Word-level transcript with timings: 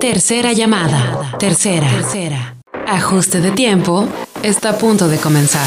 Tercera 0.00 0.52
llamada. 0.52 1.38
Tercera. 1.38 1.88
Tercera. 1.88 2.56
Ajuste 2.86 3.40
de 3.40 3.50
tiempo. 3.52 4.06
Está 4.42 4.70
a 4.70 4.78
punto 4.78 5.08
de 5.08 5.16
comenzar. 5.16 5.66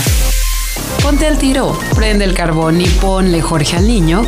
Ponte 1.02 1.26
al 1.26 1.40
tiro, 1.40 1.76
prende 1.96 2.26
el 2.26 2.36
carbón 2.36 2.80
y 2.80 2.86
ponle 3.02 3.42
Jorge 3.42 3.78
al 3.78 3.88
niño 3.88 4.22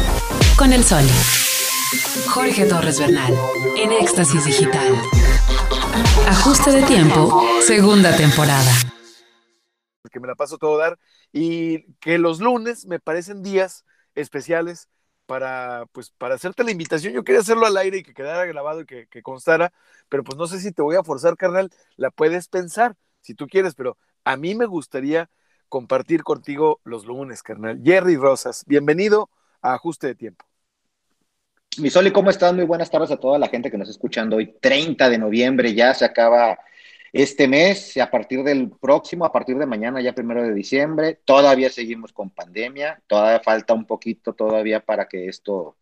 con 0.58 0.74
el 0.74 0.84
sol. 0.84 1.04
Jorge 2.28 2.66
Torres 2.66 3.00
Bernal, 3.00 3.32
en 3.78 3.92
Éxtasis 3.92 4.44
Digital. 4.44 4.96
Ajuste 6.28 6.72
de 6.72 6.82
tiempo, 6.82 7.46
segunda 7.62 8.16
temporada. 8.18 8.72
Que 10.12 10.20
me 10.20 10.28
la 10.28 10.36
paso 10.36 10.58
todo 10.58 10.78
dar 10.80 10.98
y 11.32 11.94
que 12.00 12.18
los 12.18 12.40
lunes 12.40 12.88
me 12.88 13.00
parecen 13.00 13.44
días 13.44 13.86
especiales 14.16 14.90
para, 15.32 15.86
pues, 15.94 16.10
para 16.10 16.36
hacerte 16.36 16.62
la 16.66 16.72
invitación. 16.72 17.14
Yo 17.14 17.24
quería 17.24 17.40
hacerlo 17.40 17.66
al 17.66 17.78
aire 17.78 18.00
y 18.00 18.04
que 18.04 18.14
quedara 18.14 18.46
grabado 18.46 18.82
y 18.82 18.86
que, 18.86 19.08
constara, 19.24 19.72
pero 20.10 20.26
pues 20.26 20.38
no 20.38 20.46
sé 20.46 20.60
si 20.60 20.74
te 20.74 20.82
voy 20.82 20.98
a 20.98 21.04
forzar, 21.04 21.38
carnal. 21.38 21.70
La 21.96 22.12
puedes 22.12 22.50
pensar 22.50 22.98
si 23.22 23.34
tú 23.34 23.48
quieres, 23.48 23.74
pero 23.74 23.98
a 24.26 24.36
mí 24.36 24.56
me 24.56 24.66
gustaría 24.66 25.30
compartir 25.70 26.24
contigo 26.24 26.82
los 26.84 27.06
lunes, 27.06 27.44
carnal. 27.44 27.80
Jerry 27.82 28.18
Rosas, 28.18 28.66
bienvenido 28.68 29.30
a 29.62 29.74
Ajuste 29.74 30.08
de 30.08 30.16
Tiempo. 30.16 30.46
Mi 31.78 31.90
Soli, 31.90 32.12
¿cómo 32.12 32.30
estás? 32.30 32.54
Muy 32.54 32.66
buenas 32.66 32.92
tardes 32.92 33.12
a 33.12 33.16
toda 33.16 33.40
la 33.40 33.48
gente 33.48 33.72
que 33.72 33.78
nos 33.78 33.88
está 33.88 34.00
escuchando 34.00 34.36
hoy. 34.36 34.58
30 34.60 35.08
de 35.08 35.18
noviembre, 35.18 35.74
ya 35.74 35.94
se 35.94 36.04
acaba 36.04 36.60
este 37.14 37.48
mes, 37.48 37.98
a 37.98 38.10
partir 38.10 38.44
del 38.44 38.70
próximo, 38.70 39.26
a 39.26 39.32
partir 39.32 39.58
de 39.58 39.66
mañana, 39.66 40.02
ya 40.02 40.14
primero 40.14 40.44
de 40.44 40.54
diciembre. 40.54 41.20
Todavía 41.26 41.70
seguimos 41.70 42.14
con 42.14 42.30
pandemia, 42.30 43.02
todavía 43.08 43.42
falta 43.42 43.74
un 43.74 43.86
poquito 43.86 44.34
todavía 44.34 44.80
para 44.80 45.08
que 45.08 45.28
esto 45.28 45.76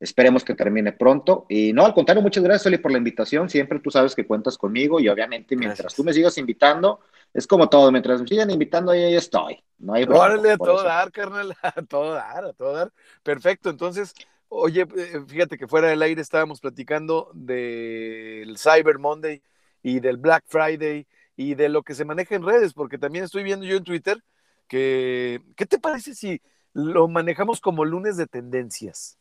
esperemos 0.00 0.42
que 0.42 0.54
termine 0.54 0.92
pronto. 0.92 1.46
Y 1.48 1.72
no, 1.72 1.86
al 1.86 1.94
contrario, 1.94 2.22
muchas 2.22 2.42
gracias, 2.42 2.62
Soli, 2.62 2.78
por 2.78 2.90
la 2.90 2.98
invitación. 2.98 3.48
Siempre 3.48 3.78
tú 3.78 3.90
sabes 3.90 4.14
que 4.14 4.26
cuentas 4.26 4.58
conmigo 4.58 4.98
y 4.98 5.08
obviamente 5.08 5.56
mientras 5.56 5.94
tú 5.94 6.02
me 6.02 6.12
sigas 6.12 6.36
invitando, 6.38 7.00
es 7.32 7.46
como 7.46 7.68
todo, 7.68 7.92
mientras 7.92 8.20
me 8.20 8.26
sigan 8.26 8.50
invitando, 8.50 8.90
ahí, 8.90 9.02
ahí 9.04 9.14
estoy. 9.14 9.62
No 9.78 9.94
hay 9.94 10.04
Órale, 10.04 10.52
a 10.52 10.56
todo 10.56 10.82
dar, 10.82 11.12
carnal, 11.12 11.54
a 11.62 11.82
todo 11.82 12.14
dar, 12.14 12.44
a 12.46 12.52
todo 12.52 12.72
dar. 12.72 12.92
Perfecto, 13.22 13.70
entonces 13.70 14.12
Oye, 14.56 14.82
eh, 14.82 15.20
fíjate 15.26 15.58
que 15.58 15.66
fuera 15.66 15.88
del 15.88 16.00
aire 16.00 16.22
estábamos 16.22 16.60
platicando 16.60 17.28
del 17.34 18.56
Cyber 18.56 19.00
Monday 19.00 19.42
y 19.84 20.00
del 20.00 20.16
Black 20.16 20.42
Friday 20.48 21.06
y 21.36 21.54
de 21.54 21.68
lo 21.68 21.84
que 21.84 21.94
se 21.94 22.04
maneja 22.04 22.34
en 22.34 22.44
redes, 22.44 22.72
porque 22.72 22.98
también 22.98 23.24
estoy 23.24 23.44
viendo 23.44 23.64
yo 23.66 23.76
en 23.76 23.84
Twitter 23.84 24.20
que, 24.66 25.42
¿qué 25.54 25.66
te 25.66 25.78
parece 25.78 26.14
si 26.14 26.40
lo 26.72 27.06
manejamos 27.06 27.60
como 27.60 27.84
lunes 27.84 28.16
de 28.16 28.26
tendencias 28.26 29.18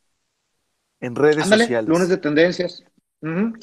en 1.00 1.16
redes 1.16 1.46
sociales? 1.46 1.88
Lunes 1.88 2.10
de 2.10 2.18
tendencias. 2.18 2.84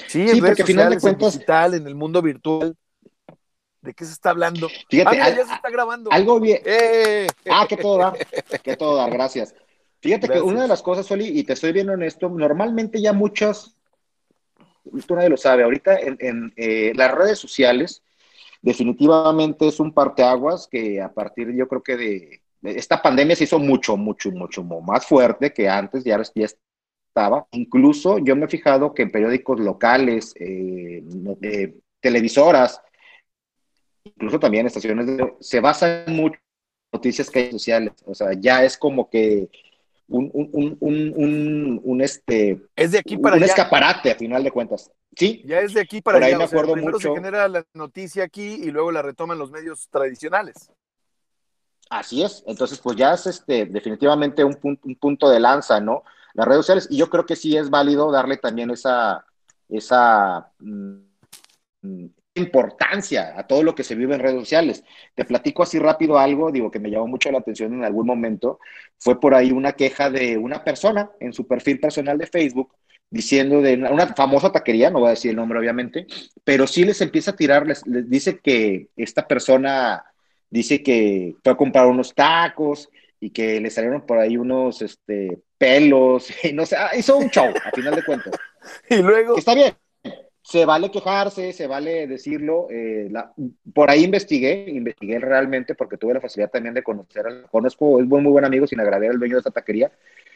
Sí, 0.07 0.29
en 0.29 0.41
redes 0.43 0.59
sociales, 0.59 0.97
de 0.97 1.01
cuentas... 1.01 1.35
en 1.35 1.39
digital, 1.39 1.75
en 1.75 1.87
el 1.87 1.95
mundo 1.95 2.23
virtual. 2.23 2.77
¿De 3.81 3.95
qué 3.95 4.05
se 4.05 4.13
está 4.13 4.31
hablando? 4.31 4.69
Fíjate, 4.91 5.21
ah, 5.21 5.31
ya 5.31 5.47
se 5.47 5.55
está 5.55 5.71
grabando. 5.71 6.13
Algo 6.13 6.39
bien. 6.39 6.61
¡Eh! 6.67 7.27
Ah, 7.51 7.67
que 7.67 7.79
todo 7.79 7.97
da, 7.97 8.15
que 8.63 8.77
todo 8.77 8.97
da, 8.97 9.09
gracias. 9.09 9.55
Fíjate 10.01 10.29
que 10.29 10.41
una 10.41 10.63
de 10.63 10.69
las 10.69 10.83
cosas, 10.83 11.07
Soli, 11.07 11.29
y 11.29 11.45
te 11.45 11.55
estoy 11.55 11.73
viendo 11.73 11.95
en 11.95 12.03
esto, 12.03 12.29
normalmente 12.29 13.01
ya 13.01 13.15
muchas, 13.15 13.75
tú 15.07 15.15
nadie 15.15 15.29
lo 15.29 15.37
sabe, 15.37 15.63
ahorita 15.63 15.99
en, 16.01 16.53
eh, 16.57 16.93
las 16.95 17.13
redes 17.13 17.39
sociales 17.39 18.03
definitivamente 18.63 19.67
es 19.67 19.81
un 19.81 19.93
parteaguas 19.93 20.69
que 20.71 21.01
a 21.01 21.13
partir 21.13 21.55
yo 21.55 21.67
creo 21.67 21.83
que 21.83 21.97
de, 21.97 22.43
esta 22.63 23.01
pandemia 23.01 23.37
se 23.37 23.45
hizo 23.45 23.59
mucho, 23.59 23.97
mucho, 23.97 24.31
mucho 24.31 24.63
más 24.63 25.07
fuerte 25.07 25.53
que 25.53 25.69
antes, 25.69 26.05
ya, 26.05 26.21
estaba. 27.11 27.47
Incluso 27.53 28.19
yo 28.19 28.37
me 28.37 28.45
he 28.45 28.49
fijado 28.49 28.93
que 28.93 29.03
en 29.03 29.11
periódicos 29.11 29.59
locales, 29.61 30.35
eh, 30.39 31.03
eh, 31.43 31.75
televisoras, 32.01 32.81
incluso 34.05 34.39
también 34.39 34.67
estaciones, 34.67 35.07
de, 35.07 35.35
se 35.41 35.61
basan 35.61 36.05
mucho 36.09 36.37
en 36.37 36.99
noticias 36.99 37.31
que 37.31 37.39
hay 37.41 37.53
sociales. 37.53 37.93
O 38.05 38.15
sea, 38.15 38.33
ya 38.35 38.63
es 38.65 38.77
como 38.77 39.09
que 39.09 39.49
un, 40.11 40.31
un, 40.33 40.77
un, 40.81 41.81
un, 41.83 42.01
este 42.03 42.61
es 42.75 42.93
de 42.93 42.99
aquí 42.99 43.17
para 43.17 43.37
un 43.37 43.43
escaparate 43.45 44.11
a 44.11 44.15
final 44.17 44.43
de 44.43 44.51
cuentas. 44.51 44.91
Sí. 45.17 45.43
Ya 45.47 45.61
es 45.61 45.73
de 45.75 45.81
aquí 45.81 46.01
para 46.03 46.19
Por 46.19 46.25
allá. 46.25 46.35
ahí 46.35 46.39
me 46.39 46.45
acuerdo 46.45 46.73
primero 46.73 46.97
mucho. 46.97 47.09
se 47.09 47.15
genera 47.15 47.49
la 47.49 47.65
noticia 47.75 48.25
aquí 48.25 48.55
y 48.55 48.71
luego 48.71 48.91
la 48.93 49.03
retoman 49.03 49.39
los 49.39 49.51
medios 49.51 49.89
tradicionales. 49.89 50.71
Así 51.89 52.23
es. 52.23 52.43
Entonces 52.47 52.79
pues 52.79 52.97
ya 52.97 53.15
es 53.15 53.27
este 53.27 53.67
definitivamente 53.67 54.45
un 54.45 54.55
punto, 54.55 54.87
un 54.87 54.97
punto 54.97 55.29
de 55.31 55.41
lanza 55.41 55.81
no 55.81 56.03
las 56.35 56.47
redes 56.47 56.59
sociales. 56.61 56.87
Y 56.91 56.97
yo 56.97 57.09
creo 57.09 57.25
que 57.27 57.37
sí 57.37 57.57
es 57.57 57.71
válido 57.71 58.11
darle 58.11 58.37
también 58.37 58.71
esa 58.71 59.25
esa 59.69 60.51
mm, 60.59 62.07
importancia 62.41 63.39
a 63.39 63.47
todo 63.47 63.63
lo 63.63 63.75
que 63.75 63.85
se 63.85 63.95
vive 63.95 64.15
en 64.15 64.21
redes 64.21 64.41
sociales. 64.41 64.85
Te 65.15 65.25
platico 65.25 65.63
así 65.63 65.79
rápido 65.79 66.19
algo, 66.19 66.51
digo 66.51 66.71
que 66.71 66.81
me 66.81 66.91
llamó 66.91 67.07
mucho 67.07 67.31
la 67.31 67.39
atención 67.39 67.73
en 67.73 67.85
algún 67.85 68.07
momento, 68.07 68.59
fue 68.99 69.21
por 69.21 69.35
ahí 69.35 69.53
una 69.53 69.73
queja 69.73 70.11
de 70.11 70.37
una 70.37 70.65
persona 70.65 71.11
en 71.21 71.33
su 71.33 71.47
perfil 71.47 71.79
personal 71.79 72.19
de 72.19 72.27
Facebook 72.27 72.73
diciendo 73.11 73.61
de 73.61 73.75
una 73.75 74.15
famosa 74.15 74.53
taquería, 74.53 74.91
no 74.91 75.01
voy 75.01 75.09
a 75.09 75.11
decir 75.11 75.31
el 75.31 75.37
nombre 75.37 75.59
obviamente, 75.59 76.07
pero 76.45 76.67
sí 76.67 76.85
les 76.85 77.01
empieza 77.01 77.33
a 77.33 77.37
tirar, 77.37 77.67
les, 77.67 77.83
dice 78.09 78.39
que 78.39 78.89
esta 78.97 79.27
persona 79.27 80.05
dice 80.49 80.83
que 80.83 81.35
fue 81.43 81.53
a 81.53 81.57
comprar 81.57 81.87
unos 81.87 82.15
tacos 82.15 82.89
y 83.19 83.31
que 83.31 83.61
le 83.61 83.71
salieron 83.71 84.07
por 84.07 84.19
ahí 84.19 84.37
unos 84.37 84.81
este, 84.83 85.41
pelos, 85.59 86.29
y 86.45 86.53
no 86.53 86.65
sé, 86.65 86.77
ah, 86.77 86.91
hizo 86.97 87.17
un 87.17 87.31
show, 87.31 87.53
a 87.65 87.71
final 87.73 87.95
de 87.95 88.05
cuentas. 88.05 88.33
y 88.89 88.97
luego... 88.97 89.37
Está 89.37 89.55
bien, 89.55 89.75
se 90.51 90.67
vale 90.67 90.91
quejarse, 90.91 91.53
se 91.53 91.69
vale 91.69 92.09
decirlo. 92.09 92.67
Eh, 92.71 93.07
la, 93.09 93.33
por 93.73 93.89
ahí 93.89 94.03
investigué, 94.03 94.69
investigué 94.69 95.21
realmente 95.21 95.77
porque 95.77 95.97
tuve 95.97 96.15
la 96.15 96.21
facilidad 96.21 96.51
también 96.51 96.75
de 96.75 96.83
conocer, 96.83 97.25
al, 97.25 97.49
conozco, 97.49 98.01
es 98.01 98.07
muy, 98.07 98.21
muy 98.21 98.33
buen 98.33 98.45
amigo 98.45 98.67
sin 98.67 98.81
agradecer 98.81 99.13
al 99.13 99.21
dueño 99.21 99.37
de 99.37 99.39
esta 99.39 99.53
taquería. 99.53 99.93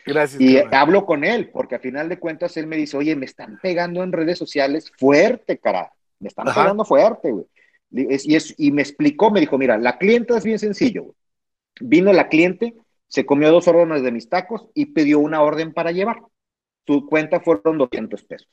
Gracias. 0.06 0.40
Y 0.40 0.58
hablo 0.70 1.04
con 1.04 1.24
él, 1.24 1.50
porque 1.52 1.74
a 1.74 1.80
final 1.80 2.08
de 2.08 2.20
cuentas 2.20 2.56
él 2.56 2.68
me 2.68 2.76
dice, 2.76 2.96
oye, 2.96 3.16
me 3.16 3.24
están 3.24 3.58
pegando 3.60 4.04
en 4.04 4.12
redes 4.12 4.38
sociales 4.38 4.92
fuerte, 4.96 5.58
cara. 5.58 5.92
Me 6.20 6.28
están 6.28 6.46
Ajá. 6.46 6.62
pegando 6.62 6.84
fuerte, 6.84 7.32
güey. 7.32 7.46
Y, 7.90 8.34
es, 8.36 8.54
y 8.56 8.70
me 8.70 8.82
explicó, 8.82 9.32
me 9.32 9.40
dijo, 9.40 9.58
mira, 9.58 9.78
la 9.78 9.98
clienta 9.98 10.38
es 10.38 10.44
bien 10.44 10.60
sencillo. 10.60 11.02
Güey. 11.02 11.14
Vino 11.80 12.12
la 12.12 12.28
cliente, 12.28 12.74
se 13.08 13.26
comió 13.26 13.50
dos 13.50 13.66
órdenes 13.66 14.04
de 14.04 14.12
mis 14.12 14.28
tacos 14.28 14.68
y 14.74 14.86
pidió 14.86 15.18
una 15.18 15.42
orden 15.42 15.72
para 15.72 15.90
llevar. 15.90 16.20
Su 16.86 17.04
cuenta 17.06 17.40
fueron 17.40 17.78
200 17.78 18.22
pesos. 18.22 18.48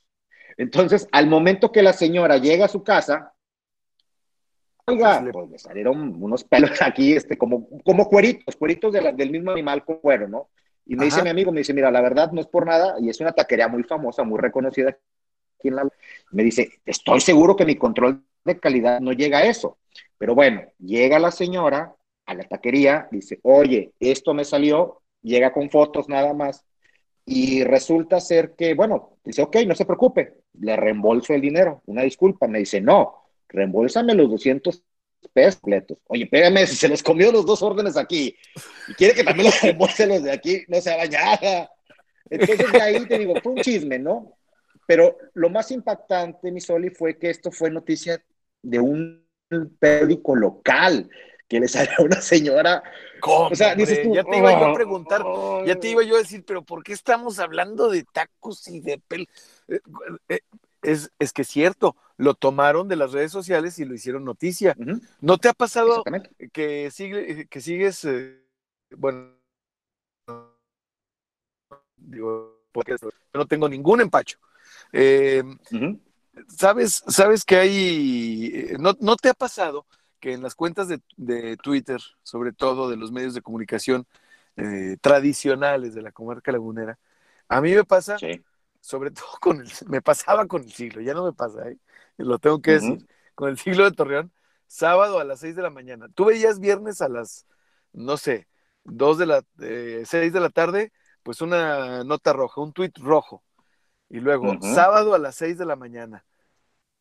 Entonces, 0.58 1.08
al 1.12 1.28
momento 1.28 1.72
que 1.72 1.82
la 1.82 1.94
señora 1.94 2.38
llega 2.38 2.66
a 2.66 2.70
su 2.70 2.84
casa, 2.84 3.34
oiga, 4.86 5.26
pues 5.32 5.50
le 5.50 5.58
salieron 5.58 6.22
unos 6.22 6.44
pelos 6.44 6.72
aquí, 6.82 7.14
este, 7.14 7.38
como, 7.38 7.68
como 7.84 8.08
cueritos, 8.08 8.56
cueritos 8.56 8.94
de 8.94 9.02
la, 9.02 9.12
del 9.12 9.32
mismo 9.32 9.52
animal 9.52 9.84
con 9.86 9.98
cuero, 9.98 10.28
¿no? 10.28 10.50
Y 10.86 10.96
me 10.96 11.06
Ajá. 11.06 11.06
dice 11.06 11.24
mi 11.24 11.30
amigo, 11.30 11.52
me 11.52 11.60
dice, 11.60 11.74
mira, 11.74 11.92
la 11.92 12.02
verdad 12.02 12.32
no 12.32 12.42
es 12.42 12.48
por 12.48 12.66
nada, 12.66 12.96
y 13.00 13.10
es 13.10 13.20
una 13.20 13.32
taquería 13.32 13.68
muy 13.68 13.84
famosa, 13.84 14.24
muy 14.24 14.40
reconocida 14.40 14.90
aquí 14.90 15.68
en 15.68 15.76
la... 15.76 15.88
Me 16.32 16.44
dice, 16.44 16.70
estoy 16.86 17.22
seguro 17.22 17.56
que 17.56 17.66
mi 17.66 17.76
control 17.76 18.24
de 18.44 18.60
calidad 18.60 19.00
no 19.00 19.14
llega 19.14 19.40
a 19.40 19.46
eso. 19.46 19.78
Pero 20.18 20.36
bueno, 20.36 20.64
llega 20.80 21.20
la 21.20 21.32
señora 21.32 21.96
a 22.26 22.34
la 22.34 22.44
taquería, 22.44 23.08
dice, 23.12 23.40
oye, 23.44 23.94
esto 24.00 24.34
me 24.34 24.44
salió, 24.44 25.02
llega 25.22 25.54
con 25.54 25.70
fotos 25.70 26.10
nada 26.10 26.34
más, 26.34 26.66
y 27.26 27.64
resulta 27.64 28.20
ser 28.20 28.56
que, 28.56 28.74
bueno, 28.74 29.18
dice, 29.24 29.42
ok, 29.44 29.58
no 29.68 29.76
se 29.76 29.86
preocupe, 29.86 30.41
le 30.60 30.76
reembolso 30.76 31.34
el 31.34 31.42
dinero, 31.42 31.82
una 31.86 32.04
disculpa, 32.04 32.48
me 32.48 32.60
dice, 32.60 32.82
no, 32.82 33.24
reembolsame 33.48 34.14
los 34.14 34.30
200 34.30 34.84
pesos 35.34 35.56
completos. 35.58 35.98
Oye, 36.08 36.28
pégame, 36.28 36.66
si 36.68 36.76
se 36.78 36.90
los 36.90 37.04
comió 37.04 37.32
los 37.32 37.46
dos 37.46 37.62
órdenes 37.62 37.98
aquí 37.98 38.36
y 38.88 38.94
quiere 38.94 39.14
que 39.14 39.24
también 39.24 39.46
los 39.46 39.62
reembolse 39.62 40.08
los 40.08 40.24
de 40.24 40.32
aquí, 40.32 40.64
no 40.68 40.82
se 40.82 40.96
bañada. 40.96 41.70
Entonces 42.30 42.72
de 42.72 42.82
ahí 42.82 43.06
te 43.06 43.20
digo, 43.20 43.34
fue 43.42 43.54
un 43.54 43.62
chisme, 43.62 44.00
¿no? 44.00 44.38
Pero 44.88 45.18
lo 45.34 45.50
más 45.50 45.72
impactante, 45.72 46.52
mi 46.52 46.60
Soli, 46.60 46.90
fue 46.90 47.18
que 47.18 47.30
esto 47.30 47.52
fue 47.52 47.70
noticia 47.70 48.22
de 48.62 48.80
un 48.80 49.26
periódico 49.80 50.36
local 50.36 51.10
que 51.52 51.60
le 51.60 51.68
salió 51.68 51.92
a 51.98 52.04
una 52.04 52.22
señora. 52.22 52.82
¿Cómo, 53.20 53.48
o 53.48 53.56
sea, 53.56 53.76
dices 53.76 54.04
tú, 54.04 54.16
ya 54.16 54.24
te 54.24 54.38
iba 54.38 54.54
oh, 54.54 54.60
yo 54.60 54.66
a 54.68 54.74
preguntar, 54.74 55.22
oh, 55.26 55.66
ya 55.66 55.76
te 55.76 55.90
iba 55.90 56.02
yo 56.02 56.16
a 56.16 56.20
decir, 56.20 56.46
pero 56.46 56.64
¿por 56.64 56.82
qué 56.82 56.94
estamos 56.94 57.40
hablando 57.40 57.90
de 57.90 58.06
tacos 58.06 58.70
y 58.70 58.80
de 58.80 59.00
pel? 59.00 59.28
Es, 60.82 61.12
es 61.20 61.34
que 61.34 61.42
es 61.42 61.50
cierto, 61.50 61.98
lo 62.16 62.36
tomaron 62.36 62.88
de 62.88 62.96
las 62.96 63.12
redes 63.12 63.34
sociales 63.34 63.78
y 63.80 63.84
lo 63.84 63.94
hicieron 63.94 64.24
noticia. 64.24 64.78
Uh 64.80 64.84
-huh. 64.84 65.02
¿No 65.20 65.38
te 65.40 65.50
ha 65.50 65.54
pasado 65.54 66.06
que, 66.54 66.90
sigue, 66.90 67.48
que 67.48 67.60
sigues, 67.60 68.06
eh, 68.06 68.42
bueno, 68.96 69.36
digo, 71.98 72.64
porque 72.72 72.96
no 73.34 73.46
tengo 73.46 73.68
ningún 73.68 74.00
empacho? 74.00 74.38
Eh, 74.94 75.44
uh 75.44 75.76
-huh. 75.76 76.00
¿sabes, 76.48 77.04
¿Sabes 77.08 77.44
que 77.44 77.58
hay, 77.58 78.52
eh, 78.54 78.78
no, 78.80 78.96
no 79.02 79.18
te 79.18 79.28
ha 79.28 79.34
pasado? 79.34 79.86
Que 80.22 80.34
en 80.34 80.42
las 80.42 80.56
cuentas 80.56 80.88
de, 80.88 81.02
de, 81.18 81.58
Twitter, 81.58 82.00
sobre 82.24 82.54
todo 82.54 82.90
de 82.90 82.96
los 82.96 83.12
medios 83.12 83.34
de 83.34 83.42
comunicación 83.42 84.08
eh, 84.56 84.96
tradicionales 85.02 85.94
de 85.94 86.02
la 86.02 86.14
comarca 86.14 86.54
lagunera, 86.54 86.98
a 87.50 87.60
mí 87.60 87.74
me 87.74 87.84
pasa 87.84 88.18
sí. 88.18 88.42
sobre 88.80 89.12
todo 89.12 89.38
con 89.42 89.60
el, 89.60 89.70
me 89.88 90.02
pasaba 90.02 90.48
con 90.48 90.62
el 90.64 90.72
siglo, 90.72 91.02
ya 91.02 91.14
no 91.14 91.26
me 91.26 91.34
pasa, 91.34 91.68
¿eh? 91.68 91.78
lo 92.18 92.40
tengo 92.40 92.62
que 92.62 92.74
decir, 92.74 93.06
con 93.36 93.50
el 93.50 93.58
siglo 93.58 93.84
de 93.84 93.92
Torreón, 93.92 94.32
sábado 94.68 95.20
a 95.20 95.24
las 95.24 95.40
6 95.40 95.56
de 95.56 95.64
la 95.64 95.70
mañana. 95.70 96.08
Tú 96.14 96.26
veías 96.26 96.60
viernes 96.60 97.02
a 97.02 97.10
las, 97.10 97.46
no 97.92 98.16
sé, 98.16 98.48
2 98.84 99.18
de 99.18 99.26
la, 99.26 99.44
eh, 99.60 100.04
6 100.06 100.32
de 100.32 100.40
la 100.40 100.50
tarde, 100.50 100.94
pues 101.24 101.42
una 101.42 102.04
nota 102.04 102.32
roja, 102.32 102.62
un 102.62 102.72
tuit 102.72 102.98
rojo. 103.00 103.44
Y 104.08 104.20
luego, 104.20 104.58
sábado 104.62 105.14
a 105.16 105.20
las 105.20 105.36
6 105.36 105.58
de 105.58 105.66
la 105.66 105.76
mañana, 105.76 106.26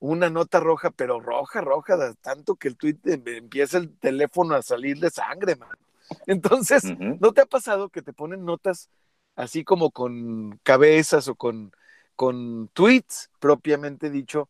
una 0.01 0.31
nota 0.31 0.61
roja, 0.61 0.91
pero 0.91 1.21
roja, 1.21 1.61
roja, 1.61 2.15
tanto 2.21 2.57
que 2.57 2.69
el 2.69 2.77
tuit 2.77 3.07
em, 3.07 3.23
empieza 3.27 3.79
el 3.79 3.97
teléfono 3.99 4.55
a 4.55 4.63
salir 4.63 4.99
de 4.99 5.11
sangre, 5.11 5.57
man. 5.57 5.77
Entonces, 6.27 6.83
¿no 6.99 7.33
te 7.33 7.43
ha 7.43 7.47
pasado 7.47 7.89
que 7.89 8.03
te 8.03 8.13
ponen 8.13 8.45
notas 8.45 8.91
así 9.37 9.65
como 9.65 9.91
con 9.91 10.59
cabezas 10.63 11.29
o 11.29 11.35
con, 11.35 11.73
con 12.17 12.69
tweets 12.73 13.31
propiamente 13.39 14.11
dicho, 14.11 14.49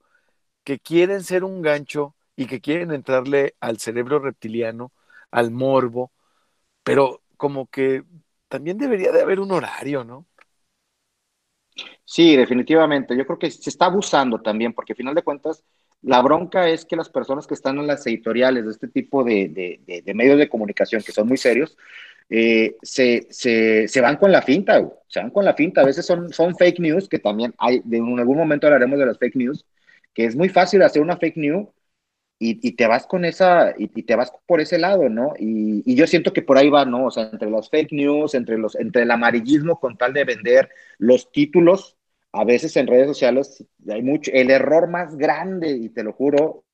que 0.64 0.78
quieren 0.78 1.22
ser 1.22 1.44
un 1.44 1.62
gancho 1.62 2.14
y 2.36 2.46
que 2.46 2.60
quieren 2.60 2.92
entrarle 2.92 3.54
al 3.60 3.78
cerebro 3.78 4.18
reptiliano, 4.18 4.92
al 5.30 5.50
morbo, 5.50 6.12
pero 6.82 7.22
como 7.36 7.66
que 7.66 8.04
también 8.48 8.78
debería 8.78 9.12
de 9.12 9.22
haber 9.22 9.40
un 9.40 9.52
horario, 9.52 10.04
¿no? 10.04 10.26
Sí, 12.04 12.36
definitivamente. 12.36 13.16
Yo 13.16 13.26
creo 13.26 13.38
que 13.38 13.50
se 13.50 13.70
está 13.70 13.86
abusando 13.86 14.40
también, 14.40 14.72
porque 14.72 14.92
al 14.92 14.96
final 14.96 15.14
de 15.14 15.22
cuentas, 15.22 15.62
la 16.02 16.20
bronca 16.22 16.68
es 16.68 16.84
que 16.84 16.96
las 16.96 17.08
personas 17.08 17.46
que 17.46 17.54
están 17.54 17.78
en 17.78 17.86
las 17.86 18.06
editoriales 18.06 18.64
de 18.64 18.70
este 18.70 18.88
tipo 18.88 19.22
de, 19.22 19.48
de, 19.86 20.14
medios 20.14 20.38
de 20.38 20.48
comunicación, 20.48 21.02
que 21.02 21.12
son 21.12 21.28
muy 21.28 21.36
serios, 21.36 21.76
eh, 22.28 22.76
se, 22.82 23.26
se, 23.30 23.88
se, 23.88 24.00
van 24.00 24.16
con 24.16 24.32
la 24.32 24.42
finta, 24.42 24.80
se 25.08 25.20
van 25.20 25.30
con 25.30 25.44
la 25.44 25.54
finta. 25.54 25.82
A 25.82 25.86
veces 25.86 26.06
son, 26.06 26.32
son 26.32 26.56
fake 26.56 26.80
news, 26.80 27.08
que 27.08 27.18
también 27.18 27.54
hay, 27.58 27.82
en 27.90 28.18
algún 28.18 28.38
momento 28.38 28.66
hablaremos 28.66 28.98
de 28.98 29.06
las 29.06 29.18
fake 29.18 29.36
news, 29.36 29.64
que 30.14 30.24
es 30.24 30.36
muy 30.36 30.48
fácil 30.48 30.82
hacer 30.82 31.02
una 31.02 31.16
fake 31.16 31.36
news 31.36 31.68
y, 32.42 32.72
te 32.72 32.86
vas 32.86 33.06
con 33.06 33.26
esa, 33.26 33.74
y, 33.76 33.88
te 34.02 34.16
vas 34.16 34.32
por 34.46 34.62
ese 34.62 34.78
lado, 34.78 35.10
¿no? 35.10 35.34
Y, 35.38 35.94
yo 35.94 36.06
siento 36.06 36.32
que 36.32 36.40
por 36.40 36.56
ahí 36.56 36.70
va, 36.70 36.86
¿no? 36.86 37.06
O 37.06 37.10
sea, 37.10 37.28
entre 37.30 37.50
las 37.50 37.68
fake 37.68 37.92
news, 37.92 38.34
entre, 38.34 38.56
los, 38.56 38.74
entre 38.76 39.02
el 39.02 39.10
amarillismo 39.10 39.78
con 39.78 39.98
tal 39.98 40.14
de 40.14 40.24
vender 40.24 40.70
los 40.96 41.30
títulos, 41.30 41.98
a 42.32 42.44
veces 42.44 42.74
en 42.76 42.86
redes 42.86 43.08
sociales 43.08 43.64
hay 43.88 44.02
mucho, 44.02 44.30
el 44.32 44.50
error 44.50 44.88
más 44.88 45.16
grande, 45.18 45.70
y 45.70 45.90
te 45.90 46.02
lo 46.02 46.14
juro, 46.14 46.64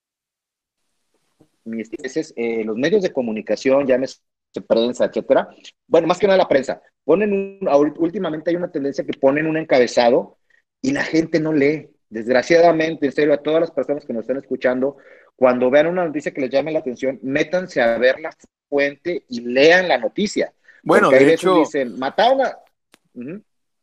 mis 1.64 1.90
veces, 1.90 2.32
eh, 2.36 2.62
los 2.64 2.76
medios 2.76 3.02
de 3.02 3.12
comunicación, 3.12 3.88
llámese 3.88 4.20
prensa, 4.68 5.06
etcétera, 5.06 5.48
bueno, 5.88 6.06
más 6.06 6.18
que 6.18 6.28
nada 6.28 6.38
la 6.38 6.48
prensa, 6.48 6.80
ponen 7.04 7.32
un, 7.32 7.94
últimamente 7.98 8.50
hay 8.50 8.56
una 8.56 8.70
tendencia 8.70 9.04
que 9.04 9.18
ponen 9.18 9.46
un 9.46 9.56
encabezado 9.56 10.38
y 10.80 10.92
la 10.92 11.02
gente 11.02 11.40
no 11.40 11.52
lee. 11.52 11.90
Desgraciadamente, 12.08 13.06
en 13.06 13.12
serio, 13.12 13.34
a 13.34 13.42
todas 13.42 13.60
las 13.60 13.72
personas 13.72 14.04
que 14.06 14.12
nos 14.12 14.22
están 14.22 14.36
escuchando, 14.36 14.96
cuando 15.36 15.70
vean 15.70 15.86
una 15.86 16.06
noticia 16.06 16.32
que 16.32 16.40
les 16.40 16.50
llame 16.50 16.72
la 16.72 16.80
atención, 16.80 17.18
métanse 17.22 17.80
a 17.80 17.98
ver 17.98 18.18
la 18.20 18.34
fuente 18.68 19.24
y 19.28 19.40
lean 19.40 19.86
la 19.86 19.98
noticia. 19.98 20.52
Bueno, 20.82 21.10
de 21.10 21.34
hecho, 21.34 21.58
dicen, 21.58 21.98
mataron 21.98 22.40
a... 22.42 22.58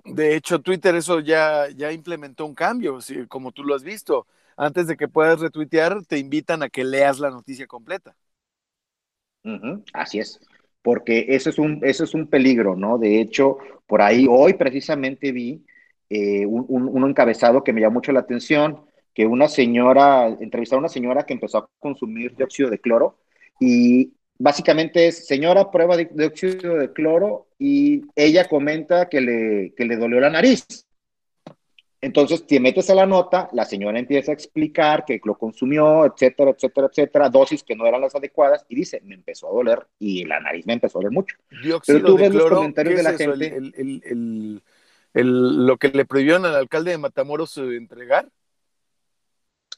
De 0.05 0.35
hecho, 0.35 0.59
Twitter 0.59 0.95
eso 0.95 1.19
ya, 1.19 1.67
ya 1.75 1.91
implementó 1.91 2.45
un 2.45 2.55
cambio, 2.55 2.99
como 3.29 3.51
tú 3.51 3.63
lo 3.63 3.75
has 3.75 3.83
visto. 3.83 4.27
Antes 4.57 4.87
de 4.87 4.97
que 4.97 5.07
puedas 5.07 5.39
retuitear, 5.39 6.05
te 6.05 6.17
invitan 6.17 6.63
a 6.63 6.69
que 6.69 6.83
leas 6.83 7.19
la 7.19 7.29
noticia 7.29 7.67
completa. 7.67 8.15
Así 9.93 10.19
es, 10.19 10.39
porque 10.81 11.25
eso 11.29 11.49
es, 11.49 11.59
un, 11.59 11.79
eso 11.83 12.03
es 12.03 12.13
un 12.13 12.27
peligro, 12.27 12.75
¿no? 12.75 12.97
De 12.97 13.19
hecho, 13.19 13.57
por 13.87 14.01
ahí 14.01 14.25
hoy 14.29 14.53
precisamente 14.53 15.31
vi 15.31 15.65
eh, 16.09 16.45
un, 16.45 16.65
un, 16.69 17.09
encabezado 17.09 17.63
que 17.63 17.73
me 17.73 17.81
llamó 17.81 17.95
mucho 17.95 18.13
la 18.13 18.21
atención, 18.21 18.85
que 19.13 19.25
una 19.25 19.47
señora, 19.47 20.27
entrevistó 20.27 20.75
a 20.75 20.79
una 20.79 20.89
señora 20.89 21.25
que 21.25 21.33
empezó 21.33 21.59
a 21.59 21.69
consumir 21.79 22.35
dióxido 22.35 22.69
de 22.69 22.79
cloro 22.79 23.17
y 23.59 24.13
básicamente 24.37 25.07
es, 25.07 25.27
señora, 25.27 25.71
prueba 25.71 25.95
de 25.95 26.09
dióxido 26.11 26.75
de 26.75 26.91
cloro 26.91 27.47
y 27.59 28.03
ella 28.15 28.47
comenta 28.47 29.07
que 29.07 29.21
le, 29.21 29.73
que 29.75 29.85
le 29.85 29.97
dolió 29.97 30.19
la 30.19 30.29
nariz. 30.29 30.65
Entonces, 32.01 32.45
te 32.45 32.59
metes 32.59 32.89
a 32.89 32.95
la 32.95 33.05
nota, 33.05 33.47
la 33.53 33.63
señora 33.63 33.97
empieza 33.97 34.31
a 34.31 34.33
explicar 34.33 35.05
que 35.05 35.21
lo 35.23 35.37
consumió, 35.37 36.05
etcétera, 36.05 36.51
etcétera, 36.51 36.87
etcétera, 36.91 37.29
dosis 37.29 37.63
que 37.63 37.77
no 37.77 37.87
eran 37.87 38.01
las 38.01 38.13
adecuadas, 38.13 38.65
y 38.67 38.75
dice, 38.75 38.99
me 39.05 39.15
empezó 39.15 39.47
a 39.47 39.53
doler 39.53 39.87
y 39.99 40.25
la 40.25 40.41
nariz 40.41 40.65
me 40.65 40.73
empezó 40.73 40.97
a 40.97 40.99
doler 40.99 41.13
mucho. 41.13 41.37
Dióxido 41.63 41.99
Pero 41.99 42.05
tú 42.05 42.17
ves 42.17 42.33
los 42.33 42.49
comentarios 42.49 42.97
de 42.97 43.03
la 43.03 43.13
gente. 43.13 43.55
El, 43.55 44.61
el, 45.13 45.65
lo 45.65 45.77
que 45.77 45.89
le 45.89 46.03
prohibieron 46.03 46.43
al 46.43 46.55
alcalde 46.55 46.91
de 46.91 46.97
Matamoros 46.97 47.57
eh, 47.57 47.77
entregar. 47.77 48.27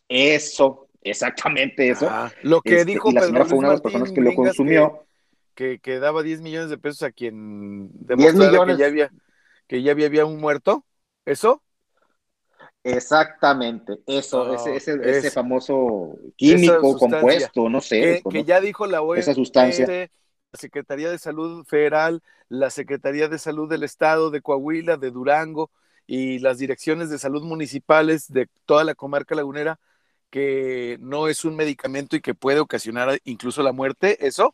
Eso, 0.08 0.88
exactamente 1.02 1.90
eso. 1.90 2.08
Ah, 2.10 2.32
lo 2.44 2.62
que 2.62 2.80
este, 2.80 2.86
dijo 2.86 3.12
la 3.12 3.22
señora 3.22 3.46
fue 3.46 3.58
una 3.58 3.70
de 3.70 3.74
las 3.76 3.82
personas 3.82 4.12
que 4.12 4.22
lo 4.22 4.34
consumió. 4.36 5.06
Que, 5.54 5.80
que, 5.80 6.00
daba 6.00 6.22
10 6.22 6.42
millones 6.42 6.70
de 6.70 6.78
pesos 6.78 7.04
a 7.04 7.12
quien 7.12 7.90
10 7.94 8.36
millones. 8.36 8.76
que 8.76 8.82
ya 8.82 8.88
había, 8.88 9.12
que 9.68 9.82
ya 9.82 9.92
había, 9.94 10.26
un 10.26 10.40
muerto. 10.40 10.86
¿Eso? 11.26 11.64
Exactamente, 12.84 13.94
eso, 14.06 14.54
ese, 14.54 14.76
ese, 14.76 15.00
ese, 15.04 15.32
famoso 15.32 16.20
químico 16.36 16.96
compuesto, 17.00 17.68
no 17.68 17.82
sé. 17.82 18.22
Que, 18.30 18.44
ya 18.44 18.62
dijo 18.62 18.86
la 18.86 19.02
OMS, 19.02 19.22
esa 19.22 19.34
sustancia. 19.34 19.88
la 19.88 20.10
Secretaría 20.54 21.10
de 21.10 21.18
Salud 21.18 21.66
Federal, 21.66 22.22
la 22.48 22.70
Secretaría 22.70 23.28
de 23.28 23.40
Salud 23.40 23.68
del 23.68 23.82
Estado 23.82 24.30
de 24.30 24.42
Coahuila, 24.42 24.98
de 24.98 25.10
Durango 25.10 25.72
y 26.06 26.40
las 26.40 26.58
direcciones 26.60 27.10
de 27.10 27.18
salud 27.18 27.44
municipales 27.44 28.32
de 28.32 28.48
toda 28.66 28.84
la 28.84 28.96
comarca 28.96 29.36
lagunera, 29.36 29.80
que 30.36 30.98
no 31.00 31.30
es 31.30 31.46
un 31.46 31.56
medicamento 31.56 32.18
y 32.18 32.20
que 32.20 32.34
puede 32.34 32.60
ocasionar 32.60 33.18
incluso 33.24 33.64
la 33.64 33.72
muerte, 33.72 34.18
¿eso? 34.20 34.54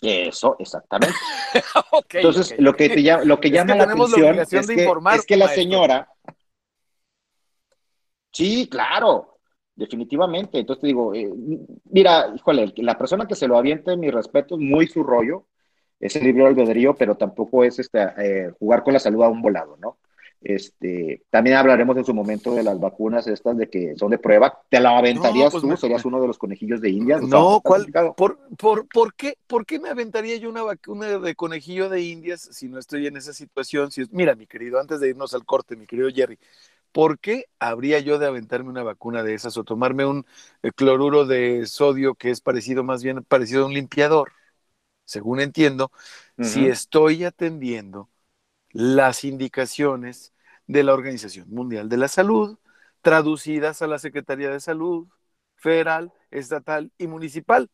Eso, 0.00 0.56
exactamente. 0.58 1.14
Entonces, 2.10 2.56
lo 2.58 2.74
que, 2.74 2.88
te, 2.88 3.24
lo 3.24 3.38
que 3.38 3.52
llama 3.52 3.76
la 3.76 3.84
atención 3.84 4.36
es, 4.40 4.48
que, 4.48 4.90
es 5.14 5.26
que 5.26 5.36
la 5.36 5.46
señora... 5.46 6.12
Sí, 8.32 8.68
claro, 8.68 9.38
definitivamente. 9.76 10.58
Entonces 10.58 10.80
te 10.80 10.86
digo, 10.88 11.14
eh, 11.14 11.30
mira, 11.84 12.32
híjole, 12.34 12.74
la 12.78 12.98
persona 12.98 13.28
que 13.28 13.36
se 13.36 13.46
lo 13.46 13.56
avienta, 13.56 13.94
mi 13.94 14.10
respeto, 14.10 14.56
es 14.56 14.60
muy 14.60 14.88
su 14.88 15.04
rollo, 15.04 15.46
es 16.00 16.16
el 16.16 16.24
libre 16.24 16.48
albedrío, 16.48 16.96
pero 16.96 17.14
tampoco 17.14 17.62
es 17.62 17.78
este, 17.78 18.02
eh, 18.18 18.50
jugar 18.58 18.82
con 18.82 18.94
la 18.94 18.98
salud 18.98 19.22
a 19.22 19.28
un 19.28 19.40
volado, 19.40 19.76
¿no? 19.76 19.98
Este, 20.40 21.24
también 21.30 21.56
hablaremos 21.56 21.96
en 21.96 22.04
su 22.04 22.14
momento 22.14 22.54
de 22.54 22.62
las 22.62 22.78
vacunas 22.78 23.26
estas 23.26 23.56
de 23.56 23.68
que 23.68 23.96
son 23.96 24.10
de 24.10 24.18
prueba. 24.18 24.62
¿Te 24.68 24.78
la 24.78 24.96
aventarías 24.96 25.50
pues 25.50 25.62
tú? 25.62 25.76
¿Serías 25.76 26.04
uno 26.04 26.20
de 26.20 26.28
los 26.28 26.38
conejillos 26.38 26.80
de 26.80 26.90
Indias? 26.90 27.22
No, 27.22 27.60
¿cuál? 27.60 27.90
¿Por, 28.16 28.38
por, 28.56 28.88
por, 28.88 29.14
qué, 29.14 29.36
¿Por 29.46 29.66
qué 29.66 29.80
me 29.80 29.88
aventaría 29.88 30.36
yo 30.36 30.48
una 30.48 30.62
vacuna 30.62 31.18
de 31.18 31.34
conejillo 31.34 31.88
de 31.88 32.02
Indias 32.02 32.48
si 32.52 32.68
no 32.68 32.78
estoy 32.78 33.08
en 33.08 33.16
esa 33.16 33.32
situación? 33.32 33.90
Si 33.90 34.04
mira, 34.12 34.36
mi 34.36 34.46
querido, 34.46 34.78
antes 34.78 35.00
de 35.00 35.08
irnos 35.08 35.34
al 35.34 35.44
corte, 35.44 35.74
mi 35.74 35.86
querido 35.86 36.08
Jerry, 36.14 36.38
¿por 36.92 37.18
qué 37.18 37.46
habría 37.58 37.98
yo 37.98 38.18
de 38.18 38.26
aventarme 38.26 38.70
una 38.70 38.84
vacuna 38.84 39.24
de 39.24 39.34
esas 39.34 39.56
o 39.56 39.64
tomarme 39.64 40.06
un 40.06 40.24
eh, 40.62 40.70
cloruro 40.70 41.26
de 41.26 41.66
sodio 41.66 42.14
que 42.14 42.30
es 42.30 42.40
parecido 42.40 42.84
más 42.84 43.02
bien 43.02 43.24
parecido 43.24 43.64
a 43.64 43.66
un 43.66 43.74
limpiador? 43.74 44.32
Según 45.04 45.40
entiendo, 45.40 45.90
si 46.38 46.66
estoy 46.66 47.24
atendiendo 47.24 48.10
las 48.70 49.24
indicaciones 49.24 50.32
de 50.66 50.82
la 50.84 50.94
Organización 50.94 51.48
Mundial 51.50 51.88
de 51.88 51.96
la 51.96 52.08
Salud, 52.08 52.58
traducidas 53.02 53.82
a 53.82 53.86
la 53.86 53.98
Secretaría 53.98 54.50
de 54.50 54.60
Salud 54.60 55.08
federal, 55.56 56.12
estatal 56.30 56.92
y 56.98 57.06
municipal, 57.06 57.70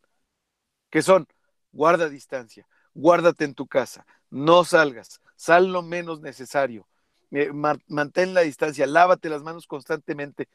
que 0.89 1.01
son 1.01 1.27
guarda 1.71 2.09
distancia, 2.09 2.67
guárdate 2.93 3.45
en 3.45 3.53
tu 3.53 3.67
casa, 3.67 4.05
no 4.29 4.63
salgas, 4.63 5.21
sal 5.35 5.71
lo 5.71 5.81
menos 5.81 6.21
necesario, 6.21 6.87
eh, 7.31 7.51
mantén 7.53 8.33
la 8.33 8.41
distancia, 8.41 8.87
lávate 8.87 9.29
las 9.29 9.43
manos 9.43 9.67
constantemente, 9.67 10.47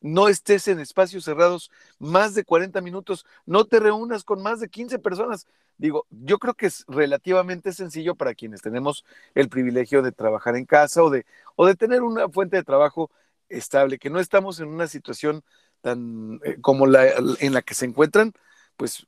no 0.00 0.28
estés 0.28 0.68
en 0.68 0.78
espacios 0.78 1.24
cerrados 1.24 1.70
más 1.98 2.34
de 2.34 2.44
40 2.44 2.80
minutos, 2.80 3.26
no 3.44 3.64
te 3.64 3.80
reúnas 3.80 4.24
con 4.24 4.42
más 4.42 4.60
de 4.60 4.68
15 4.68 4.98
personas. 4.98 5.46
Digo, 5.78 6.06
yo 6.10 6.38
creo 6.38 6.54
que 6.54 6.66
es 6.66 6.84
relativamente 6.88 7.72
sencillo 7.72 8.14
para 8.14 8.34
quienes 8.34 8.62
tenemos 8.62 9.04
el 9.34 9.48
privilegio 9.48 10.02
de 10.02 10.12
trabajar 10.12 10.56
en 10.56 10.64
casa 10.64 11.02
o 11.02 11.10
de, 11.10 11.26
o 11.54 11.66
de 11.66 11.74
tener 11.74 12.02
una 12.02 12.28
fuente 12.28 12.56
de 12.56 12.64
trabajo 12.64 13.10
estable, 13.48 13.98
que 13.98 14.10
no 14.10 14.20
estamos 14.20 14.60
en 14.60 14.68
una 14.68 14.86
situación 14.86 15.42
tan 15.80 16.40
eh, 16.44 16.56
como 16.60 16.86
la 16.86 17.06
en 17.40 17.52
la 17.52 17.62
que 17.62 17.74
se 17.74 17.84
encuentran, 17.84 18.32
pues 18.76 19.06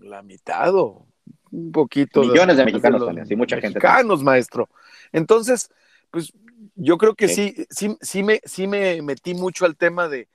la 0.00 0.22
mitad 0.22 0.74
o 0.74 1.06
un 1.50 1.72
poquito. 1.72 2.22
Millones 2.22 2.56
de, 2.56 2.64
mexicanos 2.64 3.04
también, 3.04 3.26
sí, 3.26 3.36
mucha 3.36 3.56
gente. 3.56 3.78
Mexicanos, 3.78 4.22
maestro. 4.22 4.68
Entonces, 5.12 5.70
pues 6.10 6.32
yo 6.74 6.98
creo 6.98 7.14
que 7.14 7.28
sí, 7.28 7.66
sí, 7.70 7.96
sí, 8.00 8.22
me, 8.22 8.40
sí 8.44 8.66
me 8.66 9.00
metí 9.02 9.34
mucho 9.34 9.64
al 9.64 9.76
tema 9.76 10.08
de, 10.08 10.28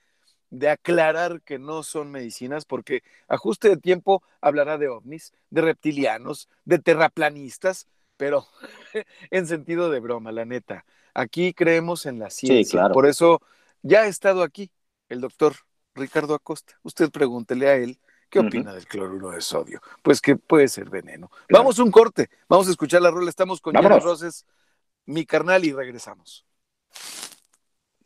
de 0.49 0.69
aclarar 0.69 1.41
que 1.41 1.59
no 1.59 1.83
son 1.83 2.11
medicinas, 2.11 2.65
porque 2.65 3.03
ajuste 3.27 3.69
de 3.69 3.77
tiempo 3.77 4.23
hablará 4.41 4.77
de 4.77 4.87
ovnis, 4.87 5.33
de 5.49 5.61
reptilianos, 5.61 6.49
de 6.65 6.79
terraplanistas, 6.79 7.87
pero 8.17 8.47
en 9.31 9.47
sentido 9.47 9.89
de 9.89 9.99
broma, 9.99 10.31
la 10.31 10.45
neta. 10.45 10.85
Aquí 11.13 11.53
creemos 11.53 12.05
en 12.05 12.19
la 12.19 12.29
ciencia. 12.29 12.89
Por 12.89 13.05
eso 13.05 13.41
ya 13.81 14.01
ha 14.01 14.07
estado 14.07 14.43
aquí 14.43 14.71
el 15.09 15.21
doctor 15.21 15.55
Ricardo 15.95 16.33
Acosta. 16.33 16.79
Usted 16.83 17.09
pregúntele 17.09 17.67
a 17.67 17.75
él 17.75 17.99
qué 18.29 18.39
opina 18.39 18.73
del 18.73 18.85
cloruro 18.85 19.31
de 19.31 19.41
sodio. 19.41 19.81
Pues 20.03 20.21
que 20.21 20.35
puede 20.35 20.67
ser 20.67 20.89
veneno. 20.89 21.31
Vamos 21.49 21.79
a 21.79 21.83
un 21.83 21.91
corte. 21.91 22.29
Vamos 22.47 22.67
a 22.67 22.71
escuchar 22.71 23.01
la 23.01 23.11
rola. 23.11 23.29
Estamos 23.29 23.59
con 23.59 23.73
Jenny 23.73 23.99
Roses, 23.99 24.45
mi 25.05 25.25
carnal, 25.25 25.63
y 25.65 25.73
regresamos. 25.73 26.45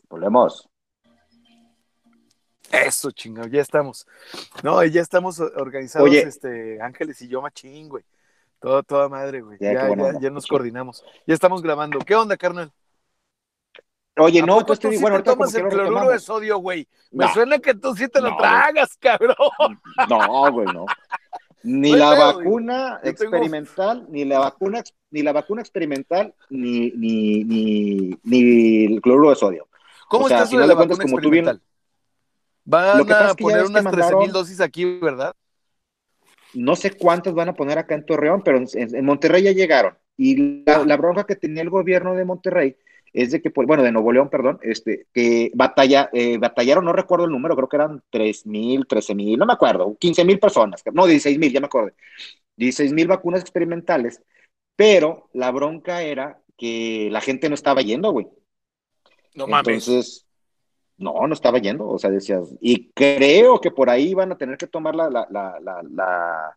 Volvemos. 0.10 0.70
Eso, 2.72 3.12
chingado, 3.12 3.48
ya 3.48 3.62
estamos. 3.62 4.08
No, 4.64 4.84
ya 4.84 5.02
estamos 5.02 5.40
organizados, 5.40 6.12
este, 6.12 6.82
Ángeles 6.82 7.22
y 7.22 7.28
yo, 7.28 7.42
machín, 7.42 7.88
güey. 7.88 8.04
Todo, 8.60 8.82
toda 8.82 9.10
madre, 9.10 9.42
güey. 9.42 9.58
Ya, 9.60 9.74
ya, 10.20 10.30
nos 10.30 10.48
coordinamos. 10.48 11.04
Ya 11.28 11.34
estamos 11.34 11.62
grabando. 11.62 12.00
¿Qué 12.00 12.16
onda, 12.16 12.38
carnal? 12.38 12.72
Oye, 14.18 14.42
no, 14.42 14.60
pues 14.66 14.80
tú 14.80 14.90
sí 14.90 14.98
bueno, 15.00 15.22
tomas 15.22 15.54
el 15.56 15.68
cloruro 15.68 16.10
de 16.10 16.20
sodio, 16.20 16.60
güey. 16.60 16.88
Me 17.12 17.32
suena 17.34 17.60
que 17.60 17.74
tú 17.74 17.96
sí 17.96 18.08
te 18.08 18.22
lo 18.22 18.36
tragas, 18.38 18.96
cabrón. 19.02 19.36
No, 20.10 20.52
güey, 20.52 20.68
no. 20.68 20.86
Ni 21.64 21.96
la 21.96 22.14
vacuna 22.16 23.00
experimental, 23.04 24.06
ni 24.10 24.26
la 24.26 24.40
vacuna, 24.40 24.84
ni 25.12 25.22
la 25.22 25.32
vacuna 25.32 25.62
experimental, 25.62 26.34
ni, 26.50 26.92
ni, 26.92 27.44
ni, 27.46 28.20
ni 28.24 28.86
el 28.86 29.02
cloruro 29.02 29.30
de 29.30 29.36
sodio. 29.36 29.70
¿Cómo 30.10 30.26
o 30.26 30.28
sea, 30.28 30.44
está 30.44 30.50
eso 30.50 30.60
de 30.60 30.68
la 30.68 30.76
vacuna 30.76 31.04
experimental? 31.04 31.62
Van 32.66 33.12
a 33.12 33.34
poner 33.34 33.66
unas 33.66 33.92
13 33.92 34.16
mil 34.18 34.32
dosis 34.32 34.62
aquí, 34.62 35.00
¿verdad? 35.00 35.34
No 36.54 36.76
sé 36.76 36.92
cuántas 36.92 37.34
van 37.34 37.50
a 37.50 37.54
poner 37.54 37.78
acá 37.78 37.96
en 37.96 38.06
Torreón, 38.06 38.44
pero 38.44 38.62
en, 38.74 39.06
Monterrey 39.06 39.44
ya 39.44 39.52
llegaron. 39.52 39.98
Y 40.16 40.64
la, 40.66 40.86
la, 40.86 40.98
bronca 40.98 41.24
que 41.24 41.36
tenía 41.36 41.64
el 41.64 41.70
gobierno 41.70 42.14
de 42.14 42.26
Monterrey 42.26 42.78
es 43.14 43.32
de 43.32 43.42
que, 43.42 43.52
pues, 43.52 43.68
bueno, 43.68 43.84
de 43.84 43.92
Nuevo 43.92 44.12
León, 44.12 44.30
perdón, 44.30 44.60
este, 44.64 45.06
que 45.14 45.52
batalla, 45.54 46.10
eh, 46.14 46.38
batallaron, 46.38 46.86
no 46.86 46.94
recuerdo 46.94 47.26
el 47.26 47.32
número, 47.32 47.56
creo 47.56 47.70
que 47.70 47.78
eran 47.78 48.04
3 48.10 48.46
mil, 48.48 48.88
13 48.88 49.16
mil, 49.16 49.38
no 49.38 49.46
me 49.46 49.54
acuerdo, 49.54 49.96
15 50.00 50.26
mil 50.26 50.40
personas, 50.40 50.84
no, 50.92 51.06
16 51.06 51.38
mil, 51.38 51.54
ya 51.54 51.60
me 51.60 51.68
acuerdo, 51.68 51.92
16 52.58 52.92
mil 52.94 53.08
vacunas 53.08 53.42
experimentales, 53.42 54.22
pero 54.76 55.30
la 55.34 55.52
bronca 55.52 56.02
era 56.02 56.42
que 56.58 57.10
la 57.12 57.22
gente 57.22 57.50
no 57.50 57.56
estaba 57.56 57.82
yendo, 57.82 58.12
güey. 58.12 58.28
No 59.36 59.48
mames. 59.48 59.88
Entonces, 59.88 60.26
no, 60.98 61.28
no 61.28 61.34
estaba 61.34 61.60
yendo, 61.60 61.88
o 61.88 62.00
sea, 62.00 62.10
decías, 62.10 62.50
y 62.62 62.90
creo 62.92 63.60
que 63.60 63.72
por 63.72 63.90
ahí 63.90 64.14
van 64.14 64.32
a 64.32 64.38
tener 64.38 64.58
que 64.58 64.68
tomar 64.68 64.96
la, 64.96 65.10
la, 65.10 65.28
la, 65.30 65.60
la, 65.60 66.56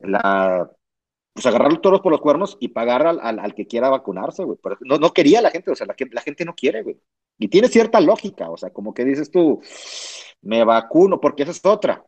la, 0.00 0.70
pues 1.32 1.46
agarrar 1.46 1.70
los 1.70 1.80
toros 1.80 2.00
por 2.00 2.12
los 2.12 2.20
cuernos 2.20 2.56
y 2.60 2.68
pagar 2.68 3.06
al, 3.06 3.20
al, 3.20 3.54
que 3.54 3.66
quiera 3.66 3.88
vacunarse, 3.88 4.44
güey. 4.44 4.58
No, 4.80 4.98
no 4.98 5.12
quería 5.12 5.40
la 5.40 5.50
gente, 5.50 5.70
o 5.70 5.76
sea, 5.76 5.86
la, 5.86 5.94
la 6.10 6.20
gente 6.22 6.44
no 6.44 6.54
quiere, 6.54 6.82
güey. 6.82 7.00
Y 7.38 7.48
tiene 7.48 7.68
cierta 7.68 8.00
lógica, 8.00 8.50
o 8.50 8.56
sea, 8.56 8.70
como 8.70 8.92
que 8.92 9.04
dices 9.04 9.30
tú, 9.30 9.62
me 10.42 10.64
vacuno, 10.64 11.20
porque 11.20 11.44
esa 11.44 11.52
es 11.52 11.64
otra. 11.64 12.04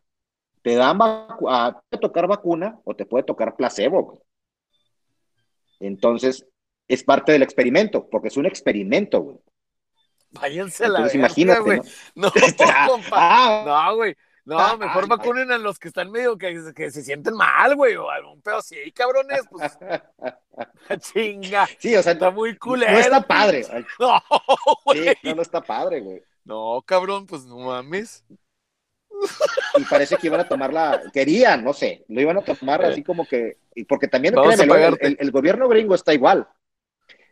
Te 0.61 0.75
dan 0.75 0.99
a, 1.01 1.81
te 1.89 1.97
tocar 1.97 2.27
vacuna 2.27 2.79
o 2.83 2.95
te 2.95 3.05
puede 3.05 3.23
tocar 3.23 3.55
placebo, 3.55 4.03
güey. 4.03 4.19
Entonces, 5.79 6.45
es 6.87 7.03
parte 7.03 7.31
del 7.31 7.43
experimento, 7.43 8.07
porque 8.09 8.27
es 8.27 8.37
un 8.37 8.45
experimento, 8.45 9.21
güey. 9.21 9.37
Váyanse 10.31 10.87
la 10.87 11.13
imagínate, 11.13 11.59
güey. 11.61 11.81
No, 12.15 12.31
compa. 12.87 13.11
Ah. 13.11 13.63
no, 13.65 13.95
güey. 13.97 14.15
No, 14.45 14.59
ah, 14.59 14.75
mejor 14.75 15.07
vacunen 15.07 15.51
a 15.53 15.57
los 15.57 15.79
que 15.79 15.87
están 15.87 16.11
medio 16.11 16.37
que, 16.37 16.73
que 16.75 16.91
se 16.91 17.01
sienten 17.01 17.33
mal, 17.33 17.75
güey, 17.75 17.95
o 17.95 18.09
algún 18.09 18.41
pedo 18.41 18.57
así, 18.57 18.91
cabrones, 18.91 19.41
pues. 19.49 19.77
chinga. 21.13 21.67
Sí, 21.77 21.95
o 21.95 22.03
sea, 22.03 22.11
está 22.11 22.29
muy 22.29 22.57
culero. 22.57 22.91
No 22.91 22.99
está 22.99 23.21
padre. 23.21 23.65
No, 23.99 24.21
güey. 24.83 25.15
Sí, 25.21 25.33
no, 25.33 25.41
está 25.41 25.61
padre, 25.61 26.01
güey. 26.01 26.21
No, 26.43 26.83
cabrón, 26.85 27.25
pues 27.25 27.45
no 27.45 27.57
mames. 27.57 28.25
Y 29.77 29.83
parece 29.85 30.17
que 30.17 30.27
iban 30.27 30.41
a 30.41 30.47
tomarla, 30.47 31.01
querían, 31.13 31.63
no 31.63 31.71
sé, 31.71 32.03
lo 32.09 32.19
iban 32.19 32.37
a 32.37 32.41
tomar 32.41 32.83
así 32.83 33.03
como 33.03 33.25
que, 33.25 33.57
porque 33.87 34.07
también 34.07 34.35
el, 34.37 35.17
el, 35.19 35.31
gobierno 35.31 35.69
gringo 35.69 35.95
está 35.95 36.13
igual. 36.13 36.47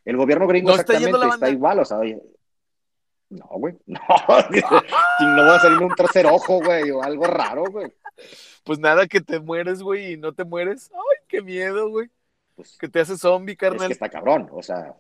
El 0.06 0.16
gobierno 0.16 0.48
gringo 0.48 0.72
exactamente 0.72 1.28
está, 1.28 1.50
igual, 1.50 1.80
o 1.80 1.86
sea, 1.86 1.98
oye, 1.98 2.22
no, 3.32 3.48
güey. 3.52 3.76
No, 3.88 4.00
no 5.36 5.44
va 5.44 5.56
a 5.56 5.60
salir 5.60 5.80
un 5.80 5.96
tercer 5.96 6.26
ojo, 6.26 6.60
güey, 6.64 6.92
o 6.92 7.02
algo 7.02 7.26
raro, 7.26 7.64
güey. 7.66 7.92
Pues 8.64 8.80
nada, 8.80 9.08
que 9.08 9.22
te 9.22 9.40
mueres, 9.40 9.82
güey, 9.82 10.14
y 10.14 10.18
no 10.18 10.34
te 10.34 10.44
mueres. 10.44 10.92
Ay, 10.94 11.26
qué 11.28 11.42
miedo, 11.42 11.90
güey. 11.90 12.10
Pues, 12.56 12.78
que 12.78 12.88
te 12.88 13.00
hace 13.00 13.18
zombie, 13.18 13.56
carnal. 13.56 13.84
Es 13.84 13.88
que 13.88 13.94
está 13.94 14.10
cabrón, 14.10 14.50
o 14.52 14.62
sea, 14.62 14.96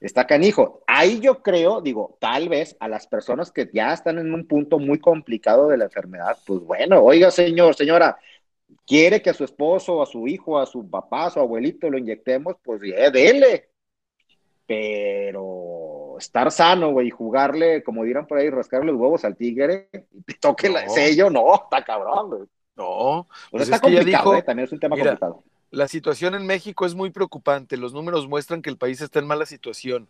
está 0.00 0.26
canijo. 0.26 0.82
Ahí 0.86 1.20
yo 1.20 1.42
creo, 1.42 1.80
digo, 1.80 2.16
tal 2.20 2.48
vez 2.48 2.76
a 2.80 2.88
las 2.88 3.06
personas 3.06 3.50
que 3.50 3.68
ya 3.72 3.92
están 3.92 4.18
en 4.18 4.32
un 4.32 4.46
punto 4.46 4.78
muy 4.78 5.00
complicado 5.00 5.68
de 5.68 5.78
la 5.78 5.84
enfermedad, 5.84 6.38
pues 6.46 6.60
bueno, 6.60 7.02
oiga, 7.02 7.30
señor, 7.30 7.74
señora, 7.74 8.18
quiere 8.86 9.22
que 9.22 9.30
a 9.30 9.34
su 9.34 9.44
esposo, 9.44 10.02
a 10.02 10.06
su 10.06 10.28
hijo, 10.28 10.58
a 10.58 10.66
su 10.66 10.88
papá, 10.88 11.26
a 11.26 11.30
su 11.30 11.40
abuelito 11.40 11.90
lo 11.90 11.98
inyectemos, 11.98 12.56
pues 12.62 12.80
eh, 12.84 13.10
dele. 13.10 13.70
Pero 14.66 15.93
estar 16.18 16.50
sano, 16.50 16.90
güey, 16.90 17.08
y 17.08 17.10
jugarle, 17.10 17.82
como 17.82 18.04
dirán 18.04 18.26
por 18.26 18.38
ahí, 18.38 18.50
rascarle 18.50 18.92
los 18.92 19.00
huevos 19.00 19.24
al 19.24 19.36
tigre 19.36 19.88
y 20.26 20.34
toque 20.34 20.68
el 20.68 20.76
sello, 20.90 21.30
no, 21.30 21.54
está 21.54 21.84
cabrón, 21.84 22.28
güey. 22.30 22.42
No, 22.76 23.28
pues 23.50 23.64
está 23.64 23.78
complicado, 23.78 24.34
¿eh? 24.34 24.42
también 24.42 24.66
es 24.66 24.72
un 24.72 24.80
tema 24.80 24.96
complicado. 24.96 25.44
La 25.70 25.88
situación 25.88 26.34
en 26.34 26.46
México 26.46 26.86
es 26.86 26.94
muy 26.94 27.10
preocupante. 27.10 27.76
Los 27.76 27.92
números 27.92 28.28
muestran 28.28 28.62
que 28.62 28.70
el 28.70 28.76
país 28.76 29.00
está 29.00 29.18
en 29.18 29.26
mala 29.26 29.46
situación. 29.46 30.08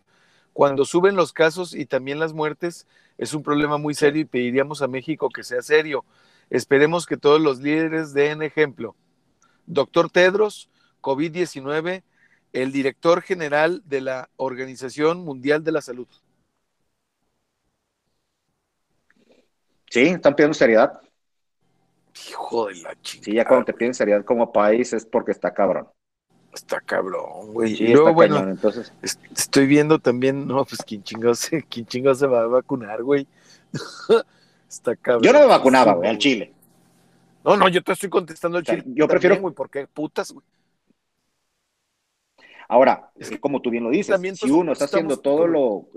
Cuando 0.52 0.84
suben 0.84 1.16
los 1.16 1.32
casos 1.32 1.74
y 1.74 1.86
también 1.86 2.18
las 2.18 2.32
muertes, 2.32 2.86
es 3.18 3.34
un 3.34 3.42
problema 3.42 3.78
muy 3.78 3.94
serio 3.94 4.22
y 4.22 4.26
pediríamos 4.26 4.82
a 4.82 4.88
México 4.88 5.28
que 5.28 5.42
sea 5.42 5.62
serio. 5.62 6.04
Esperemos 6.50 7.06
que 7.06 7.16
todos 7.16 7.40
los 7.40 7.60
líderes 7.60 8.12
den 8.12 8.42
ejemplo. 8.42 8.94
Doctor 9.66 10.10
Tedros, 10.10 10.68
COVID-19 11.00 12.02
el 12.54 12.70
director 12.70 13.20
general 13.20 13.82
de 13.84 14.00
la 14.00 14.30
Organización 14.36 15.24
Mundial 15.24 15.64
de 15.64 15.72
la 15.72 15.82
Salud. 15.82 16.06
Sí, 19.90 20.02
están 20.02 20.34
pidiendo 20.34 20.54
seriedad. 20.54 21.00
Hijo 22.30 22.68
de 22.68 22.76
la 22.76 22.94
chica. 23.02 23.24
Sí, 23.24 23.34
ya 23.34 23.44
cuando 23.44 23.66
te 23.66 23.74
piden 23.74 23.92
seriedad 23.92 24.24
como 24.24 24.52
país 24.52 24.92
es 24.92 25.04
porque 25.04 25.32
está 25.32 25.52
cabrón. 25.52 25.88
Está 26.54 26.80
cabrón, 26.80 27.52
güey. 27.52 27.74
y 27.74 27.88
luego, 27.88 28.14
bueno, 28.14 28.38
entonces... 28.38 28.92
estoy 29.02 29.66
viendo 29.66 29.98
también, 29.98 30.46
no, 30.46 30.64
pues 30.64 30.80
quién 30.86 31.02
chingados 31.02 31.40
se, 31.40 31.64
quién 31.64 31.86
se 32.14 32.26
va 32.28 32.42
a 32.42 32.46
vacunar, 32.46 33.02
güey. 33.02 33.26
está 34.68 34.94
cabrón. 34.94 35.24
Yo 35.24 35.32
no 35.32 35.40
me 35.40 35.46
vacunaba, 35.46 35.94
güey, 35.94 36.08
al 36.08 36.18
Chile. 36.18 36.52
No, 37.42 37.56
no, 37.56 37.68
yo 37.68 37.82
te 37.82 37.92
estoy 37.92 38.08
contestando 38.08 38.58
al 38.58 38.64
Chile. 38.64 38.84
Yo 38.86 39.08
prefiero. 39.08 39.40
Güey, 39.40 39.52
¿por 39.52 39.68
qué 39.68 39.88
putas, 39.88 40.30
güey? 40.30 40.46
Ahora, 42.68 43.10
es 43.16 43.30
que, 43.30 43.40
como 43.40 43.60
tú 43.60 43.70
bien 43.70 43.84
lo 43.84 43.90
dices, 43.90 44.18
si 44.36 44.50
uno 44.50 44.72
está 44.72 44.86
haciendo 44.86 45.18
todo 45.18 45.46
lo... 45.46 45.88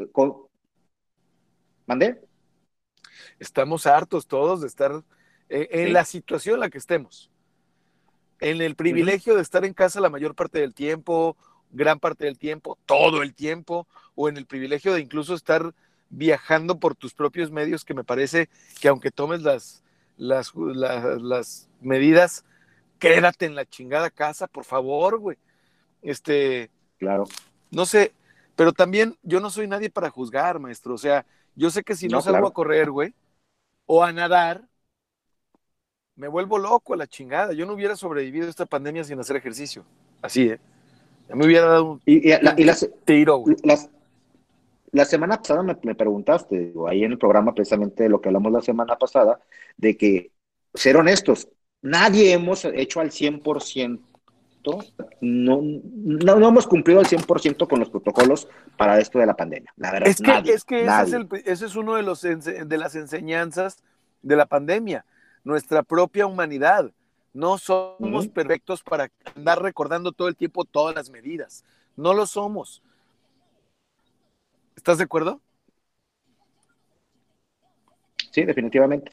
¿Mandé? 1.85 2.21
Estamos 3.39 3.87
hartos 3.87 4.27
todos 4.27 4.61
de 4.61 4.67
estar 4.67 5.03
en, 5.49 5.93
la 5.93 6.03
situación 6.05 6.55
en 6.55 6.59
la 6.61 6.69
que 6.69 6.77
estemos. 6.77 7.31
En 8.39 8.61
el 8.61 8.75
privilegio 8.75 9.35
de 9.35 9.41
estar 9.41 9.65
en 9.65 9.73
casa 9.73 10.01
la 10.01 10.09
mayor 10.09 10.35
parte 10.35 10.59
del 10.59 10.73
tiempo, 10.73 11.37
gran 11.71 11.99
parte 11.99 12.25
del 12.25 12.37
tiempo, 12.37 12.77
todo 12.85 13.23
el 13.23 13.33
tiempo, 13.33 13.87
o 14.15 14.29
en 14.29 14.37
el 14.37 14.45
privilegio 14.45 14.93
de 14.93 15.01
incluso 15.01 15.33
estar 15.33 15.73
viajando 16.09 16.79
por 16.79 16.95
tus 16.95 17.13
propios 17.13 17.51
medios, 17.51 17.85
que 17.85 17.93
me 17.93 18.03
parece 18.03 18.49
que 18.79 18.87
aunque 18.87 19.11
tomes 19.11 19.41
las, 19.41 19.83
las, 20.17 20.53
las, 20.55 21.21
las 21.21 21.69
medidas, 21.81 22.45
quédate 22.99 23.45
en 23.45 23.55
la 23.55 23.65
chingada 23.65 24.09
casa, 24.09 24.47
por 24.47 24.65
favor, 24.65 25.19
güey. 25.19 25.37
Este. 26.07 26.69
Claro. 26.99 27.25
No 27.69 27.85
sé, 27.85 28.13
pero 28.55 28.71
también 28.71 29.17
yo 29.23 29.41
no 29.41 29.49
soy 29.49 29.67
nadie 29.67 29.89
para 29.89 30.09
juzgar, 30.09 30.57
maestro. 30.57 30.93
O 30.93 30.97
sea, 30.97 31.25
yo 31.53 31.69
sé 31.69 31.83
que 31.83 31.95
si 31.95 32.07
no, 32.07 32.21
salgo 32.21 32.47
a 32.47 32.53
correr, 32.53 32.89
güey, 32.89 33.13
o 33.85 34.05
a 34.05 34.13
nadar, 34.13 34.63
me 36.15 36.29
vuelvo 36.29 36.59
loco 36.59 36.93
a 36.93 36.97
la 36.97 37.07
chingada. 37.07 37.51
Yo 37.51 37.65
no 37.65 37.73
hubiera 37.73 37.97
sobrevivido 37.97 38.47
a 38.47 38.49
esta 38.49 38.65
pandemia 38.65 39.03
sin 39.03 39.19
hacer 39.19 39.35
ejercicio. 39.35 39.83
Así, 40.21 40.49
¿eh? 40.49 40.59
Ya 41.27 41.35
me 41.35 41.45
hubiera 41.45 41.67
dado 41.67 41.91
un, 41.91 42.01
y, 42.05 42.21
tiro, 43.03 43.37
güey. 43.39 43.57
la 44.93 45.03
semana 45.03 45.37
pasada 45.37 45.61
me, 45.61 45.77
me 45.83 45.93
preguntaste, 45.93 46.73
ahí 46.87 47.03
en 47.03 47.11
el 47.11 47.17
programa 47.17 47.53
precisamente 47.53 48.07
lo 48.07 48.21
que 48.21 48.29
hablamos 48.29 48.53
la 48.53 48.61
semana 48.61 48.97
pasada, 48.97 49.41
de 49.75 49.97
que, 49.97 50.31
ser 50.73 50.95
honestos, 50.95 51.49
nadie 51.81 52.31
hemos 52.31 52.63
hecho 52.63 53.01
al 53.01 53.11
100% 53.11 54.06
no, 55.21 55.61
no, 55.61 56.47
hemos 56.47 56.67
cumplido 56.67 56.99
al 56.99 57.05
100% 57.05 57.67
con 57.67 57.79
los 57.79 57.89
protocolos 57.89 58.47
para 58.77 58.99
esto 58.99 59.19
de 59.19 59.25
la 59.25 59.35
pandemia. 59.35 59.73
La 59.77 59.91
verdad, 59.91 60.09
es 60.09 60.21
que, 60.21 60.51
es 60.51 60.63
que 60.63 60.85
ese, 61.45 61.65
es 61.65 61.75
uno 61.75 61.95
de, 61.95 62.03
los, 62.03 62.21
de 62.21 62.77
las 62.77 62.95
enseñanzas 62.95 63.83
de 64.21 64.35
la 64.35 64.45
pandemia, 64.45 65.05
nuestra 65.43 65.83
propia 65.83 66.25
humanidad, 66.25 66.91
No 67.33 67.57
somos 67.57 68.27
perfectos 68.27 68.81
para 68.83 69.09
andar 69.35 69.61
recordando 69.61 70.11
todo 70.11 70.27
el 70.27 70.35
tiempo 70.35 70.65
todas 70.65 70.95
las 70.95 71.09
medidas. 71.09 71.63
No 71.95 72.13
lo 72.13 72.25
somos. 72.25 72.81
¿Estás 74.75 74.97
de 74.97 75.03
acuerdo? 75.03 75.41
Sí, 78.31 78.43
definitivamente. 78.43 79.11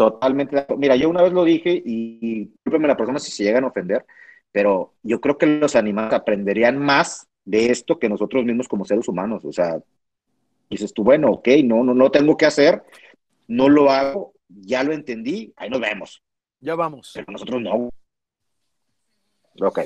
Totalmente. 0.00 0.66
Mira, 0.78 0.96
yo 0.96 1.10
una 1.10 1.22
vez 1.22 1.32
lo 1.32 1.44
dije 1.44 1.82
y 1.84 2.46
discúlpeme 2.46 2.88
la 2.88 2.96
persona 2.96 3.18
si 3.18 3.30
se 3.30 3.44
llegan 3.44 3.64
a 3.64 3.68
ofender, 3.68 4.06
pero 4.52 4.94
yo 5.02 5.20
creo 5.20 5.38
que 5.38 5.46
los 5.46 5.76
animales 5.76 6.12
aprenderían 6.12 6.78
más 6.78 7.28
de 7.44 7.70
esto 7.70 7.98
que 7.98 8.08
nosotros 8.08 8.44
mismos 8.44 8.68
como 8.68 8.84
seres 8.84 9.08
humanos. 9.08 9.44
O 9.44 9.52
sea, 9.52 9.80
dices 10.68 10.92
tú, 10.92 11.04
bueno, 11.04 11.30
ok, 11.30 11.48
no, 11.64 11.82
no, 11.84 11.94
no 11.94 12.10
tengo 12.10 12.36
que 12.36 12.46
hacer, 12.46 12.82
no 13.46 13.68
lo 13.68 13.90
hago, 13.90 14.34
ya 14.48 14.82
lo 14.82 14.92
entendí, 14.92 15.52
ahí 15.56 15.70
nos 15.70 15.80
vemos. 15.80 16.22
Ya 16.60 16.74
vamos. 16.74 17.12
Pero 17.14 17.32
nosotros 17.32 17.62
no. 17.62 17.88
Ok. 19.60 19.80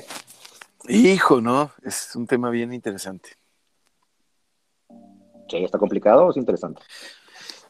Hijo, 0.87 1.41
¿no? 1.41 1.71
Es 1.83 2.15
un 2.15 2.27
tema 2.27 2.49
bien 2.49 2.73
interesante. 2.73 3.29
Sí, 5.49 5.63
está 5.63 5.77
complicado 5.77 6.25
o 6.25 6.31
es 6.31 6.37
interesante. 6.37 6.81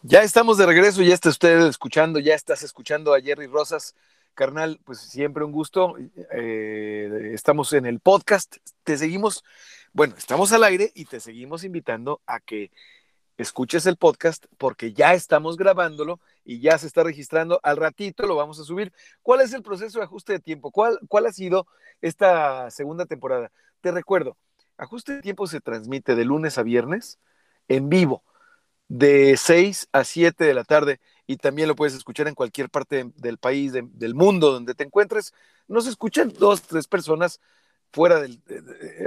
Ya 0.02 0.22
estamos 0.22 0.58
de 0.58 0.66
regreso, 0.66 1.02
ya 1.02 1.14
está 1.14 1.30
usted 1.30 1.68
escuchando, 1.68 2.20
ya 2.20 2.36
estás 2.36 2.64
escuchando 2.64 3.14
a 3.14 3.22
Jerry 3.22 3.48
Rosas. 3.48 3.96
Carnal, 4.36 4.80
pues 4.84 5.00
siempre 5.00 5.44
un 5.44 5.51
gusto. 5.51 5.96
Eh, 6.32 7.32
estamos 7.34 7.74
en 7.74 7.86
el 7.86 8.00
podcast. 8.00 8.58
Te 8.84 8.98
seguimos, 8.98 9.44
bueno, 9.94 10.13
estamos 10.18 10.51
al 10.51 10.63
aire 10.63 10.92
y 10.94 11.06
te 11.06 11.20
seguimos 11.20 11.63
invitando 11.63 12.22
a 12.27 12.39
que 12.39 12.70
escuches 13.38 13.86
el 13.86 13.98
podcast 13.98 14.46
porque 14.58 14.94
ya 14.94 15.13
estamos 15.13 15.58
grabándolo 15.58 16.20
y 16.44 16.60
ya 16.60 16.77
se 16.77 16.88
está 16.88 17.04
registrando. 17.04 17.60
Al 17.63 17.77
ratito 17.77 18.27
lo 18.27 18.36
vamos 18.36 18.60
a 18.60 18.63
subir. 18.63 18.94
¿Cuál 19.24 19.42
es 19.42 19.54
el 19.54 19.63
proceso 19.63 20.00
de 20.00 20.06
ajuste 20.06 20.34
de 20.34 20.39
tiempo? 20.39 20.70
¿Cuál, 20.70 21.00
cuál 21.08 21.25
ha 21.25 21.34
sido 21.34 21.65
esta 22.01 22.70
segunda 22.70 23.06
temporada? 23.06 23.51
Te 23.82 23.92
recuerdo, 23.92 24.38
ajuste 24.77 25.13
de 25.13 25.22
tiempo 25.22 25.48
se 25.48 25.62
transmite 25.62 26.15
de 26.15 26.25
lunes 26.25 26.58
a 26.58 26.63
viernes 26.63 27.20
en 27.68 27.89
vivo, 27.89 28.24
de 28.88 29.38
6 29.38 29.88
a 29.92 30.04
7 30.04 30.44
de 30.44 30.54
la 30.54 30.63
tarde 30.63 31.00
y 31.27 31.38
también 31.38 31.67
lo 31.67 31.75
puedes 31.75 31.96
escuchar 31.96 32.27
en 32.27 32.36
cualquier 32.36 32.70
parte 32.70 33.12
del 33.15 33.38
país, 33.38 33.74
del 33.74 34.15
mundo 34.15 34.51
donde 34.51 34.75
te 34.75 34.84
encuentres. 34.84 35.34
Nos 35.67 35.88
escuchan 35.88 36.32
dos, 36.38 36.62
tres 36.62 36.88
personas 36.88 37.39
fuera 37.91 38.20
del, 38.20 38.41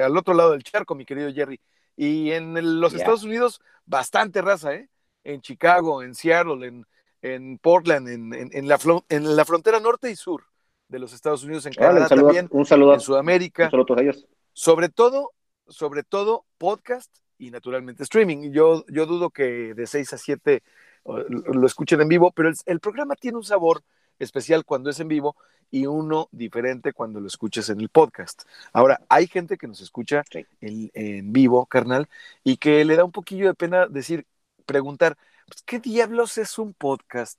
al 0.03 0.17
otro 0.17 0.35
lado 0.35 0.53
del 0.53 0.65
charco, 0.65 0.95
mi 0.95 1.05
querido 1.05 1.33
Jerry. 1.33 1.61
Y 1.97 2.31
en 2.31 2.81
los 2.81 2.95
Estados 2.95 3.25
Unidos, 3.25 3.61
bastante 3.85 4.41
raza, 4.41 4.75
¿eh? 4.75 4.89
En 5.25 5.41
Chicago, 5.41 6.03
en 6.03 6.15
Seattle, 6.15 6.67
en, 6.67 6.87
en 7.23 7.59
Portland, 7.59 8.09
en, 8.09 8.33
en, 8.33 8.69
la, 8.69 8.79
en 9.09 9.37
la 9.37 9.45
frontera 9.45 9.81
norte 9.81 10.11
y 10.11 10.17
sur 10.17 10.45
de 10.89 10.99
los 10.99 11.13
Estados 11.13 11.45
Unidos, 11.45 11.67
en 11.67 11.75
Canadá 11.75 12.09
también, 12.09 12.49
un 12.51 12.65
saludo, 12.65 12.95
en 12.95 13.01
Sudamérica. 13.01 13.65
Un 13.65 13.71
saludo 13.71 13.97
a 13.97 14.01
ellos. 14.01 14.27
Sobre 14.53 14.89
todo, 14.89 15.33
sobre 15.67 16.03
todo 16.03 16.47
podcast 16.57 17.15
y 17.37 17.51
naturalmente 17.51 18.03
streaming. 18.03 18.53
Yo, 18.53 18.85
yo 18.89 19.07
dudo 19.07 19.31
que 19.31 19.75
de 19.75 19.87
6 19.87 20.13
a 20.15 20.19
7 20.19 20.63
lo 21.05 21.67
escuchen 21.67 22.01
en 22.01 22.09
vivo, 22.09 22.33
pero 22.33 22.49
el, 22.49 22.57
el 22.67 22.81
programa 22.81 23.15
tiene 23.17 23.39
un 23.39 23.45
sabor 23.45 23.83
especial 24.19 24.65
cuando 24.65 24.91
es 24.91 25.01
en 25.01 25.09
vivo 25.09 25.37
y 25.71 25.87
uno 25.87 26.29
diferente 26.33 26.93
cuando 26.93 27.21
lo 27.21 27.27
escuches 27.27 27.69
en 27.69 27.81
el 27.81 27.89
podcast. 27.89 28.43
Ahora, 28.73 29.01
hay 29.09 29.27
gente 29.27 29.59
que 29.59 29.67
nos 29.67 29.81
escucha 29.81 30.23
en, 30.61 31.33
vivo, 31.33 31.67
carnal, 31.67 32.09
y 32.45 32.57
que 32.57 32.85
le 32.85 32.97
da 32.97 33.05
un 33.05 33.13
poquillo 33.13 33.49
de 33.49 33.55
pena 33.55 33.87
decir, 33.87 34.27
preguntar, 34.67 35.17
pues, 35.47 35.63
¿qué 35.63 35.79
diablos 35.79 36.39
es 36.39 36.59
un 36.59 36.75
podcast? 36.75 37.39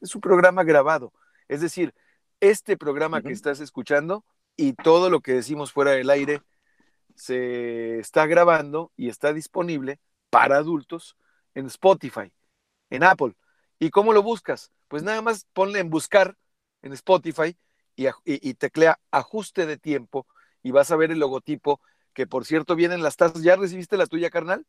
Es 0.00 0.14
un 0.14 0.20
programa 0.20 0.64
grabado. 0.64 1.12
Es 1.48 1.60
decir, 1.60 1.94
este 2.40 2.76
programa 2.76 3.22
que 3.22 3.32
estás 3.32 3.60
escuchando 3.60 4.24
y 4.56 4.72
todo 4.72 5.10
lo 5.10 5.20
que 5.20 5.32
decimos 5.32 5.72
fuera 5.72 5.92
del 5.92 6.10
aire 6.10 6.42
se 7.14 7.98
está 7.98 8.26
grabando 8.26 8.92
y 8.96 9.08
está 9.08 9.32
disponible 9.32 9.98
para 10.30 10.56
adultos 10.56 11.16
en 11.54 11.66
Spotify, 11.66 12.32
en 12.90 13.04
Apple. 13.04 13.34
¿Y 13.78 13.90
cómo 13.90 14.12
lo 14.12 14.22
buscas? 14.22 14.70
Pues 14.88 15.02
nada 15.02 15.22
más 15.22 15.46
ponle 15.52 15.78
en 15.78 15.90
buscar 15.90 16.36
en 16.82 16.92
Spotify 16.92 17.56
y, 18.24 18.54
teclea 18.54 18.98
ajuste 19.10 19.66
de 19.66 19.76
tiempo 19.76 20.26
y 20.62 20.70
vas 20.70 20.90
a 20.90 20.96
ver 20.96 21.10
el 21.10 21.18
logotipo, 21.18 21.80
que 22.12 22.26
por 22.26 22.44
cierto 22.44 22.74
vienen 22.74 23.02
las 23.02 23.16
tazas. 23.16 23.42
¿Ya 23.42 23.56
recibiste 23.56 23.96
la 23.96 24.06
tuya, 24.06 24.30
carnal? 24.30 24.66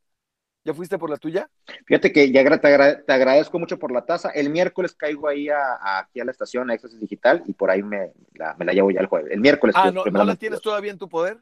¿Ya 0.63 0.73
fuiste 0.73 0.99
por 0.99 1.09
la 1.09 1.17
tuya? 1.17 1.49
Fíjate 1.85 2.11
que 2.11 2.31
ya 2.31 2.43
te, 2.59 2.67
agradezco 3.13 3.57
mucho 3.57 3.79
por 3.79 3.91
la 3.91 4.05
taza. 4.05 4.29
El 4.29 4.49
miércoles 4.49 4.93
caigo 4.93 5.27
ahí 5.27 5.49
a, 5.49 5.99
aquí 5.99 6.19
a 6.19 6.25
la 6.25 6.31
estación, 6.31 6.69
a 6.69 6.75
Éxtasis 6.75 6.99
Digital, 6.99 7.43
y 7.47 7.53
por 7.53 7.71
ahí 7.71 7.81
me 7.81 8.11
la, 8.33 8.55
llevo 8.71 8.91
ya 8.91 8.99
el 8.99 9.07
jueves. 9.07 9.31
El 9.31 9.41
miércoles. 9.41 9.75
Ah, 9.77 9.91
¿no, 9.91 10.05
¿no 10.05 10.23
la 10.23 10.35
tienes 10.35 10.61
todavía 10.61 10.91
en 10.91 10.99
tu 10.99 11.09
poder? 11.09 11.39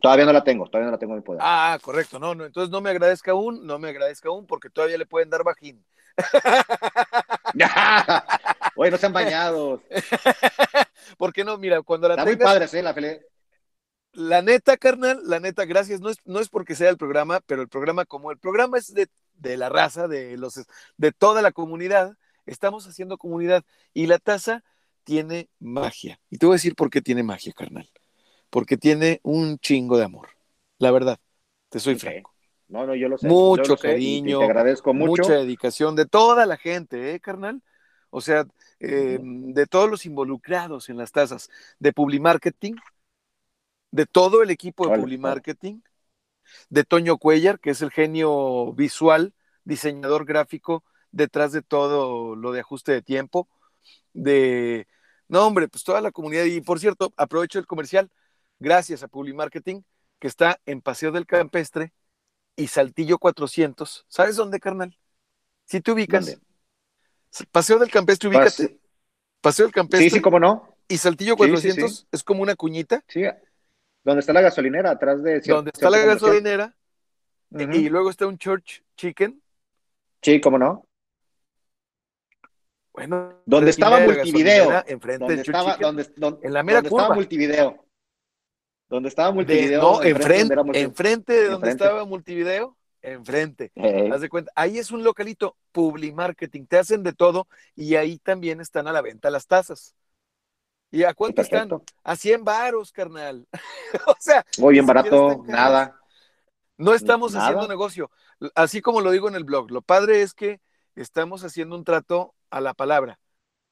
Todavía 0.00 0.24
no 0.24 0.32
la 0.32 0.44
tengo, 0.44 0.66
todavía 0.66 0.86
no 0.86 0.92
la 0.92 0.98
tengo 0.98 1.14
en 1.14 1.18
mi 1.18 1.24
poder. 1.24 1.40
Ah, 1.42 1.78
correcto, 1.82 2.18
no, 2.18 2.34
no, 2.34 2.44
entonces 2.44 2.70
no 2.70 2.80
me 2.80 2.90
agradezca 2.90 3.32
aún, 3.32 3.66
no 3.66 3.78
me 3.78 3.88
agradezca 3.88 4.28
aún, 4.28 4.46
porque 4.46 4.70
todavía 4.70 4.98
le 4.98 5.06
pueden 5.06 5.30
dar 5.30 5.44
bajín. 5.44 5.84
Oye, 8.76 8.90
no 8.90 8.96
sean 8.96 9.12
bañados. 9.12 9.80
¿Por 11.18 11.32
qué 11.32 11.44
no? 11.44 11.58
Mira, 11.58 11.82
cuando 11.82 12.08
la 12.08 12.14
Está 12.14 12.24
muy 12.24 12.36
padre, 12.36 12.66
¿eh? 12.72 12.82
La, 12.82 12.94
la 14.12 14.42
neta, 14.42 14.76
carnal, 14.76 15.20
la 15.24 15.40
neta, 15.40 15.64
gracias. 15.64 16.00
No 16.00 16.10
es, 16.10 16.18
no 16.24 16.40
es 16.40 16.48
porque 16.48 16.74
sea 16.74 16.90
el 16.90 16.96
programa, 16.96 17.40
pero 17.46 17.62
el 17.62 17.68
programa, 17.68 18.04
como 18.04 18.30
el 18.30 18.38
programa 18.38 18.78
es 18.78 18.92
de, 18.94 19.08
de 19.34 19.56
la 19.56 19.68
raza, 19.68 20.08
de, 20.08 20.36
los, 20.36 20.60
de 20.96 21.12
toda 21.12 21.42
la 21.42 21.52
comunidad, 21.52 22.16
estamos 22.46 22.86
haciendo 22.86 23.18
comunidad. 23.18 23.64
Y 23.94 24.06
la 24.06 24.18
taza 24.18 24.64
tiene 25.04 25.48
magia. 25.58 26.20
Y 26.30 26.38
te 26.38 26.46
voy 26.46 26.54
a 26.54 26.56
decir 26.56 26.74
por 26.74 26.90
qué 26.90 27.00
tiene 27.00 27.22
magia, 27.22 27.52
carnal. 27.52 27.88
Porque 28.50 28.76
tiene 28.76 29.20
un 29.22 29.58
chingo 29.58 29.98
de 29.98 30.04
amor. 30.04 30.28
La 30.78 30.90
verdad, 30.90 31.18
te 31.68 31.80
soy 31.80 31.96
franco. 31.96 32.32
No, 32.68 32.86
no, 32.86 32.94
yo 32.94 33.08
lo 33.08 33.18
sé. 33.18 33.26
Mucho 33.26 33.76
cariño. 33.76 34.40
te 34.40 34.44
agradezco 34.44 34.92
mucho. 34.92 35.22
Mucha 35.22 35.34
dedicación 35.34 35.96
de 35.96 36.06
toda 36.06 36.46
la 36.46 36.56
gente, 36.56 37.14
¿eh, 37.14 37.20
carnal? 37.20 37.62
O 38.10 38.20
sea, 38.20 38.46
eh, 38.80 39.18
de 39.20 39.66
todos 39.66 39.90
los 39.90 40.06
involucrados 40.06 40.88
en 40.88 40.96
las 40.96 41.12
tasas, 41.12 41.50
de 41.78 41.92
Publimarketing, 41.92 42.76
de 43.90 44.06
todo 44.06 44.42
el 44.42 44.50
equipo 44.50 44.88
de 44.88 44.98
Publimarketing, 44.98 45.82
de 46.70 46.84
Toño 46.84 47.18
Cuellar, 47.18 47.58
que 47.58 47.70
es 47.70 47.82
el 47.82 47.90
genio 47.90 48.72
visual, 48.72 49.34
diseñador 49.64 50.24
gráfico 50.24 50.84
detrás 51.10 51.52
de 51.52 51.62
todo 51.62 52.36
lo 52.36 52.52
de 52.52 52.60
ajuste 52.60 52.92
de 52.92 53.02
tiempo, 53.02 53.48
de, 54.12 54.86
no 55.28 55.46
hombre, 55.46 55.68
pues 55.68 55.84
toda 55.84 56.00
la 56.00 56.12
comunidad, 56.12 56.44
y 56.44 56.60
por 56.60 56.80
cierto, 56.80 57.12
aprovecho 57.16 57.58
el 57.58 57.66
comercial, 57.66 58.10
gracias 58.58 59.02
a 59.02 59.08
Publimarketing, 59.08 59.84
que 60.18 60.28
está 60.28 60.60
en 60.66 60.80
Paseo 60.80 61.12
del 61.12 61.26
Campestre 61.26 61.92
y 62.56 62.66
Saltillo 62.66 63.18
400, 63.18 64.04
¿sabes 64.08 64.36
dónde, 64.36 64.58
carnal? 64.58 64.98
Si 65.64 65.80
te 65.80 65.92
ubicas. 65.92 66.38
Paseo 67.52 67.78
del 67.78 67.90
Campestre, 67.90 68.28
ubícate. 68.28 68.80
Paseo 69.40 69.66
del 69.66 69.74
Campestre. 69.74 70.10
Sí, 70.10 70.16
sí, 70.16 70.20
cómo 70.20 70.40
no. 70.40 70.76
Y 70.88 70.98
Saltillo 70.98 71.36
400 71.36 72.08
es 72.10 72.22
como 72.24 72.42
una 72.42 72.56
cuñita. 72.56 73.04
Sí, 73.06 73.22
donde 74.02 74.20
está 74.20 74.32
la 74.32 74.40
gasolinera, 74.40 74.90
atrás 74.90 75.22
de... 75.22 75.40
Donde 75.40 75.70
está 75.72 75.90
la 75.90 75.98
gasolinera. 75.98 76.74
Y 77.50 77.88
luego 77.88 78.10
está 78.10 78.26
un 78.26 78.38
Church 78.38 78.82
Chicken. 78.96 79.42
Sí, 80.22 80.40
cómo 80.40 80.58
no. 80.58 80.86
Bueno. 82.92 83.42
Donde 83.46 83.70
estaba 83.70 84.00
multivideo. 84.00 84.82
Enfrente 84.86 85.24
donde 85.24 85.42
estaba, 85.42 85.76
donde, 85.76 86.10
en 86.42 86.52
la 86.52 86.62
mera 86.62 86.78
donde 86.78 86.90
curva. 86.90 87.02
estaba 87.02 87.14
multivideo. 87.14 87.87
Donde 88.88 89.08
estaba 89.08 89.32
multivideo. 89.32 89.82
no, 89.82 90.02
enfrente, 90.02 90.54
enfrente 90.74 91.32
de 91.32 91.48
donde 91.48 91.70
estaba 91.70 92.04
multivideo 92.04 92.78
enfrente. 93.02 93.72
Haz 94.12 94.20
de 94.20 94.28
cuenta, 94.28 94.52
ahí 94.54 94.78
es 94.78 94.90
un 94.90 95.04
localito, 95.04 95.56
Publimarketing, 95.72 96.66
te 96.66 96.78
hacen 96.78 97.02
de 97.02 97.12
todo 97.12 97.46
y 97.74 97.94
ahí 97.94 98.18
también 98.18 98.60
están 98.60 98.88
a 98.88 98.92
la 98.92 99.02
venta 99.02 99.30
las 99.30 99.46
tazas. 99.46 99.94
¿Y 100.90 101.04
a 101.04 101.12
cuánto 101.14 101.42
están? 101.42 101.68
A 102.02 102.16
100 102.16 102.44
varos, 102.44 102.92
carnal. 102.92 103.46
o 104.06 104.16
sea, 104.18 104.44
muy 104.58 104.74
bien 104.74 104.86
barato, 104.86 105.44
nada. 105.46 106.00
No 106.76 106.94
estamos 106.94 107.34
haciendo 107.34 107.68
negocio. 107.68 108.10
Así 108.54 108.80
como 108.80 109.00
lo 109.00 109.10
digo 109.10 109.28
en 109.28 109.34
el 109.34 109.44
blog, 109.44 109.70
lo 109.70 109.82
padre 109.82 110.22
es 110.22 110.32
que 110.32 110.60
estamos 110.94 111.44
haciendo 111.44 111.76
un 111.76 111.84
trato 111.84 112.34
a 112.50 112.60
la 112.60 112.72
palabra. 112.72 113.18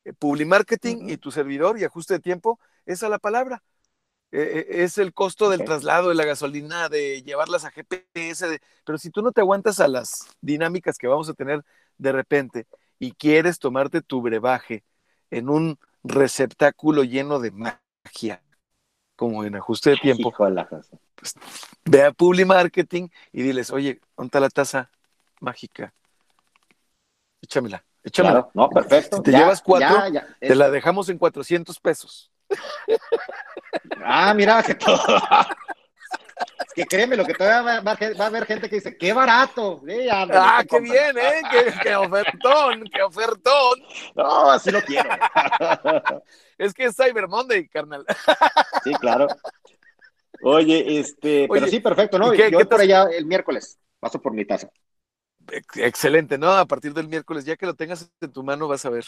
Eh, 0.04 0.12
Publimarketing 0.12 1.08
y 1.08 1.16
tu 1.16 1.30
servidor 1.30 1.78
y 1.78 1.84
ajuste 1.84 2.14
de 2.14 2.20
tiempo 2.20 2.58
es 2.84 3.02
a 3.02 3.08
la 3.08 3.18
palabra. 3.18 3.62
Eh, 4.38 4.66
eh, 4.68 4.84
es 4.84 4.98
el 4.98 5.14
costo 5.14 5.48
del 5.48 5.64
traslado 5.64 6.10
de 6.10 6.14
la 6.14 6.26
gasolina, 6.26 6.90
de 6.90 7.22
llevarlas 7.22 7.64
a 7.64 7.70
GPS, 7.70 8.60
pero 8.84 8.98
si 8.98 9.08
tú 9.08 9.22
no 9.22 9.32
te 9.32 9.40
aguantas 9.40 9.80
a 9.80 9.88
las 9.88 10.26
dinámicas 10.42 10.98
que 10.98 11.06
vamos 11.06 11.30
a 11.30 11.32
tener 11.32 11.64
de 11.96 12.12
repente 12.12 12.66
y 12.98 13.12
quieres 13.12 13.58
tomarte 13.58 14.02
tu 14.02 14.20
brebaje 14.20 14.84
en 15.30 15.48
un 15.48 15.78
receptáculo 16.04 17.02
lleno 17.02 17.40
de 17.40 17.50
magia, 17.50 18.42
como 19.16 19.42
en 19.42 19.56
ajuste 19.56 19.88
de 19.88 19.96
tiempo, 19.96 20.34
pues, 21.14 21.34
ve 21.86 22.04
a 22.04 22.12
Publi 22.12 22.44
Marketing 22.44 23.08
y 23.32 23.40
diles, 23.40 23.70
oye, 23.70 24.02
¿dónde 24.18 24.38
la 24.38 24.50
taza 24.50 24.90
mágica? 25.40 25.94
Échamela, 27.40 27.82
Échamela. 28.04 28.50
no, 28.52 28.68
perfecto. 28.68 29.16
Si 29.16 29.22
te 29.22 29.32
Ya, 29.32 29.38
llevas 29.38 29.62
cuatro, 29.62 29.96
ya, 29.96 30.08
ya. 30.10 30.26
te 30.38 30.54
la 30.54 30.68
dejamos 30.68 31.08
en 31.08 31.16
400 31.16 31.80
pesos. 31.80 32.30
Ah, 34.04 34.32
mira, 34.34 34.62
que 34.62 34.74
todo. 34.74 34.98
Es 36.60 36.72
que 36.74 36.84
créeme, 36.86 37.16
lo 37.16 37.24
que 37.24 37.32
todavía 37.34 37.62
va, 37.62 37.80
va- 37.80 37.98
va 38.20 38.24
a 38.24 38.28
haber 38.28 38.44
gente 38.46 38.68
que 38.68 38.76
dice, 38.76 38.96
qué 38.96 39.12
barato. 39.12 39.80
Sí, 39.86 40.08
ándale, 40.08 40.40
Ah, 40.42 40.64
qué 40.68 40.80
bien, 40.80 41.16
¿eh? 41.16 41.42
Qué, 41.50 41.74
qué 41.82 41.96
ofertón, 41.96 42.84
qué 42.92 43.02
ofertón. 43.02 43.80
No, 44.14 44.50
así 44.50 44.70
lo 44.70 44.80
quiero. 44.82 45.08
Es 46.58 46.72
que 46.74 46.84
es 46.86 46.96
Cyber 46.96 47.28
Monday, 47.28 47.68
carnal. 47.68 48.04
Sí, 48.84 48.92
claro. 48.94 49.26
Oye, 50.42 51.00
este, 51.00 51.48
pero 51.50 51.66
sí, 51.66 51.80
perfecto, 51.80 52.18
¿no? 52.18 52.32
¿y 52.34 52.36
qué- 52.36 52.50
Yo 52.50 52.58
qué 52.58 52.66
por 52.66 52.80
allá 52.80 53.04
el 53.04 53.24
miércoles. 53.26 53.78
Paso 53.98 54.20
por 54.20 54.32
mi 54.32 54.44
taza. 54.44 54.68
Ex- 55.50 55.76
Excelente, 55.78 56.36
¿no? 56.38 56.52
A 56.52 56.66
partir 56.66 56.92
del 56.92 57.08
miércoles, 57.08 57.44
ya 57.44 57.56
que 57.56 57.66
lo 57.66 57.74
tengas 57.74 58.10
en 58.20 58.32
tu 58.32 58.42
mano, 58.42 58.68
vas 58.68 58.84
a 58.84 58.90
ver. 58.90 59.06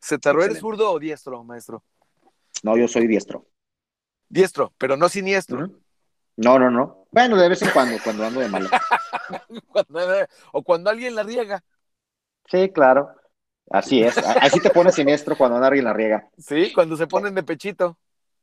¿Cetarro 0.00 0.42
eres 0.42 0.58
zurdo 0.58 0.90
o 0.90 0.98
diestro, 0.98 1.42
maestro? 1.44 1.82
No, 2.62 2.76
yo 2.76 2.88
soy 2.88 3.06
diestro. 3.06 3.46
Diestro, 4.28 4.72
pero 4.78 4.96
no 4.96 5.08
siniestro. 5.08 5.70
No, 6.36 6.58
no, 6.58 6.70
no. 6.70 7.06
Bueno, 7.10 7.36
de 7.36 7.48
vez 7.48 7.62
en 7.62 7.70
cuando, 7.70 7.96
cuando 8.02 8.24
ando 8.24 8.40
de 8.40 8.48
malo. 8.48 8.68
O 10.52 10.62
cuando 10.62 10.90
alguien 10.90 11.14
la 11.14 11.22
riega. 11.22 11.62
Sí, 12.48 12.70
claro. 12.70 13.10
Así 13.70 14.02
es. 14.02 14.16
Así 14.18 14.60
te 14.60 14.70
pones 14.70 14.94
siniestro 14.94 15.36
cuando 15.36 15.56
alguien 15.56 15.84
la 15.84 15.92
riega. 15.92 16.28
Sí, 16.38 16.72
cuando 16.72 16.96
se 16.96 17.06
ponen 17.06 17.34
de 17.34 17.42
pechito. 17.42 17.98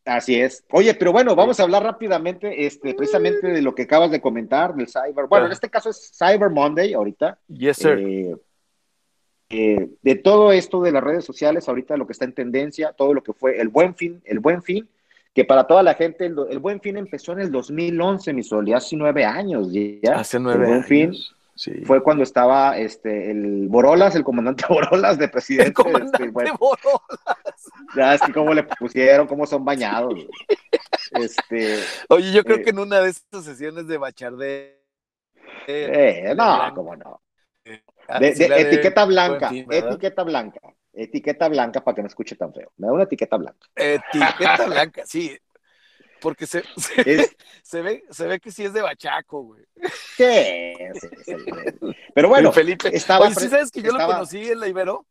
Así 0.05 0.39
es. 0.39 0.65
Oye, 0.71 0.93
pero 0.95 1.13
bueno, 1.13 1.35
vamos 1.35 1.59
a 1.59 1.63
hablar 1.63 1.83
rápidamente, 1.83 2.65
este, 2.65 2.93
precisamente 2.93 3.47
de 3.47 3.61
lo 3.61 3.73
que 3.73 3.83
acabas 3.83 4.11
de 4.11 4.19
comentar, 4.19 4.75
del 4.75 4.89
Cyber. 4.89 5.27
Bueno, 5.29 5.45
en 5.45 5.53
este 5.53 5.69
caso 5.69 5.89
es 5.89 6.11
Cyber 6.17 6.49
Monday 6.49 6.93
ahorita. 6.93 7.39
Yes, 7.47 7.77
sir. 7.77 7.99
Eh, 7.99 8.35
eh, 9.53 9.89
de 10.01 10.15
todo 10.15 10.51
esto 10.51 10.81
de 10.81 10.91
las 10.91 11.03
redes 11.03 11.23
sociales, 11.25 11.69
ahorita 11.69 11.95
lo 11.97 12.07
que 12.07 12.13
está 12.13 12.25
en 12.25 12.33
tendencia, 12.33 12.93
todo 12.93 13.13
lo 13.13 13.21
que 13.23 13.33
fue 13.33 13.59
el 13.61 13.69
buen 13.69 13.93
fin, 13.95 14.21
el 14.25 14.39
buen 14.39 14.63
fin, 14.63 14.89
que 15.33 15.45
para 15.45 15.65
toda 15.67 15.83
la 15.83 15.93
gente, 15.93 16.25
el, 16.25 16.35
el 16.49 16.59
buen 16.59 16.81
fin 16.81 16.97
empezó 16.97 17.33
en 17.33 17.39
el 17.41 17.51
2011, 17.51 18.33
mi 18.33 18.43
sol, 18.43 18.65
ya 18.65 18.77
hace 18.77 18.95
nueve 18.95 19.25
años. 19.25 19.67
Ya. 19.71 20.13
Hace 20.15 20.39
nueve 20.39 20.59
el 20.59 20.65
buen 20.65 20.73
años. 20.75 20.87
fin 20.87 21.11
Sí. 21.55 21.71
fue 21.85 22.01
cuando 22.01 22.23
estaba 22.23 22.79
este, 22.79 23.29
el 23.29 23.67
Borolas, 23.69 24.15
el 24.15 24.23
comandante 24.23 24.63
Borolas 24.69 25.19
de 25.19 25.27
presidente. 25.27 25.67
el 25.67 25.73
comandante 25.75 26.17
este, 26.23 26.29
bueno, 26.31 26.55
Borolas. 26.59 27.69
ya 27.95 28.15
es 28.15 28.21
que 28.21 28.33
cómo 28.33 28.55
le 28.55 28.63
pusieron, 28.63 29.27
cómo 29.27 29.45
son 29.45 29.63
bañados. 29.63 30.15
Este, 31.11 31.77
Oye, 32.09 32.31
yo 32.31 32.43
creo 32.43 32.57
Eh. 32.57 32.61
que 32.63 32.69
en 32.71 32.79
una 32.79 33.01
de 33.01 33.09
estas 33.11 33.45
sesiones 33.45 33.85
de 33.87 33.97
Bachardé. 33.99 34.81
eh, 35.67 36.33
no, 36.35 36.71
cómo 36.73 36.95
no. 36.95 37.21
De, 38.11 38.35
de 38.35 38.51
etiqueta 38.61 39.05
blanca, 39.05 39.63
etiqueta 39.67 40.23
blanca, 40.23 40.59
etiqueta 40.93 41.47
blanca 41.49 41.83
para 41.83 41.95
que 41.95 42.01
no 42.03 42.07
escuche 42.07 42.35
tan 42.35 42.53
feo. 42.53 42.71
Me 42.77 42.87
da 42.87 42.93
una 42.93 43.03
etiqueta 43.03 43.37
blanca. 43.37 43.67
Etiqueta 43.75 44.65
blanca, 44.67 45.05
sí. 45.05 45.37
Porque 46.19 46.47
se, 46.47 46.63
se, 46.77 47.05
Es- 47.05 47.35
se 47.63 47.81
ve, 47.81 48.03
se 48.11 48.27
ve 48.27 48.39
que 48.39 48.51
sí 48.51 48.65
es 48.65 48.73
de 48.73 48.81
bachaco, 48.81 49.43
güey. 49.43 49.65
Sí, 50.17 50.23
sí, 50.93 51.09
sí. 51.23 51.35
Pero 52.13 52.29
bueno, 52.29 52.49
El 52.49 52.53
Felipe. 52.53 52.95
estaba 52.95 53.25
Oye, 53.25 53.35
¿sí 53.35 53.49
sabes 53.49 53.71
que 53.71 53.81
yo 53.81 53.91
lo 53.91 54.03
conocí 54.03 54.49
en 54.49 54.59
la 54.59 54.67
Ibero? 54.67 55.07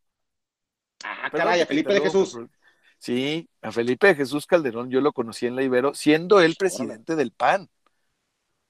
ah, 1.03 1.29
Perdón 1.31 1.47
caray, 1.47 1.61
a 1.61 1.65
Felipe 1.65 1.93
de 1.93 2.01
Jesús. 2.01 2.41
Sí, 2.97 3.49
a 3.61 3.71
Felipe 3.71 4.07
de 4.07 4.15
Jesús 4.15 4.45
Calderón 4.47 4.89
yo 4.89 5.01
lo 5.01 5.11
conocí 5.13 5.45
en 5.45 5.55
la 5.55 5.63
Ibero, 5.63 5.93
siendo 5.93 6.39
él 6.41 6.55
presidente 6.55 7.15
del 7.15 7.31
PAN. 7.31 7.69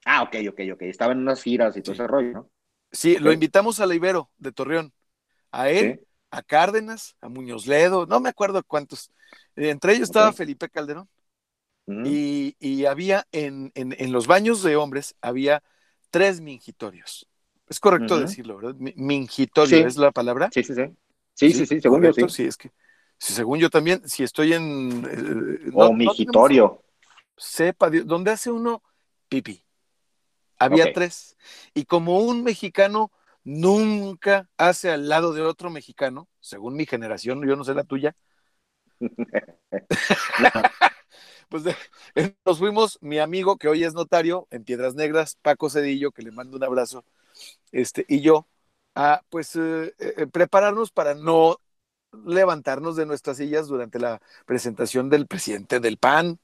Ah, 0.05 0.23
ok, 0.23 0.35
ok, 0.49 0.59
ok. 0.73 0.81
Estaba 0.83 1.13
en 1.13 1.19
unas 1.19 1.41
giras 1.43 1.75
y 1.77 1.81
todo 1.81 1.93
ese 1.93 2.07
rollo, 2.07 2.31
¿no? 2.33 2.49
Sí, 2.93 3.17
lo 3.17 3.31
invitamos 3.33 3.79
a 3.81 3.85
la 3.85 3.95
Ibero 3.95 4.29
de 4.37 4.51
Torreón. 4.53 4.93
A 5.51 5.69
él, 5.69 5.99
Sí. 5.99 6.07
a 6.31 6.41
Cárdenas, 6.43 7.15
a 7.19 7.27
Muñoz 7.27 7.67
Ledo, 7.67 8.05
no 8.05 8.19
me 8.19 8.29
acuerdo 8.29 8.63
cuántos. 8.63 9.11
Eh, 9.55 9.69
Entre 9.69 9.93
ellos 9.93 10.03
estaba. 10.09 10.31
Felipe 10.31 10.69
Calderón. 10.69 11.09
Y, 11.85 12.55
y 12.59 12.85
había 12.85 13.27
en, 13.33 13.71
en- 13.75 13.93
en 13.99 14.11
los 14.13 14.25
baños 14.25 14.63
de 14.63 14.77
hombres, 14.77 15.15
había 15.21 15.61
tres 16.11 16.39
mingitorios. 16.39 17.27
Es 17.67 17.79
correcto 17.79 18.19
decirlo, 18.19 18.55
¿verdad? 18.57 18.75
Mi- 18.77 18.93
Mingitorio 18.95 19.77
Sí. 19.79 19.83
es 19.83 19.97
la 19.97 20.11
palabra. 20.11 20.49
Sí, 20.53 20.63
sí, 20.63 20.73
sí. 20.75 20.83
Sí, 21.33 21.51
sí, 21.51 21.65
sí, 21.65 21.81
según 21.81 22.01
yo 22.03 22.13
sí. 22.29 22.45
es 22.45 22.55
que, 22.57 22.71
sí, 23.17 23.33
según 23.33 23.59
yo 23.59 23.69
también, 23.69 24.07
si 24.07 24.23
estoy 24.23 24.53
en... 24.53 25.05
eh, 25.09 25.71
O 25.73 25.85
no 25.89 25.93
migitorio. 25.93 26.67
tenemos- 26.67 26.83
sepa 27.37 27.89
¿dónde 27.89 28.31
hace 28.31 28.51
uno 28.51 28.81
pipí? 29.27 29.63
Había 30.59 30.87
tres. 30.87 31.37
Y 31.73 31.85
como 31.85 32.19
un 32.19 32.43
mexicano 32.43 33.11
nunca 33.43 34.49
hace 34.57 34.91
al 34.91 35.09
lado 35.09 35.33
de 35.33 35.41
otro 35.41 35.69
mexicano, 35.69 36.29
según 36.39 36.75
mi 36.75 36.85
generación, 36.85 37.45
yo 37.47 37.55
no 37.55 37.63
sé 37.63 37.73
la 37.73 37.83
tuya, 37.83 38.15
pues 41.49 41.63
de- 41.63 41.75
nos 42.45 42.59
fuimos, 42.59 42.97
mi 43.01 43.19
amigo 43.19 43.57
que 43.57 43.67
hoy 43.67 43.83
es 43.83 43.93
notario 43.93 44.47
en 44.51 44.63
Piedras 44.63 44.95
Negras, 44.95 45.37
Paco 45.41 45.69
Cedillo, 45.69 46.11
que 46.11 46.21
le 46.23 46.31
mando 46.31 46.57
un 46.57 46.63
abrazo, 46.63 47.05
este, 47.71 48.05
y 48.09 48.21
yo, 48.21 48.47
a 48.95 49.23
pues 49.29 49.55
eh, 49.55 49.93
eh, 49.99 50.27
prepararnos 50.27 50.91
para 50.91 51.15
no 51.15 51.57
levantarnos 52.25 52.95
de 52.95 53.05
nuestras 53.05 53.37
sillas 53.37 53.67
durante 53.67 53.99
la 53.99 54.21
presentación 54.45 55.09
del 55.09 55.27
presidente 55.27 55.79
del 55.79 55.97
PAN, 55.97 56.39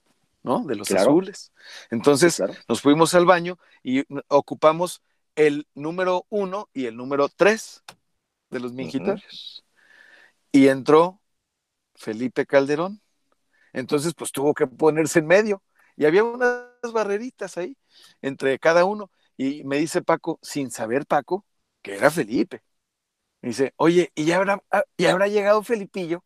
¿no? 0.49 0.65
De 0.65 0.75
los 0.75 0.89
Claro. 0.89 1.11
azules. 1.11 1.53
Entonces 1.91 2.37
Claro. 2.37 2.53
nos 2.67 2.81
fuimos 2.81 3.13
al 3.13 3.25
baño 3.25 3.57
y 3.83 4.03
ocupamos 4.27 5.01
el 5.35 5.67
número 5.75 6.25
uno 6.29 6.69
y 6.73 6.87
el 6.87 6.97
número 6.97 7.29
tres 7.29 7.83
de 8.49 8.59
los 8.59 8.73
mingitorios. 8.73 9.63
Y 10.51 10.67
entró 10.67 11.21
Felipe 11.95 12.45
Calderón. 12.45 13.01
Entonces, 13.73 14.13
pues 14.15 14.31
tuvo 14.31 14.53
que 14.53 14.67
ponerse 14.67 15.19
en 15.19 15.27
medio. 15.27 15.63
Y 15.97 16.05
había 16.05 16.23
unas 16.23 16.65
barreritas 16.93 17.57
ahí 17.57 17.77
entre 18.21 18.59
cada 18.59 18.85
uno. 18.85 19.11
Y 19.37 19.63
me 19.65 19.77
dice 19.77 20.01
Paco, 20.01 20.39
sin 20.41 20.71
saber 20.71 21.05
Paco, 21.05 21.45
que 21.81 21.95
era 21.95 22.11
Felipe. 22.11 22.63
Me 23.41 23.49
dice, 23.49 23.73
oye, 23.77 24.11
¿y 24.15 24.25
ya 24.25 24.37
habrá, 24.37 24.63
ah, 24.71 24.83
¿ya 24.97 25.11
habrá 25.11 25.27
llegado 25.27 25.63
Felipillo? 25.63 26.23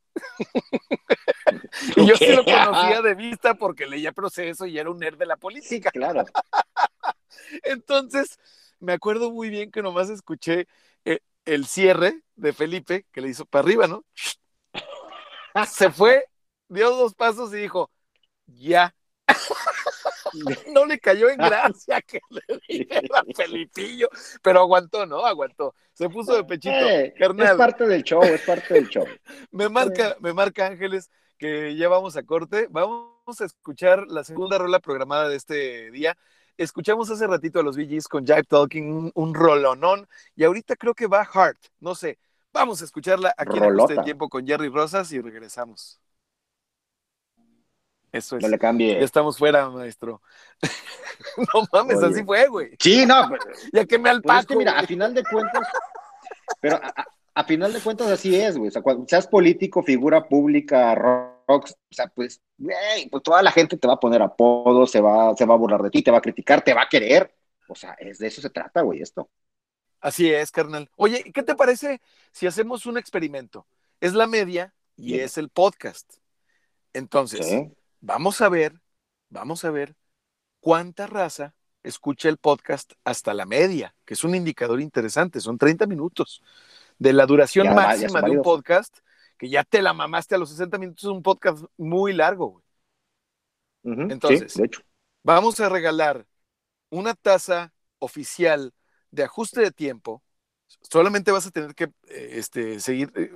Y 1.96 2.06
yo 2.06 2.18
sí 2.18 2.32
lo 2.34 2.46
conocía 2.48 3.02
de 3.02 3.16
vista 3.16 3.56
porque 3.56 3.86
leía 3.88 4.12
proceso 4.12 4.66
y 4.66 4.78
era 4.78 4.90
un 4.90 5.00
nerd 5.00 5.18
de 5.18 5.26
la 5.26 5.38
Sí, 5.60 5.82
política. 5.82 5.92
claro. 5.92 6.32
Entonces, 7.64 8.38
me 8.80 8.94
acuerdo 8.94 9.32
muy 9.32 9.50
bien 9.50 9.72
que 9.72 9.82
nomás 9.82 10.10
escuché 10.10 10.68
eh, 11.06 11.20
el 11.46 11.66
cierre 11.66 12.22
de 12.36 12.54
Felipe, 12.54 13.06
que 13.12 13.22
le 13.22 13.30
hizo 13.30 13.46
para 13.46 13.64
arriba, 13.64 13.88
¿no? 13.88 14.06
Se 15.62 15.92
fue, 15.92 16.26
dio 16.68 16.90
dos 16.92 17.14
pasos 17.16 17.54
y 17.54 17.58
dijo, 17.58 17.92
ya. 18.48 18.96
no 20.74 20.86
le 20.86 21.00
cayó 21.00 21.30
en 21.30 21.38
gracia 21.38 22.02
que 22.02 22.20
le 22.30 22.42
dijera 22.68 23.24
Felipillo, 23.36 24.10
pero 24.42 24.62
aguantó, 24.62 25.06
¿no? 25.06 25.26
Aguantó. 25.26 25.76
Se 25.94 26.10
puso 26.10 26.36
de 26.36 26.44
pechito. 26.44 26.76
Eh, 26.76 27.14
es 27.18 27.54
parte 27.56 27.86
del 27.86 28.04
show, 28.04 28.24
es 28.24 28.42
parte 28.42 28.74
del 28.74 28.90
show. 28.90 29.06
Me 29.52 29.70
marca, 29.70 30.16
me 30.20 30.34
marca 30.34 30.68
Ángeles 30.68 31.12
que 31.38 31.76
ya 31.76 31.88
vamos 31.90 32.16
a 32.18 32.24
corte. 32.24 32.68
Vamos 32.70 33.40
a 33.40 33.46
escuchar 33.46 34.08
la 34.08 34.24
segunda 34.24 34.58
rola 34.58 34.80
programada 34.80 35.30
de 35.30 35.36
este 35.36 35.92
día. 35.92 36.18
Escuchamos 36.58 37.10
hace 37.10 37.26
ratito 37.28 37.60
a 37.60 37.64
los 37.64 37.78
VGs 37.78 38.08
con 38.08 38.26
Jive 38.26 38.44
Talking, 38.44 38.94
un, 38.94 39.12
un 39.16 39.34
rolonón, 39.34 40.08
y 40.36 40.44
ahorita 40.44 40.76
creo 40.76 40.94
que 40.94 41.08
va 41.08 41.28
Hard, 41.32 41.58
no 41.80 41.96
sé. 41.96 42.20
Vamos 42.54 42.84
a 42.84 42.86
escucharla 42.86 43.34
aquí 43.36 43.58
en 43.58 43.64
Rolota. 43.64 43.94
este 43.94 44.06
tiempo 44.06 44.30
con 44.30 44.46
Jerry 44.46 44.70
Rosas 44.70 45.12
y 45.12 45.20
regresamos. 45.20 46.00
Eso 48.14 48.38
es. 48.38 48.44
No 48.44 48.48
le 48.48 48.56
Ya 48.56 48.60
cambie. 48.60 49.04
estamos 49.04 49.38
fuera, 49.38 49.70
maestro. 49.70 50.22
no 51.54 51.68
mames, 51.74 51.98
Oye. 51.98 52.08
así 52.08 52.24
fue, 52.24 52.48
güey. 52.48 52.76
Sí, 52.80 53.06
no, 53.06 53.28
pero, 53.30 53.44
Ya 53.74 53.86
que 53.86 53.98
me 54.00 54.10
al 54.10 54.22
pues 54.22 54.40
es 54.40 54.46
que 54.46 54.56
mira, 54.56 54.80
a 54.80 54.86
final 54.88 55.14
de 55.14 55.24
cuentas, 55.24 55.68
pero 56.62 56.78
a, 56.78 56.88
a- 56.96 57.06
a 57.36 57.44
final 57.46 57.74
de 57.74 57.80
cuentas 57.82 58.08
así 58.12 58.36
es, 58.40 58.56
güey. 58.58 58.68
O 58.68 58.72
sea, 58.72 58.84
cuando 58.84 59.06
seas 59.08 59.26
político, 59.26 59.82
figura 59.82 60.24
pública, 60.30 60.94
rock, 60.94 61.34
o 61.48 61.66
sea, 61.90 62.06
pues, 62.08 62.40
güey, 62.60 63.10
pues 63.10 63.24
toda 63.24 63.42
la 63.42 63.52
gente 63.52 63.76
te 63.76 63.88
va 63.88 63.96
a 63.96 64.00
poner 64.00 64.22
apodos, 64.22 64.92
se 64.92 65.02
va, 65.02 65.36
se 65.36 65.44
va 65.46 65.56
a 65.56 65.58
burlar 65.58 65.82
de 65.82 65.90
ti, 65.90 66.04
te 66.04 66.12
va 66.12 66.20
a 66.20 66.22
criticar, 66.22 66.64
te 66.64 66.76
va 66.76 66.84
a 66.84 66.88
querer. 66.90 67.36
O 67.68 67.74
sea, 67.74 67.94
es 67.94 68.20
de 68.20 68.28
eso 68.28 68.40
se 68.40 68.52
trata, 68.52 68.82
güey, 68.82 69.02
esto. 69.02 69.32
Así 70.00 70.32
es, 70.32 70.52
carnal. 70.52 70.92
Oye, 70.96 71.24
¿qué 71.34 71.42
te 71.42 71.56
parece 71.56 72.02
si 72.32 72.46
hacemos 72.46 72.86
un 72.86 73.00
experimento? 73.00 73.66
Es 74.00 74.14
la 74.14 74.28
media 74.28 74.76
y 74.96 75.18
es 75.18 75.40
el 75.40 75.50
podcast. 75.50 76.14
Entonces, 76.94 77.48
Sí. 77.48 77.72
Vamos 78.04 78.42
a 78.42 78.50
ver, 78.50 78.80
vamos 79.30 79.64
a 79.64 79.72
ver 79.72 79.96
cuánta 80.60 81.08
raza 81.08 81.56
escucha 81.82 82.30
el 82.30 82.38
podcast 82.38 82.94
hasta 83.04 83.34
la 83.34 83.46
media, 83.46 83.96
que 84.06 84.14
es 84.14 84.24
un 84.24 84.36
indicador 84.36 84.82
interesante, 84.82 85.40
son 85.40 85.58
30 85.58 85.88
minutos. 85.88 86.42
De 87.00 87.12
la 87.12 87.26
duración 87.26 87.66
Ya 87.66 87.74
máxima 87.74 88.22
de 88.22 88.32
un 88.32 88.42
podcast, 88.44 89.00
que 89.38 89.50
ya 89.50 89.64
te 89.64 89.82
la 89.82 89.94
mamaste 89.94 90.36
a 90.36 90.38
los 90.38 90.50
60 90.50 90.78
minutos, 90.78 91.04
es 91.04 91.10
un 91.10 91.24
podcast 91.24 91.64
muy 91.76 92.14
largo. 92.14 92.62
güey. 93.84 94.12
Entonces, 94.12 94.54
sí, 94.54 94.60
de 94.60 94.68
hecho. 94.68 94.82
Vamos 95.24 95.60
a 95.60 95.70
regalar 95.70 96.28
una 96.90 97.16
taza 97.16 97.74
oficial 98.00 98.74
de 99.10 99.24
ajuste 99.24 99.62
de 99.62 99.72
tiempo 99.72 100.22
Solamente 100.82 101.32
vas 101.32 101.46
a 101.48 101.52
tener 101.52 101.76
que 101.76 101.86
eh, 102.08 102.30
este, 102.34 102.80
seguir, 102.80 103.12
eh, 103.16 103.32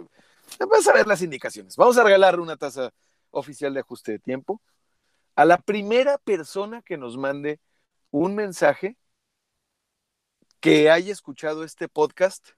vas 0.70 0.88
a 0.88 0.94
ver 0.94 1.08
las 1.08 1.22
indicaciones. 1.22 1.76
Vamos 1.76 1.98
a 1.98 2.04
regalar 2.04 2.40
una 2.40 2.58
taza 2.58 2.92
oficial 3.32 3.74
de 3.74 3.80
ajuste 3.82 4.14
de 4.14 4.20
tiempo 4.20 4.62
a 5.36 5.46
la 5.46 5.58
primera 5.58 6.18
persona 6.18 6.82
que 6.82 6.98
nos 6.98 7.18
mande 7.18 7.60
un 8.12 8.36
mensaje 8.36 8.98
que 10.60 10.90
haya 10.90 11.12
escuchado 11.12 11.64
este 11.64 11.88
podcast. 11.88 12.50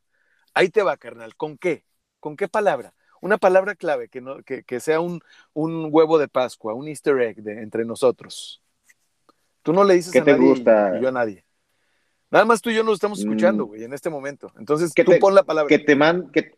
Ahí 0.53 0.69
te 0.69 0.83
va, 0.83 0.97
carnal. 0.97 1.35
¿Con 1.35 1.57
qué? 1.57 1.85
¿Con 2.19 2.35
qué 2.37 2.47
palabra? 2.47 2.93
Una 3.21 3.37
palabra 3.37 3.75
clave 3.75 4.07
que, 4.07 4.21
no, 4.21 4.41
que, 4.43 4.63
que 4.63 4.79
sea 4.79 5.01
un, 5.01 5.21
un, 5.53 5.89
huevo 5.91 6.17
de 6.17 6.29
Pascua, 6.29 6.73
un 6.73 6.87
easter 6.87 7.19
egg 7.19 7.41
de, 7.43 7.61
entre 7.61 7.83
nosotros. 7.83 8.63
Tú 9.61 9.73
no 9.73 9.83
le 9.83 9.95
dices 9.95 10.13
¿Qué 10.13 10.19
a 10.19 10.23
te 10.23 10.31
nadie 10.31 10.47
gusta? 10.47 10.97
y 10.97 11.01
yo 11.01 11.09
a 11.09 11.11
nadie. 11.11 11.45
Nada 12.31 12.45
más 12.45 12.61
tú 12.61 12.69
y 12.69 12.75
yo 12.75 12.83
nos 12.83 12.93
estamos 12.93 13.19
escuchando, 13.19 13.65
Mm. 13.65 13.67
güey, 13.67 13.83
en 13.83 13.93
este 13.93 14.09
momento. 14.09 14.53
Entonces, 14.57 14.93
Que 14.93 15.03
tú 15.03 15.11
te- 15.11 15.17
pon 15.19 15.35
la 15.35 15.43
palabra. 15.43 15.67
Que 15.67 15.79
te, 15.79 15.95
man, 15.95 16.31
que, 16.31 16.53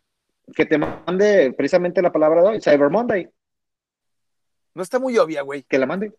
que 0.54 0.66
te 0.66 0.78
mande 0.78 1.52
precisamente 1.56 2.00
la 2.00 2.12
palabra 2.12 2.42
de 2.42 2.48
hoy, 2.48 2.60
Cyber 2.60 2.90
Monday. 2.90 3.28
No 4.74 4.82
está 4.82 4.98
muy 4.98 5.16
obvia, 5.18 5.42
güey. 5.42 5.62
Que 5.64 5.78
la 5.78 5.86
mande. 5.86 6.12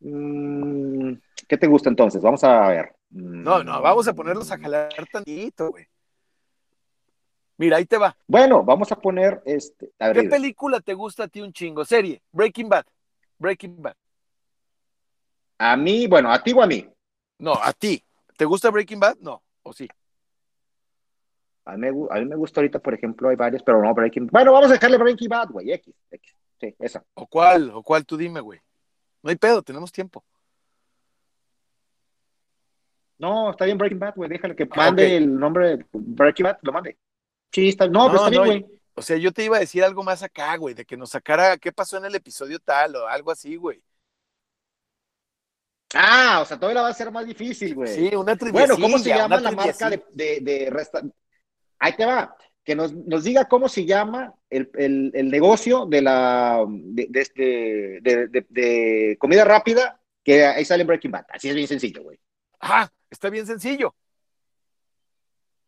Mm, 0.00 1.14
¿Qué 1.48 1.56
te 1.58 1.66
gusta 1.66 1.88
entonces? 1.88 2.22
Vamos 2.22 2.44
a 2.44 2.68
ver. 2.68 2.94
Mm, 3.10 3.42
No, 3.42 3.64
no, 3.64 3.80
vamos 3.82 4.06
a 4.08 4.14
ponerlos 4.14 4.50
a 4.50 4.58
jalar 4.58 4.88
tantito, 5.10 5.70
güey. 5.70 5.86
Mira, 7.56 7.78
ahí 7.78 7.86
te 7.86 7.98
va. 7.98 8.16
Bueno, 8.28 8.62
vamos 8.62 8.92
a 8.92 8.96
poner 8.96 9.42
este. 9.44 9.90
A 9.98 10.08
ver, 10.08 10.22
¿Qué 10.22 10.28
película 10.28 10.80
te 10.80 10.94
gusta 10.94 11.24
a 11.24 11.28
ti 11.28 11.40
un 11.40 11.52
chingo? 11.52 11.84
Serie, 11.84 12.22
Breaking 12.30 12.68
Bad. 12.68 12.84
Breaking 13.38 13.82
Bad. 13.82 13.94
a 15.58 15.76
mí, 15.76 16.06
bueno, 16.06 16.30
a 16.32 16.40
ti 16.42 16.52
o 16.52 16.62
a 16.62 16.66
mí. 16.68 16.88
No, 17.38 17.54
a 17.54 17.72
ti. 17.72 18.04
¿Te 18.36 18.44
gusta 18.44 18.70
Breaking 18.70 19.00
Bad? 19.00 19.16
No, 19.20 19.42
o 19.64 19.72
sí. 19.72 19.88
A 21.64 21.72
mí, 21.72 21.78
me, 21.80 21.90
gu- 21.92 22.08
a 22.10 22.14
mí 22.20 22.24
me 22.26 22.36
gusta 22.36 22.60
ahorita, 22.60 22.78
por 22.78 22.94
ejemplo, 22.94 23.28
hay 23.28 23.36
varios, 23.36 23.62
pero 23.64 23.82
no 23.82 23.92
Breaking 23.92 24.28
Bueno, 24.28 24.52
vamos 24.52 24.70
a 24.70 24.74
dejarle 24.74 24.96
Breaking 24.96 25.28
Bad, 25.28 25.50
güey. 25.50 25.72
X, 25.72 25.92
X. 26.12 26.34
Sí, 26.60 26.74
esa. 26.78 27.04
¿O 27.14 27.26
cuál? 27.26 27.70
¿O 27.70 27.82
cuál? 27.82 28.04
Tú 28.04 28.16
dime, 28.16 28.40
güey. 28.40 28.60
No 29.22 29.30
hay 29.30 29.36
pedo, 29.36 29.62
tenemos 29.62 29.92
tiempo. 29.92 30.24
No, 33.18 33.50
está 33.50 33.64
bien 33.64 33.78
Breaking 33.78 33.98
Bad, 33.98 34.14
güey. 34.14 34.30
Déjale 34.30 34.54
que 34.54 34.64
Ah, 34.64 34.76
mande 34.76 35.16
el 35.16 35.38
nombre 35.38 35.76
de 35.76 35.86
Breaking 35.92 36.44
Bad, 36.44 36.58
lo 36.62 36.72
mande. 36.72 36.96
Sí, 37.52 37.70
está, 37.70 37.86
no, 37.88 38.06
pero 38.06 38.12
No, 38.20 38.26
está 38.28 38.30
bien, 38.30 38.44
güey. 38.44 38.80
O 38.94 39.02
sea, 39.02 39.16
yo 39.16 39.32
te 39.32 39.44
iba 39.44 39.56
a 39.56 39.60
decir 39.60 39.84
algo 39.84 40.02
más 40.02 40.22
acá, 40.22 40.56
güey, 40.56 40.74
de 40.74 40.84
que 40.84 40.96
nos 40.96 41.10
sacara 41.10 41.56
qué 41.56 41.72
pasó 41.72 41.96
en 41.96 42.04
el 42.04 42.14
episodio 42.14 42.58
tal 42.58 42.96
o 42.96 43.06
algo 43.06 43.30
así, 43.30 43.56
güey. 43.56 43.82
Ah, 45.94 46.40
o 46.42 46.44
sea, 46.44 46.58
todavía 46.58 46.80
la 46.80 46.82
va 46.82 46.88
a 46.90 46.94
ser 46.94 47.10
más 47.10 47.24
difícil, 47.24 47.74
güey. 47.74 47.88
Sí, 47.94 48.14
una 48.14 48.34
Bueno, 48.52 48.74
¿cómo 48.76 48.98
se 48.98 49.08
llama 49.08 49.40
la 49.40 49.52
marca 49.52 49.88
de, 49.90 50.04
de, 50.12 50.40
de 50.40 50.70
resta- 50.70 51.02
Ahí 51.78 51.94
te 51.96 52.04
va. 52.04 52.36
Que 52.68 52.76
nos, 52.76 52.92
nos 52.92 53.24
diga 53.24 53.48
cómo 53.48 53.66
se 53.70 53.86
llama 53.86 54.34
el, 54.50 54.70
el- 54.74 55.10
el 55.14 55.30
negocio 55.30 55.86
de 55.86 56.02
la 56.02 56.62
de, 56.68 57.06
de 57.08 57.20
este- 57.22 57.98
de- 58.02 58.28
de- 58.28 58.46
de 58.50 59.16
comida 59.18 59.42
rápida, 59.42 59.98
que 60.22 60.44
ahí 60.44 60.66
sale 60.66 60.82
en 60.82 60.86
Breaking 60.88 61.10
Bad. 61.10 61.24
Así 61.30 61.48
es 61.48 61.54
bien 61.54 61.66
sencillo, 61.66 62.02
güey. 62.02 62.18
Ah, 62.60 62.86
está 63.08 63.30
bien 63.30 63.46
sencillo. 63.46 63.94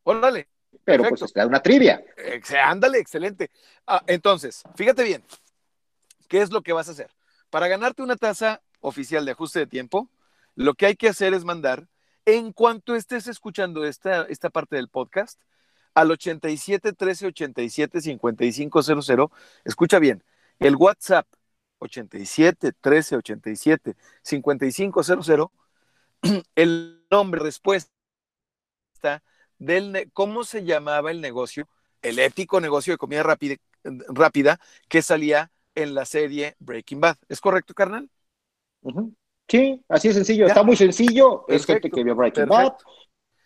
Órale. 0.03 0.49
Pero 0.85 1.03
Perfecto. 1.05 1.09
pues 1.09 1.23
está 1.31 1.47
una 1.47 1.63
trivia. 1.63 2.05
Ex- 2.19 2.53
Ándale, 2.53 2.99
excelente. 2.99 3.51
Ah, 3.87 4.03
entonces, 4.07 4.63
fíjate 4.77 5.03
bien, 5.03 5.25
¿qué 6.29 6.43
es 6.43 6.51
lo 6.53 6.61
que 6.61 6.75
vas 6.75 6.89
a 6.89 6.93
haí 6.93 7.11
Para 7.49 7.67
ganarte 7.67 8.03
una 8.03 8.17
tasa 8.17 8.61
oficial 8.81 9.25
de 9.25 9.33
ajuste 9.33 9.61
de 9.61 9.67
tiempo, 9.67 10.11
lo 10.55 10.75
que 10.75 10.85
hay 10.85 10.97
que 10.97 11.09
hacer 11.09 11.33
es 11.33 11.47
mandar, 11.47 11.89
en 12.27 12.53
cuanto 12.53 12.95
estés 12.95 13.27
escuchando 13.27 13.87
esta, 13.87 14.25
esta 14.25 14.51
parte 14.51 14.77
del 14.77 14.89
podcast, 14.89 15.41
al 15.95 16.11
87 16.11 16.93
13 16.93 17.27
87 17.27 18.01
55 18.01 18.83
00, 18.83 19.31
escucha 19.65 19.99
bien, 19.99 20.23
el 20.59 20.77
WhatsApp 20.77 21.27
87 21.79 22.73
13 22.81 23.17
87 23.17 23.97
55 24.23 25.03
00, 25.03 25.53
el 26.55 27.05
nombre, 27.11 27.41
respuesta 27.41 27.91
del 29.59 30.11
cómo 30.13 30.45
se 30.45 30.65
llamaba 30.65 31.11
el 31.11 31.21
negocio, 31.21 31.69
el 32.03 32.19
ético 32.19 32.61
negocio 32.61 32.95
de 32.95 32.99
comida 32.99 33.23
rápida, 33.23 33.57
rápida 34.09 34.61
que 34.89 35.03
salía 35.03 35.51
en 35.75 35.95
la 35.95 36.05
serie 36.05 36.57
Breaking 36.59 37.01
Bad. 37.01 37.17
¿Es 37.29 37.41
correcto, 37.41 37.75
carnal? 37.75 38.11
Ujú. 38.83 39.15
Sí, 39.49 39.85
así 39.89 40.09
es 40.09 40.15
sencillo. 40.15 40.47
Ya. 40.47 40.53
Está 40.53 40.63
muy 40.63 40.77
sencillo. 40.77 41.45
es 41.49 41.67
Perfecto, 41.67 41.73
gente 41.73 41.91
que 41.91 42.05
vio 42.05 42.15
Breaking 42.15 42.47
Bad 42.47 42.69
Perfecto. 42.69 42.91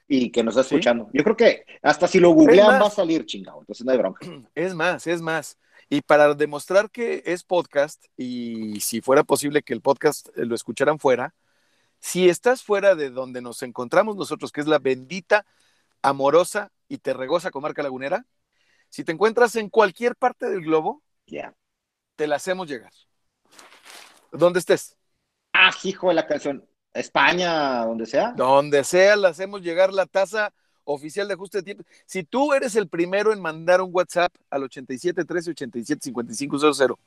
Y 0.09 0.31
que 0.31 0.43
nos 0.43 0.55
está 0.57 0.69
Sí. 0.69 0.75
escuchando. 0.75 1.09
Yo 1.13 1.23
creo 1.25 1.37
que 1.37 1.65
hasta 1.83 2.07
si 2.07 2.21
lo 2.21 2.31
googlean 2.31 2.81
va 2.81 2.87
a 2.87 2.91
salir 2.91 3.25
chingado. 3.27 3.61
Entonces 3.61 3.85
no 3.87 3.93
hay 3.93 3.99
bronca. 3.99 4.21
Es 4.55 4.75
más, 4.75 5.07
es 5.07 5.21
más. 5.23 5.59
Y 5.91 6.01
para 6.03 6.35
demostrar 6.35 6.91
que 6.91 7.23
es 7.27 7.45
podcast 7.45 8.05
y 8.17 8.81
si 8.81 9.01
fuera 9.01 9.23
posible 9.25 9.63
que 9.63 9.75
el 9.75 9.81
podcast 9.83 10.29
eh, 10.37 10.45
lo 10.47 10.55
escucharan 10.55 10.99
fuera, 10.99 11.35
si 12.01 12.29
estás 12.29 12.63
fuera 12.63 12.95
de 12.95 13.11
donde 13.11 13.41
nos 13.43 13.63
encontramos 13.63 14.17
nosotros, 14.17 14.51
que 14.53 14.61
es 14.61 14.67
la 14.67 14.79
bendita, 14.79 15.47
amorosa 16.03 16.71
y 16.89 16.99
terregosa 16.99 17.51
comarca 17.51 17.83
lagunera, 17.83 18.27
si 18.91 19.05
te 19.05 19.13
encuentras 19.13 19.57
en 19.57 19.69
cualquier 19.71 20.17
parte 20.17 20.49
del 20.49 20.63
globo, 20.63 21.03
Ya. 21.27 21.55
te 22.17 22.27
la 22.27 22.37
hacemos 22.37 22.69
llegar. 22.69 22.93
Donde 24.33 24.59
estés. 24.59 24.97
Ah, 25.53 25.71
hijo 25.83 26.09
de 26.09 26.15
la 26.15 26.27
canción. 26.27 26.67
España, 26.95 27.85
donde 27.85 28.07
sea. 28.07 28.33
Donde 28.37 28.85
sea, 28.85 29.17
le 29.17 29.29
hacemos 29.29 29.63
llegar 29.63 29.93
la 29.93 30.07
tasa 30.07 30.53
oficial 30.85 31.29
de 31.29 31.35
ajuste 31.35 31.59
de 31.59 31.65
tiempo. 31.65 31.85
Si 32.07 32.23
tú 32.23 32.53
eres 32.53 32.77
el 32.77 32.89
primero 32.89 33.33
en 33.33 33.41
mandar 33.41 33.81
un 33.81 33.91
WhatsApp 33.93 34.35
al 34.51 34.65
87 34.65 35.25
13 35.25 35.51
87 35.51 36.01
55 36.05 36.73
00 36.75 36.99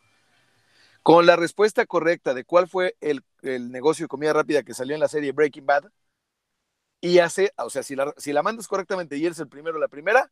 con 1.03 1.25
la 1.25 1.37
respuesta 1.37 1.85
correcta 1.85 2.33
de 2.33 2.43
cuál 2.43 2.67
fue 2.67 2.95
el, 2.99 3.23
el 3.41 3.71
negocio 3.71 4.03
de 4.03 4.09
comida 4.09 4.33
rápida 4.33 4.63
que 4.63 4.73
salió 4.73 4.93
en 4.93 4.99
la 4.99 5.07
serie 5.07 5.31
Breaking 5.31 5.65
Bad, 5.65 5.85
y 7.01 7.19
hace, 7.19 7.53
o 7.57 7.69
sea, 7.69 7.83
si 7.83 7.95
la, 7.95 8.13
si 8.17 8.33
la 8.33 8.43
mandas 8.43 8.67
correctamente 8.67 9.17
y 9.17 9.25
eres 9.25 9.39
el 9.39 9.47
primero 9.47 9.79
la 9.79 9.87
primera, 9.87 10.31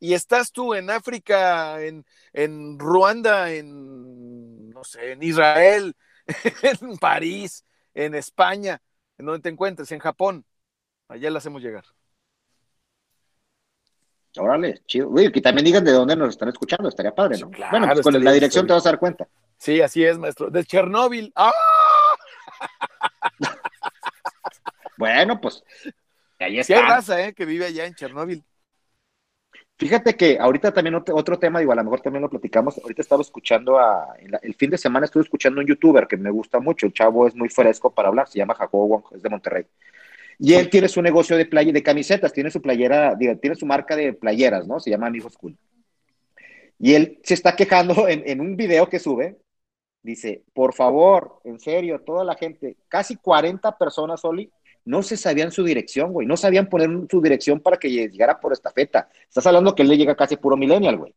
y 0.00 0.14
estás 0.14 0.52
tú 0.52 0.74
en 0.74 0.90
África, 0.90 1.82
en, 1.82 2.04
en 2.32 2.78
Ruanda, 2.78 3.52
en, 3.52 4.70
no 4.70 4.84
sé, 4.84 5.12
en 5.12 5.22
Israel, 5.22 5.96
en 6.80 6.96
París, 6.98 7.64
en 7.94 8.14
España, 8.14 8.80
en 9.18 9.26
donde 9.26 9.40
te 9.42 9.48
encuentres, 9.48 9.90
en 9.92 9.98
Japón, 10.00 10.44
allá 11.08 11.30
la 11.30 11.38
hacemos 11.38 11.62
llegar. 11.62 11.84
Órale, 14.36 14.82
chido. 14.86 15.08
Uy, 15.08 15.30
que 15.30 15.40
también 15.40 15.64
digan 15.64 15.84
de 15.84 15.92
dónde 15.92 16.16
nos 16.16 16.30
están 16.30 16.48
escuchando, 16.48 16.88
estaría 16.88 17.14
padre, 17.14 17.38
¿no? 17.38 17.46
Sí, 17.46 17.52
claro, 17.52 17.70
bueno, 17.78 17.92
pues 17.92 18.02
con 18.02 18.24
la 18.24 18.32
dirección 18.32 18.66
te 18.66 18.72
vas 18.72 18.84
a 18.86 18.90
dar 18.90 18.98
cuenta. 18.98 19.28
Sí, 19.58 19.80
así 19.80 20.04
es, 20.04 20.18
maestro. 20.18 20.50
De 20.50 20.64
Chernóbil. 20.64 21.32
¡Ah! 21.36 21.52
Bueno, 24.96 25.40
pues 25.40 25.62
ahí 26.38 26.62
Sí 26.62 26.72
hay 26.72 26.80
está. 26.80 26.88
raza, 26.96 27.20
¿eh? 27.24 27.34
Que 27.34 27.44
vive 27.44 27.66
allá 27.66 27.86
en 27.86 27.94
Chernóbil. 27.94 28.44
Fíjate 29.76 30.14
que 30.14 30.38
ahorita 30.38 30.72
también 30.72 30.94
otro, 30.94 31.38
tema, 31.38 31.58
digo, 31.58 31.72
a 31.72 31.74
lo 31.74 31.82
mejor 31.82 32.00
también 32.00 32.22
lo 32.22 32.30
platicamos. 32.30 32.78
Ahorita 32.78 33.02
estaba 33.02 33.22
escuchando 33.22 33.78
a, 33.78 34.14
el 34.42 34.54
fin 34.54 34.70
de 34.70 34.78
semana 34.78 35.06
estuve 35.06 35.24
escuchando 35.24 35.60
a 35.60 35.62
un 35.62 35.68
youtuber 35.68 36.06
que 36.06 36.16
me 36.16 36.30
gusta 36.30 36.60
mucho. 36.60 36.86
El 36.86 36.92
chavo 36.92 37.26
es 37.26 37.34
muy 37.34 37.48
fresco 37.48 37.92
para 37.92 38.08
hablar, 38.08 38.28
se 38.28 38.38
llama 38.38 38.54
Jacobo 38.54 38.86
Wong, 38.86 39.04
es 39.16 39.22
de 39.22 39.28
Monterrey. 39.28 39.66
Y 40.38 40.54
él 40.54 40.70
tiene 40.70 40.88
su 40.88 41.02
negocio 41.02 41.36
de 41.36 41.46
playa, 41.46 41.72
de 41.72 41.82
camisetas, 41.82 42.32
tiene 42.32 42.50
su 42.50 42.62
playera, 42.62 43.16
tiene 43.40 43.56
su 43.56 43.66
marca 43.66 43.96
de 43.96 44.12
playeras, 44.12 44.66
¿no? 44.66 44.78
Se 44.78 44.90
llama 44.90 45.08
Amigos 45.08 45.36
Cool. 45.36 45.56
Y 46.78 46.94
él 46.94 47.18
se 47.24 47.34
está 47.34 47.56
quejando 47.56 48.06
en, 48.08 48.22
en 48.26 48.40
un 48.40 48.56
video 48.56 48.88
que 48.88 49.00
sube. 49.00 49.38
Dice, 50.02 50.44
por 50.52 50.74
favor, 50.74 51.40
en 51.44 51.58
serio, 51.58 52.00
toda 52.00 52.24
la 52.24 52.36
gente, 52.36 52.76
casi 52.88 53.16
40 53.16 53.76
personas, 53.76 54.24
Oli, 54.24 54.52
no 54.84 55.02
se 55.02 55.16
sabían 55.16 55.50
su 55.52 55.64
dirección, 55.64 56.12
güey. 56.12 56.26
No 56.26 56.36
sabían 56.36 56.68
poner 56.68 56.90
su 57.10 57.20
dirección 57.20 57.60
para 57.60 57.76
que 57.78 57.90
llegara 57.90 58.38
por 58.40 58.52
estafeta. 58.52 59.08
Estás 59.28 59.46
hablando 59.46 59.74
que 59.74 59.82
él 59.82 59.88
le 59.88 59.96
llega 59.96 60.14
casi 60.14 60.36
puro 60.36 60.56
millennial, 60.56 60.96
güey. 60.98 61.14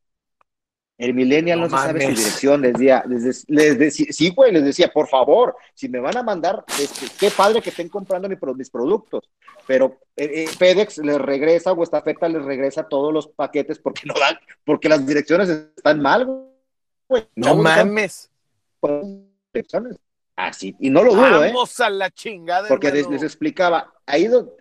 El 0.98 1.14
millennial 1.14 1.60
no, 1.60 1.68
No 1.68 1.78
se 1.78 1.84
sabe 1.84 2.02
su 2.02 2.08
dirección. 2.10 2.62
Les 2.62 2.74
decía, 2.74 3.04
les, 3.08 3.24
de- 3.24 3.54
les 3.56 3.78
decía, 3.78 4.08
sí, 4.10 4.30
güey, 4.36 4.52
les 4.52 4.64
decía, 4.64 4.88
por 4.88 5.08
favor, 5.08 5.56
si 5.76 5.88
me 5.90 6.00
van 6.00 6.18
a 6.18 6.24
mandar, 6.24 6.64
este, 6.82 7.06
qué 7.20 7.30
padre 7.30 7.62
que 7.62 7.70
estén 7.70 7.88
comprando 7.88 8.28
mi 8.28 8.36
mis 8.56 8.70
productos. 8.72 9.30
Pero 9.68 10.00
eh, 10.16 10.44
eh, 10.44 10.48
FedEx 10.48 10.98
les 11.00 11.20
regresa 11.20 11.72
o 11.74 11.84
estafeta 11.84 12.28
les 12.28 12.44
regresa 12.44 12.88
todos 12.88 13.14
los 13.14 13.28
paquetes 13.28 13.78
porque 13.78 14.02
no 14.06 14.16
dan, 14.20 14.38
porque 14.64 14.90
las 14.90 15.06
direcciones 15.06 15.50
están 15.50 16.02
mal, 16.02 16.26
güey. 17.08 17.28
No 17.36 17.48
están 17.50 17.62
mames. 17.62 18.32
Así, 20.38 20.76
y 20.80 20.90
no 20.92 21.04
lo 21.04 21.16
dudo, 21.16 21.44
¿eh? 21.44 21.48
Vamos 21.52 21.80
a 21.80 21.90
la 21.90 22.12
chingada. 22.12 22.68
Porque 22.68 22.92
les, 22.92 23.10
les 23.10 23.24
explicaba, 23.24 23.92
ahí 24.06 24.28
do- 24.28 24.56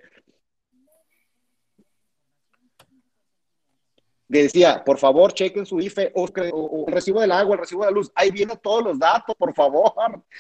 decía, 4.27 4.83
por 4.85 4.99
favor, 4.99 5.33
chequen 5.35 5.67
su 5.67 5.79
IFE 5.81 6.13
o, 6.15 6.27
cre- 6.29 6.51
o- 6.53 6.57
o 6.65 6.87
el 6.89 6.95
recibo 6.95 7.21
del 7.21 7.31
agua, 7.33 7.55
el 7.57 7.61
recibo 7.61 7.83
de 7.83 7.91
la 7.91 7.95
luz. 7.95 8.11
Ahí 8.15 8.31
vienen 8.31 8.59
todos 8.63 8.83
los 8.83 8.99
datos, 8.99 9.35
por 9.37 9.55
favor. 9.55 9.93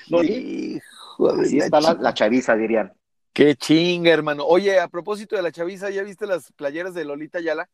No, 0.09 0.22
Hijo 0.22 1.33
de 1.35 1.42
así 1.42 1.59
la 1.59 1.64
está 1.66 1.81
la, 1.81 1.94
la 2.01 2.14
chaviza, 2.14 2.57
dirían. 2.57 2.92
Qué 3.33 3.55
chinga, 3.55 4.11
hermano. 4.11 4.44
Oye, 4.46 4.81
a 4.81 4.88
propósito 4.88 5.37
de 5.37 5.42
la 5.42 5.53
chaviza, 5.53 5.90
¿ya 5.90 6.03
viste 6.03 6.27
las 6.27 6.51
playeras 6.53 6.94
de 6.94 7.05
Lolita 7.05 7.40
Yala? 7.40 7.68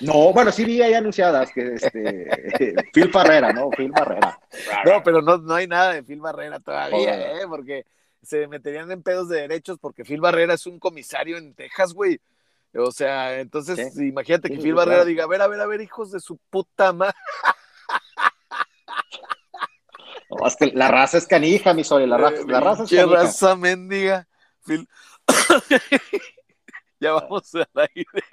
No, 0.00 0.32
bueno, 0.32 0.52
sí 0.52 0.64
vi 0.64 0.82
ahí 0.82 0.94
anunciadas 0.94 1.50
que 1.52 1.74
este 1.74 2.30
Phil 2.92 3.08
Barrera, 3.08 3.52
¿no? 3.52 3.70
Phil 3.70 3.90
Barrera. 3.90 4.38
No, 4.84 5.02
pero 5.02 5.22
no, 5.22 5.38
no 5.38 5.54
hay 5.54 5.66
nada 5.66 5.94
de 5.94 6.02
Phil 6.02 6.20
Barrera 6.20 6.60
todavía, 6.60 7.40
¿eh? 7.40 7.46
Porque 7.48 7.86
se 8.22 8.48
meterían 8.48 8.90
en 8.90 9.02
pedos 9.02 9.28
de 9.28 9.42
derechos 9.42 9.78
porque 9.80 10.04
Phil 10.04 10.20
Barrera 10.20 10.54
es 10.54 10.66
un 10.66 10.78
comisario 10.78 11.36
en 11.36 11.54
Texas, 11.54 11.92
güey. 11.94 12.20
O 12.74 12.90
sea, 12.90 13.40
entonces 13.40 13.96
imagínate 13.98 14.50
que 14.50 14.58
Phil 14.58 14.74
Barrera 14.74 15.04
diga, 15.04 15.24
a 15.24 15.28
ver, 15.28 15.40
a 15.40 15.46
ver, 15.46 15.60
a 15.60 15.66
ver, 15.66 15.80
hijos 15.80 16.10
de 16.10 16.20
su 16.20 16.36
puta 16.50 16.92
madre. 16.92 17.14
No, 20.28 20.44
es 20.44 20.56
que 20.56 20.66
la 20.66 20.88
raza 20.88 21.18
es 21.18 21.26
canija, 21.26 21.72
mi 21.72 21.84
Sole, 21.84 22.06
la 22.06 22.18
raza, 22.18 22.42
la 22.48 22.60
raza 22.60 22.82
es 22.82 22.90
¿Qué 22.90 22.96
canija. 22.96 23.16
raza 23.16 23.56
mendiga? 23.56 24.26
Phil... 24.64 24.88
ya 27.06 27.12
vamos 27.12 27.54
al 27.54 27.68
aire. 27.74 28.24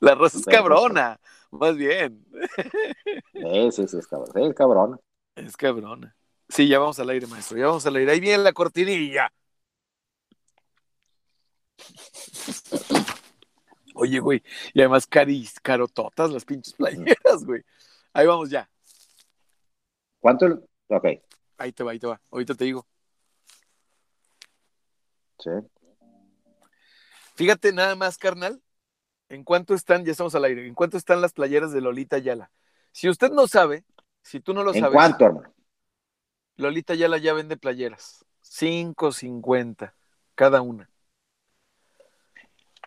la 0.00 0.14
raza 0.14 0.38
es 0.38 0.44
cabrona, 0.44 1.18
más 1.50 1.76
bien. 1.76 2.24
Sí, 3.32 3.72
sí, 3.72 3.88
sí, 3.88 3.98
es 3.98 4.06
cabrón. 4.06 4.30
Sí, 4.34 4.42
es 4.42 4.54
cabrón. 4.54 5.00
Es 5.34 5.56
cabrona. 5.56 6.16
Sí, 6.48 6.68
ya 6.68 6.78
vamos 6.78 6.98
al 7.00 7.10
aire, 7.10 7.26
maestro. 7.26 7.58
Ya 7.58 7.66
vamos 7.66 7.84
al 7.86 7.96
aire. 7.96 8.12
Ahí 8.12 8.20
viene 8.20 8.42
la 8.42 8.52
cortinilla. 8.52 9.32
Oye, 13.94 14.20
güey. 14.20 14.42
Y 14.74 14.80
además 14.80 15.06
caris, 15.06 15.58
carototas 15.60 16.30
las 16.30 16.44
pinches 16.44 16.74
playeras, 16.74 17.44
güey. 17.44 17.62
Ahí 18.12 18.26
vamos 18.26 18.50
ya. 18.50 18.68
¿Cuánto? 20.20 20.46
Ok. 20.88 21.06
Ahí 21.58 21.72
te 21.72 21.82
va, 21.82 21.92
ahí 21.92 21.98
te 21.98 22.06
va. 22.06 22.20
Ahorita 22.30 22.54
te 22.54 22.64
digo. 22.64 22.86
Sí. 25.38 25.50
Fíjate 27.36 27.72
nada 27.72 27.94
más, 27.94 28.18
carnal. 28.18 28.60
¿En 29.28 29.44
cuánto 29.44 29.74
están? 29.74 30.04
Ya 30.04 30.12
estamos 30.12 30.34
al 30.34 30.44
aire. 30.44 30.66
¿En 30.66 30.74
cuánto 30.74 30.96
están 30.96 31.20
las 31.20 31.32
playeras 31.32 31.72
de 31.72 31.80
Lolita 31.80 32.18
Yala? 32.18 32.50
Si 32.92 33.08
usted 33.08 33.30
no 33.30 33.46
sabe, 33.46 33.84
si 34.22 34.40
tú 34.40 34.54
no 34.54 34.62
lo 34.62 34.72
¿En 34.72 34.80
sabes. 34.80 34.94
cuánto, 34.94 35.24
hermano? 35.26 35.52
Lolita 36.56 36.94
Yala 36.94 37.18
ya 37.18 37.34
vende 37.34 37.56
playeras. 37.56 38.24
5.50 38.42 39.94
cada 40.34 40.62
una. 40.62 40.88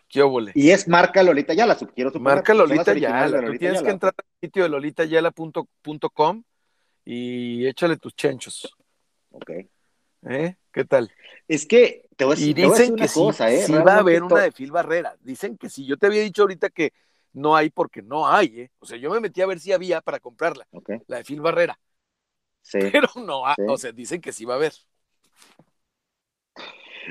¿Qué 0.08 0.22
óvole? 0.22 0.50
Y 0.56 0.70
es 0.70 0.88
marca 0.88 1.22
Lolita 1.22 1.54
Yala, 1.54 1.78
su- 1.78 1.86
quiero 1.86 2.10
suponer. 2.10 2.34
Marca 2.36 2.52
Lolita 2.54 2.90
originales 2.90 3.30
Yala. 3.30 3.36
de 3.36 3.40
Tú 3.42 3.46
Lolita 3.46 3.60
tienes 3.60 3.78
Yala. 3.78 3.86
que 3.86 3.92
entrar 3.92 4.14
al 4.16 4.24
sitio 4.40 4.62
de 4.64 4.68
lolitayala.com 4.70 6.42
y 7.04 7.66
échale 7.66 7.96
tus 7.96 8.14
chenchos. 8.16 8.76
Ok. 9.30 9.50
¿Eh? 10.22 10.56
¿Qué 10.72 10.84
tal? 10.84 11.12
Es 11.48 11.66
que 11.66 12.08
te 12.16 12.24
voy 12.24 12.32
a 12.34 12.34
Y 12.34 12.54
decir, 12.54 12.56
decir 12.58 12.84
dicen 12.84 12.94
que 12.94 13.08
sí, 13.08 13.34
cosa, 13.34 13.50
¿eh? 13.52 13.66
sí 13.66 13.80
va 13.80 13.96
a 13.96 13.98
haber 13.98 14.22
una 14.22 14.40
de 14.42 14.52
Phil 14.52 14.70
Barrera. 14.72 15.16
Dicen 15.20 15.58
que 15.58 15.68
sí. 15.68 15.84
Yo 15.86 15.96
te 15.96 16.06
había 16.06 16.22
dicho 16.22 16.42
ahorita 16.42 16.70
que 16.70 16.92
no 17.32 17.56
hay 17.56 17.70
porque 17.70 18.02
no 18.02 18.28
hay, 18.28 18.60
¿eh? 18.62 18.70
O 18.78 18.86
sea, 18.86 18.96
yo 18.98 19.10
me 19.10 19.20
metí 19.20 19.40
a 19.42 19.46
ver 19.46 19.58
si 19.60 19.72
había 19.72 20.00
para 20.00 20.20
comprarla, 20.20 20.66
la 21.06 21.18
de 21.18 21.24
Phil 21.24 21.40
Barrera. 21.40 21.78
sí. 22.62 22.78
Pero 22.92 23.08
no 23.16 23.46
hay. 23.46 23.56
Sí. 23.56 23.62
O 23.64 23.76
sea, 23.78 23.92
dicen 23.92 24.20
que 24.20 24.32
sí 24.32 24.44
va 24.44 24.54
a 24.54 24.56
haber. 24.56 24.72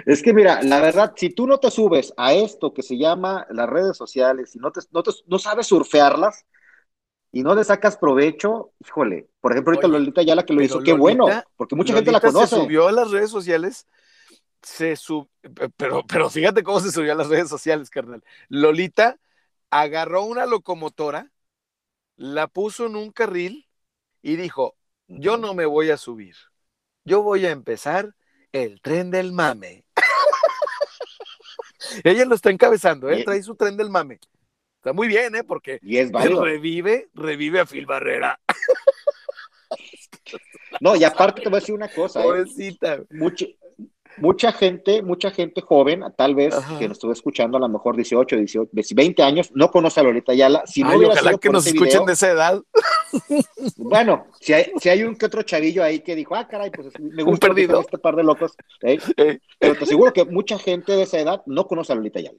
Es 0.06 0.22
que 0.24 0.34
mira, 0.34 0.62
la 0.64 0.80
verdad, 0.80 1.14
si 1.16 1.30
tú 1.32 1.48
no 1.48 1.60
te 1.60 1.72
subes 1.72 2.14
a 2.18 2.34
esto 2.34 2.74
que 2.74 2.82
se 2.84 2.98
llama 2.98 3.46
las 3.50 3.68
redes 3.70 3.98
sociales 3.98 4.56
y 4.56 4.60
no, 4.60 4.72
te, 4.72 4.82
no, 4.92 5.04
te- 5.04 5.12
no 5.28 5.40
sabes 5.40 5.68
surfearlas 5.68 6.46
y 7.32 7.44
no 7.44 7.54
le 7.54 7.64
sacas 7.64 7.98
provecho, 7.98 8.72
híjole, 8.80 9.30
por 9.40 9.52
ejemplo, 9.52 9.72
ahorita 9.72 9.88
Oye, 9.88 10.00
Lolita 10.00 10.22
Yala 10.24 10.44
que 10.44 10.54
lo 10.54 10.62
hizo, 10.62 10.82
qué 10.82 10.94
bueno, 10.94 11.28
porque 11.56 11.76
mucha 11.76 11.94
gente 11.94 12.12
la 12.12 12.20
conoce. 12.20 12.56
Se 12.56 12.62
subió 12.62 12.88
a 12.88 12.92
las 12.92 13.12
redes 13.12 13.30
sociales, 13.30 13.88
se 14.62 14.96
sub... 14.96 15.30
pero, 15.78 16.06
pero 16.08 16.30
fíjate 16.30 16.64
cómo 16.64 16.80
se 16.80 16.92
subió 16.92 17.14
a 17.14 17.16
las 17.16 17.30
redes 17.30 17.50
sociales, 17.50 17.90
carnal. 17.90 18.24
Lolita 18.48 19.20
agarró 19.70 20.24
una 20.24 20.46
locomotora, 20.46 21.32
la 22.16 22.48
puso 22.48 22.88
en 22.88 22.96
un 22.96 23.12
carril 23.12 23.68
y 24.22 24.36
dijo, 24.36 24.76
yo 25.08 25.38
no 25.38 25.54
me 25.54 25.66
voy 25.66 25.92
a 25.92 25.98
subir, 25.98 26.36
yo 27.06 27.22
voy 27.22 27.46
a 27.46 27.52
empezar 27.52 28.16
el 28.52 28.82
tren 28.82 29.12
del 29.12 29.34
mame. 29.34 29.86
Ella 32.04 32.26
lo 32.26 32.36
está 32.36 32.50
encabezando, 32.50 33.10
¿eh? 33.10 33.24
Trae 33.24 33.42
su 33.44 33.56
tren 33.56 33.78
del 33.78 33.90
mame. 33.90 34.20
Está 34.80 34.94
muy 34.94 35.10
bien, 35.10 35.36
¿eh? 35.36 35.44
Porque 35.44 35.78
Y 35.82 35.98
es 35.98 36.10
válido. 36.10 36.44
revive, 36.46 37.10
revive 37.14 37.60
a 37.60 37.66
Phil 37.66 37.86
Barrera. 37.86 38.40
No, 40.82 40.96
y 40.96 41.04
aparte 41.04 41.42
te 41.42 41.50
voy 41.50 41.58
a 41.58 41.60
decir 41.60 41.76
una 41.76 41.90
cosa, 41.90 42.22
¿eh? 42.24 42.46
Mucha, 43.10 43.46
mucha 44.18 44.52
gente, 44.52 45.02
mucha 45.02 45.32
gente 45.32 45.62
joven, 45.62 46.04
tal 46.16 46.36
vez 46.36 46.54
Ajá. 46.54 46.78
que 46.78 46.88
nos 46.88 46.98
estuvo 46.98 47.12
escuchando 47.12 47.58
a 47.58 47.60
lo 47.60 47.68
mejor 47.68 47.96
18, 47.96 48.36
18, 48.38 48.70
20 48.96 49.24
años, 49.24 49.52
no 49.56 49.72
conoce 49.72 50.00
a 50.00 50.04
Lolita 50.04 50.34
Yala. 50.34 50.64
Si 50.66 50.82
no 50.84 50.90
Ay, 50.92 50.98
hubiera 50.98 51.14
ojalá 51.14 51.30
sido 51.32 51.40
que 51.40 51.50
nos 51.50 51.66
ese 51.66 51.76
escuchen 51.76 51.92
video, 51.94 52.06
de 52.06 52.14
esa 52.14 52.30
edad. 52.32 52.62
Bueno, 53.78 54.28
si 54.40 54.54
hay, 54.54 54.72
si 54.80 54.88
hay 54.90 55.04
un 55.04 55.16
que 55.16 55.26
otro 55.26 55.42
chavillo 55.42 55.84
ahí 55.84 56.02
que 56.02 56.16
dijo, 56.16 56.36
ah, 56.36 56.48
caray, 56.48 56.70
pues 56.70 56.90
me 57.00 57.24
gusta 57.24 57.48
perdido. 57.48 57.82
este 57.82 57.98
par 57.98 58.16
de 58.16 58.24
locos, 58.24 58.54
¿eh? 58.84 59.00
Eh. 59.18 59.40
pero 59.58 59.76
te 59.76 59.84
aseguro 59.86 60.14
que 60.14 60.26
mucha 60.26 60.60
gente 60.60 60.92
de 60.92 61.02
esa 61.04 61.20
edad 61.20 61.42
no 61.48 61.66
conoce 61.68 61.92
a 61.92 61.96
Lolita 61.96 62.20
Yala. 62.20 62.38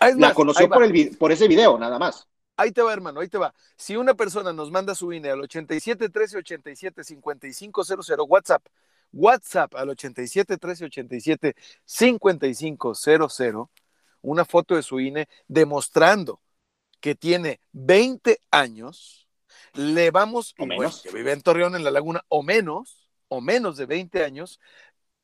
Ah, 0.00 0.08
es 0.08 0.16
La 0.16 0.28
más, 0.28 0.34
conoció 0.34 0.68
por, 0.68 0.84
el, 0.84 1.16
por 1.16 1.32
ese 1.32 1.48
video, 1.48 1.78
nada 1.78 1.98
más. 1.98 2.26
Ahí 2.56 2.70
te 2.70 2.82
va, 2.82 2.92
hermano, 2.92 3.20
ahí 3.20 3.28
te 3.28 3.38
va. 3.38 3.52
Si 3.76 3.96
una 3.96 4.14
persona 4.14 4.52
nos 4.52 4.70
manda 4.70 4.94
su 4.94 5.12
INE 5.12 5.30
al 5.30 5.40
87 5.40 6.08
13 6.08 6.38
87 6.38 7.04
55 7.04 7.84
00 7.84 8.24
WhatsApp, 8.24 8.66
WhatsApp 9.12 9.74
al 9.74 9.90
87 9.90 10.56
13 10.56 10.84
87 10.86 11.54
55 11.84 12.94
00, 12.94 13.70
una 14.22 14.44
foto 14.44 14.76
de 14.76 14.82
su 14.82 15.00
INE 15.00 15.28
demostrando 15.48 16.40
que 17.00 17.14
tiene 17.14 17.60
20 17.72 18.40
años, 18.50 19.28
le 19.74 20.10
vamos, 20.10 20.54
O 20.58 20.66
menos. 20.66 21.02
que 21.02 21.10
vive 21.12 21.32
en 21.32 21.42
Torreón, 21.42 21.74
en 21.74 21.84
la 21.84 21.90
Laguna, 21.90 22.24
o 22.28 22.42
menos, 22.42 23.10
o 23.28 23.40
menos 23.40 23.76
de 23.76 23.86
20 23.86 24.24
años, 24.24 24.60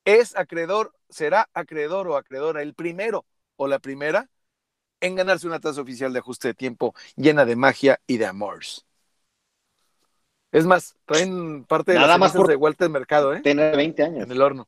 es 0.05 0.37
acreedor, 0.37 0.95
será 1.09 1.49
acreedor 1.55 2.09
o 2.09 2.17
acreedora 2.17 2.63
el 2.63 2.75
primero 2.75 3.25
o 3.57 3.67
la 3.69 3.79
primera 3.79 4.29
en 5.01 5.15
ganarse 5.17 5.47
una 5.47 5.61
tasa 5.61 5.81
oficial 5.81 6.13
de 6.13 6.19
ajuste 6.19 6.49
de 6.49 6.55
tiempo 6.55 6.95
llena 7.17 7.45
de 7.45 7.57
magia 7.57 8.01
y 8.07 8.19
de 8.19 8.27
amores. 8.27 8.85
Es 10.53 10.67
más, 10.67 10.97
traen 11.07 11.65
parte 11.65 11.93
de 11.93 11.99
Nada 11.99 12.09
las 12.13 12.19
más 12.19 12.33
por- 12.33 12.49
de 12.49 12.57
Walter 12.57 12.91
Mercado, 12.91 13.33
¿eh? 13.35 13.41
Tiene 13.41 13.71
20 13.77 14.03
años. 14.03 14.25
En 14.25 14.33
el 14.33 14.43
horno. 14.43 14.67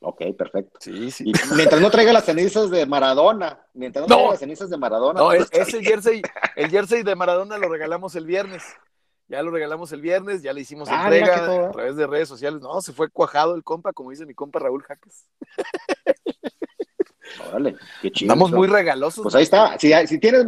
Ok, 0.00 0.20
perfecto. 0.36 0.78
Sí, 0.80 1.12
sí. 1.12 1.22
Y 1.28 1.32
mientras 1.54 1.80
no 1.80 1.88
traiga 1.88 2.12
las 2.12 2.24
cenizas 2.24 2.68
de 2.70 2.84
Maradona, 2.86 3.60
mientras 3.74 4.02
no, 4.02 4.08
No. 4.08 4.14
traiga 4.16 4.30
las 4.32 4.40
cenizas 4.40 4.68
de 4.70 4.76
Maradona. 4.76 5.20
No, 5.20 5.26
pues, 5.26 5.48
es- 5.52 5.68
ese 5.68 5.84
jersey, 5.84 6.22
el 6.56 6.70
jersey 6.70 7.04
de 7.04 7.14
Maradona 7.14 7.56
lo 7.58 7.68
regalamos 7.68 8.16
el 8.16 8.26
viernes. 8.26 8.64
Ya 9.28 9.40
lo 9.44 9.52
regalamos 9.52 9.92
el 9.92 10.00
viernes, 10.00 10.42
ya 10.42 10.52
le 10.52 10.60
hicimos 10.62 10.88
Ah, 10.90 11.04
entrega 11.04 11.66
a 11.68 11.70
través 11.70 11.94
de 11.94 12.06
redes 12.08 12.28
sociales. 12.28 12.60
No, 12.60 12.80
se 12.82 12.92
fue 12.92 13.08
cuajado 13.08 13.54
el 13.54 13.62
compa, 13.62 13.92
como 13.92 14.10
dice 14.10 14.26
mi 14.26 14.34
compa 14.34 14.58
Raúl 14.58 14.82
Jaques. 14.82 15.26
Órale, 17.52 17.76
qué 18.00 18.10
chido. 18.10 18.32
Andamos 18.32 18.52
muy 18.52 18.68
regalosos. 18.68 19.22
Pues 19.22 19.34
ahí 19.34 19.44
está. 19.44 19.78
Si, 19.78 19.92
si 20.06 20.18
tienes 20.18 20.46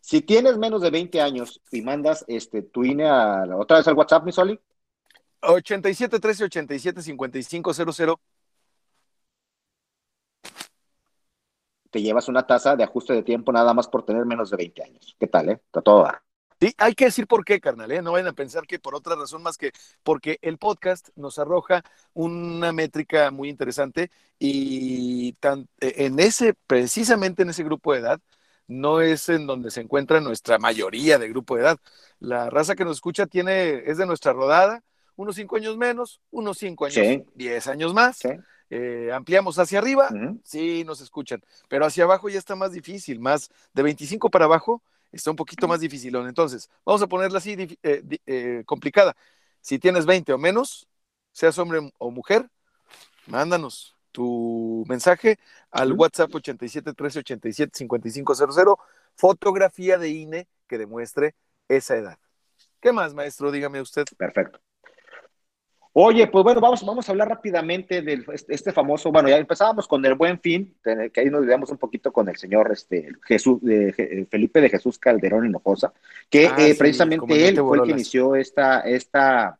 si 0.00 0.20
tienes 0.20 0.56
menos 0.56 0.82
de 0.82 0.90
20 0.90 1.20
años 1.20 1.60
y 1.72 1.82
mandas 1.82 2.24
este 2.28 2.62
tu 2.62 2.84
INE 2.84 3.08
a, 3.08 3.44
otra 3.56 3.78
vez 3.78 3.88
al 3.88 3.94
WhatsApp, 3.94 4.24
mi 4.24 4.32
Soli, 4.32 4.58
87 5.40 6.20
13 6.20 6.44
87 6.44 7.02
55 7.02 7.74
00. 7.74 8.20
te 11.96 12.02
llevas 12.02 12.28
una 12.28 12.46
tasa 12.46 12.76
de 12.76 12.84
ajuste 12.84 13.14
de 13.14 13.22
tiempo 13.22 13.52
nada 13.52 13.72
más 13.72 13.88
por 13.88 14.04
tener 14.04 14.26
menos 14.26 14.50
de 14.50 14.58
20 14.58 14.82
años. 14.82 15.16
¿Qué 15.18 15.28
tal, 15.28 15.48
eh? 15.48 15.60
Está 15.64 15.80
todo 15.80 16.02
dar. 16.02 16.25
Sí, 16.58 16.74
hay 16.78 16.94
que 16.94 17.04
decir 17.06 17.26
por 17.26 17.44
qué, 17.44 17.60
carnal, 17.60 17.92
¿eh? 17.92 18.00
No 18.00 18.12
vayan 18.12 18.28
a 18.28 18.32
pensar 18.32 18.66
que 18.66 18.78
por 18.78 18.94
otra 18.94 19.14
razón 19.14 19.42
más 19.42 19.58
que 19.58 19.72
porque 20.02 20.38
el 20.40 20.56
podcast 20.56 21.10
nos 21.14 21.38
arroja 21.38 21.82
una 22.14 22.72
métrica 22.72 23.30
muy 23.30 23.50
interesante 23.50 24.10
y 24.38 25.34
tan, 25.34 25.68
en 25.80 26.18
ese, 26.18 26.54
precisamente 26.66 27.42
en 27.42 27.50
ese 27.50 27.62
grupo 27.62 27.92
de 27.92 28.00
edad, 28.00 28.20
no 28.68 29.02
es 29.02 29.28
en 29.28 29.46
donde 29.46 29.70
se 29.70 29.82
encuentra 29.82 30.20
nuestra 30.20 30.58
mayoría 30.58 31.18
de 31.18 31.28
grupo 31.28 31.56
de 31.56 31.62
edad. 31.62 31.78
La 32.20 32.48
raza 32.48 32.74
que 32.74 32.84
nos 32.84 32.96
escucha 32.96 33.26
tiene, 33.26 33.82
es 33.84 33.98
de 33.98 34.06
nuestra 34.06 34.32
rodada, 34.32 34.82
unos 35.14 35.36
cinco 35.36 35.56
años 35.56 35.76
menos, 35.76 36.20
unos 36.30 36.56
cinco 36.56 36.86
años, 36.86 36.94
Sí. 37.06 37.22
diez 37.34 37.66
años 37.66 37.92
más. 37.92 38.16
Sí. 38.16 38.30
Eh, 38.70 39.10
ampliamos 39.14 39.58
hacia 39.58 39.78
arriba, 39.78 40.08
sí 40.42 40.84
nos 40.84 41.00
escuchan, 41.00 41.40
pero 41.68 41.86
hacia 41.86 42.04
abajo 42.04 42.28
ya 42.28 42.38
está 42.38 42.56
más 42.56 42.72
difícil, 42.72 43.20
más 43.20 43.50
de 43.74 43.82
25 43.84 44.28
para 44.30 44.46
abajo 44.46 44.82
está 45.12 45.30
un 45.30 45.36
poquito 45.36 45.68
más 45.68 45.80
difícil. 45.80 46.14
Entonces, 46.16 46.68
vamos 46.84 47.02
a 47.02 47.06
ponerla 47.06 47.38
así 47.38 47.56
eh, 47.82 48.02
eh, 48.26 48.62
complicada. 48.66 49.16
Si 49.60 49.78
tienes 49.78 50.06
20 50.06 50.32
o 50.32 50.38
menos, 50.38 50.88
seas 51.32 51.58
hombre 51.58 51.92
o 51.98 52.10
mujer, 52.10 52.48
mándanos 53.26 53.96
tu 54.12 54.84
mensaje 54.88 55.38
al. 55.70 55.92
WhatsApp 55.92 56.34
87 56.34 56.94
13 56.94 57.18
87 57.18 57.72
55 57.76 58.34
00, 58.34 58.78
fotografía 59.14 59.98
de 59.98 60.08
INE 60.08 60.48
que 60.66 60.78
demuestre 60.78 61.34
esa 61.68 61.96
edad. 61.96 62.18
¿Qué 62.80 62.92
más, 62.92 63.12
maestro? 63.14 63.50
Dígame 63.50 63.80
usted. 63.80 64.04
Perfecto. 64.16 64.60
Oye, 65.98 66.26
pues 66.26 66.44
bueno, 66.44 66.60
vamos, 66.60 66.84
vamos 66.84 67.08
a 67.08 67.12
hablar 67.12 67.30
rápidamente 67.30 68.02
de 68.02 68.22
este, 68.34 68.54
este 68.54 68.70
famoso, 68.70 69.10
bueno, 69.10 69.30
ya 69.30 69.38
empezábamos 69.38 69.88
con 69.88 70.04
el 70.04 70.12
buen 70.12 70.38
fin, 70.38 70.74
que 70.84 71.20
ahí 71.20 71.30
nos 71.30 71.40
olvidamos 71.40 71.70
un 71.70 71.78
poquito 71.78 72.12
con 72.12 72.28
el 72.28 72.36
señor 72.36 72.70
este, 72.70 73.08
Jesús, 73.22 73.62
Felipe 74.28 74.60
de 74.60 74.68
Jesús 74.68 74.98
Calderón 74.98 75.46
Hinojosa, 75.46 75.94
que 76.28 76.48
ah, 76.48 76.56
eh, 76.58 76.74
precisamente 76.78 77.48
él 77.48 77.56
fue 77.56 77.78
el 77.78 77.84
que 77.84 77.90
inició 77.92 78.36
esta, 78.36 78.80
esta, 78.80 79.58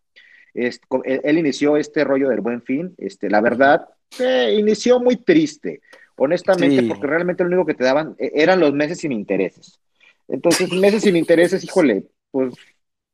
él, 0.53 1.39
inició 1.39 1.79
este 1.79 2.05
rollo 2.05 2.29
del 2.29 2.43
buen 2.43 2.61
fin, 2.61 2.95
este, 2.99 3.31
la 3.31 3.41
verdad, 3.41 3.89
eh, 4.19 4.57
inició 4.59 5.01
muy 5.01 5.17
triste, 5.17 5.81
honestamente, 6.17 6.83
porque 6.83 7.07
realmente 7.07 7.45
lo 7.45 7.49
único 7.49 7.65
que 7.65 7.73
te 7.73 7.85
daban 7.85 8.15
eh, 8.19 8.33
eran 8.35 8.61
los 8.61 8.75
meses 8.75 8.99
sin 8.99 9.13
intereses. 9.13 9.81
Entonces, 10.29 10.71
meses 10.71 11.03
sin 11.03 11.17
intereses, 11.17 11.65
híjole, 11.65 12.05
pues 12.31 12.53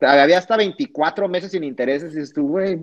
había 0.03 0.39
hasta 0.39 0.57
24 0.57 1.29
meses 1.29 1.53
sin 1.53 1.65
intereses 1.65 2.15
y 2.17 2.21
estuve, 2.21 2.79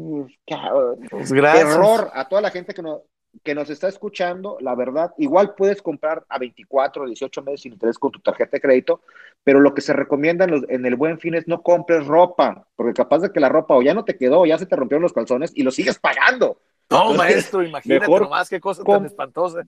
pues 1.09 1.31
error 1.31 2.11
a 2.13 2.27
toda 2.27 2.41
la 2.41 2.51
gente 2.51 2.73
que, 2.73 2.81
no, 2.81 3.03
que 3.43 3.55
nos 3.55 3.69
está 3.69 3.87
escuchando, 3.87 4.57
la 4.59 4.75
verdad, 4.75 5.13
igual 5.17 5.53
puedes 5.55 5.81
comprar 5.81 6.25
a 6.29 6.39
24 6.39 7.03
o 7.03 7.07
18 7.07 7.41
meses 7.43 7.61
sin 7.61 7.73
interés 7.73 7.97
con 7.97 8.11
tu 8.11 8.19
tarjeta 8.19 8.57
de 8.57 8.61
crédito, 8.61 9.01
pero 9.43 9.59
lo 9.59 9.73
que 9.73 9.81
se 9.81 9.93
recomienda 9.93 10.45
en, 10.45 10.85
el 10.85 10.95
buen 10.95 11.19
fin 11.19 11.35
es 11.35 11.47
no 11.47 11.61
compres 11.61 12.05
ropa, 12.07 12.67
porque 12.75 12.93
capaz 12.93 13.19
de 13.19 13.31
que 13.31 13.39
la 13.39 13.49
ropa 13.49 13.75
o 13.75 13.81
ya 13.81 13.93
no 13.93 14.05
te 14.05 14.17
quedó, 14.17 14.41
o 14.41 14.45
ya 14.45 14.57
se 14.57 14.65
te 14.65 14.75
rompieron 14.75 15.03
los 15.03 15.13
calzones 15.13 15.51
y 15.55 15.63
lo 15.63 15.71
sigues 15.71 15.99
pagando. 15.99 16.59
No, 16.89 17.13
maestro, 17.13 17.63
imagínate 17.63 17.99
mejor 17.99 18.23
nomás 18.23 18.49
qué 18.49 18.59
cosa 18.59 18.83
tan 18.83 19.05
espantosa. 19.05 19.63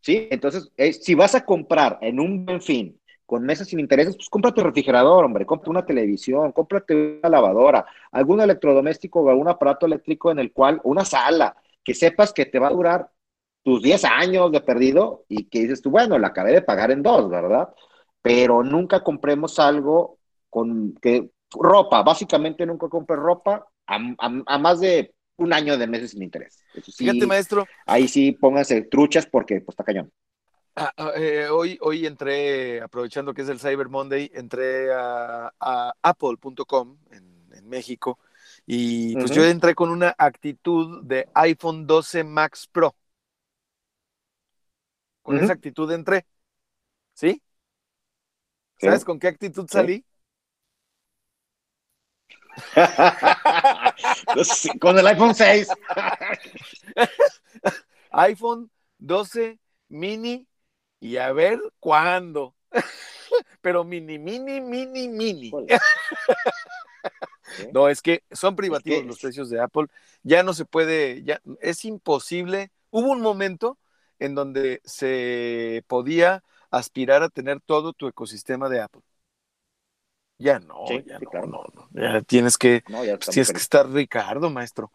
Sí, 0.00 0.28
entonces, 0.30 0.70
eh, 0.76 0.92
si 0.92 1.14
vas 1.16 1.34
a 1.34 1.44
comprar 1.44 1.98
en 2.00 2.20
un 2.20 2.46
buen 2.46 2.62
fin 2.62 2.98
con 3.28 3.44
meses 3.44 3.68
sin 3.68 3.78
intereses, 3.78 4.16
pues 4.16 4.30
cómprate 4.30 4.62
un 4.62 4.68
refrigerador, 4.68 5.22
hombre, 5.22 5.44
cómprate 5.44 5.68
una 5.68 5.84
televisión, 5.84 6.50
cómprate 6.52 7.18
una 7.18 7.28
lavadora, 7.28 7.84
algún 8.10 8.40
electrodoméstico 8.40 9.20
o 9.20 9.28
algún 9.28 9.48
aparato 9.48 9.84
eléctrico 9.84 10.30
en 10.30 10.38
el 10.38 10.50
cual, 10.50 10.80
una 10.82 11.04
sala, 11.04 11.54
que 11.84 11.92
sepas 11.92 12.32
que 12.32 12.46
te 12.46 12.58
va 12.58 12.68
a 12.68 12.72
durar 12.72 13.10
tus 13.62 13.82
10 13.82 14.02
años 14.06 14.50
de 14.50 14.62
perdido 14.62 15.26
y 15.28 15.44
que 15.44 15.60
dices 15.60 15.82
tú, 15.82 15.90
bueno, 15.90 16.18
la 16.18 16.28
acabé 16.28 16.52
de 16.52 16.62
pagar 16.62 16.90
en 16.90 17.02
dos, 17.02 17.28
¿verdad? 17.28 17.68
Pero 18.22 18.62
nunca 18.62 19.04
compremos 19.04 19.58
algo 19.58 20.16
con 20.48 20.94
que 20.94 21.28
ropa, 21.50 22.02
básicamente 22.02 22.64
nunca 22.64 22.88
compres 22.88 23.20
ropa 23.20 23.66
a, 23.86 24.58
más 24.58 24.80
de 24.80 25.14
un 25.36 25.52
año 25.52 25.76
de 25.76 25.86
meses 25.86 26.12
sin 26.12 26.22
interés. 26.22 26.64
Fíjate, 26.96 27.26
maestro. 27.26 27.66
Ahí 27.84 28.08
sí 28.08 28.32
pónganse 28.32 28.80
truchas 28.84 29.26
porque 29.26 29.60
pues 29.60 29.74
está 29.74 29.84
cañón. 29.84 30.10
Ah, 30.80 30.92
ah, 30.96 31.12
eh, 31.16 31.48
hoy, 31.48 31.76
hoy 31.80 32.06
entré, 32.06 32.80
aprovechando 32.80 33.34
que 33.34 33.42
es 33.42 33.48
el 33.48 33.58
Cyber 33.58 33.88
Monday, 33.88 34.30
entré 34.32 34.92
a, 34.92 35.52
apple.com 36.02 36.96
en, 37.10 37.36
México 37.68 38.18
y 38.64 39.12
pues 39.14 39.30
yo 39.32 39.44
entré 39.44 39.74
con 39.74 39.90
una 39.90 40.14
actitud 40.16 41.04
de 41.04 41.28
iPhone 41.34 41.86
12 41.86 42.24
Max 42.24 42.66
Pro. 42.66 42.96
Con 45.20 45.36
esa 45.36 45.52
actitud 45.52 45.92
entré. 45.92 46.24
¿Sí? 47.12 47.42
¿Sabes 48.80 49.04
con 49.04 49.18
qué 49.18 49.28
actitud 49.28 49.68
salí? 49.68 50.02
con 54.80 54.98
el 54.98 55.06
iPhone 55.08 55.34
6. 55.34 55.68
iPhone 58.12 58.70
12 58.98 59.58
mini 59.88 60.47
y 61.00 61.16
a 61.16 61.32
ver 61.32 61.60
cuándo. 61.80 62.54
Pero 63.60 63.84
mini, 63.84 64.18
mini, 64.18 64.60
mini, 64.60 65.08
mini. 65.08 65.52
No, 67.72 67.88
es 67.88 68.02
que 68.02 68.22
son 68.30 68.56
privativos 68.56 69.04
los 69.04 69.18
precios 69.18 69.48
de 69.48 69.60
Apple. 69.60 69.86
Ya 70.22 70.42
no 70.42 70.52
se 70.52 70.64
puede, 70.64 71.22
ya 71.24 71.40
es 71.60 71.84
imposible. 71.84 72.70
Hubo 72.90 73.10
un 73.10 73.20
momento 73.20 73.78
en 74.18 74.34
donde 74.34 74.80
se 74.84 75.82
podía 75.86 76.44
aspirar 76.70 77.22
a 77.22 77.30
tener 77.30 77.60
todo 77.60 77.94
tu 77.94 78.06
ecosistema 78.06 78.68
de 78.68 78.82
Apple. 78.82 79.02
Ya 80.38 80.60
no, 80.60 80.84
ya 81.04 81.18
no, 81.18 81.64
Ya 81.90 82.22
tienes 82.22 82.58
que, 82.58 82.84
tienes 83.30 83.50
que 83.50 83.58
estar 83.58 83.90
Ricardo, 83.90 84.50
maestro. 84.50 84.92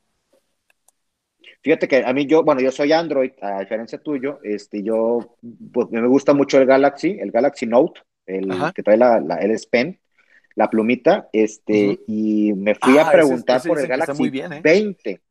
Fíjate 1.62 1.88
que 1.88 2.04
a 2.04 2.14
mí 2.14 2.26
yo, 2.26 2.44
bueno, 2.44 2.62
yo 2.62 2.72
soy 2.72 2.91
Android, 2.91 3.32
a 3.41 3.60
diferencia 3.60 3.98
tuyo, 3.98 4.39
este, 4.44 4.84
yo, 4.84 5.38
pues, 5.72 5.89
me 5.91 6.08
gusta 6.08 6.34
mucho 6.34 6.60
el 6.60 6.66
Galaxy, 6.66 7.18
el 7.20 7.32
Galaxy 7.32 7.66
Note, 7.66 8.02
el 8.26 8.52
que 8.74 8.84
trae 8.84 8.98
la, 8.98 9.18
el 9.18 9.52
S 9.52 9.68
Pen, 9.70 10.00
la 10.56 10.70
plumita, 10.70 11.30
este, 11.34 12.00
y 12.08 12.54
me 12.54 12.76
fui 12.76 12.98
a 12.98 13.08
ah, 13.08 13.12
preguntar 13.12 13.62
por 13.64 13.80
el 13.80 13.88
Galaxy 13.88 14.30
20. 14.30 15.10
¿eh? 15.10 15.22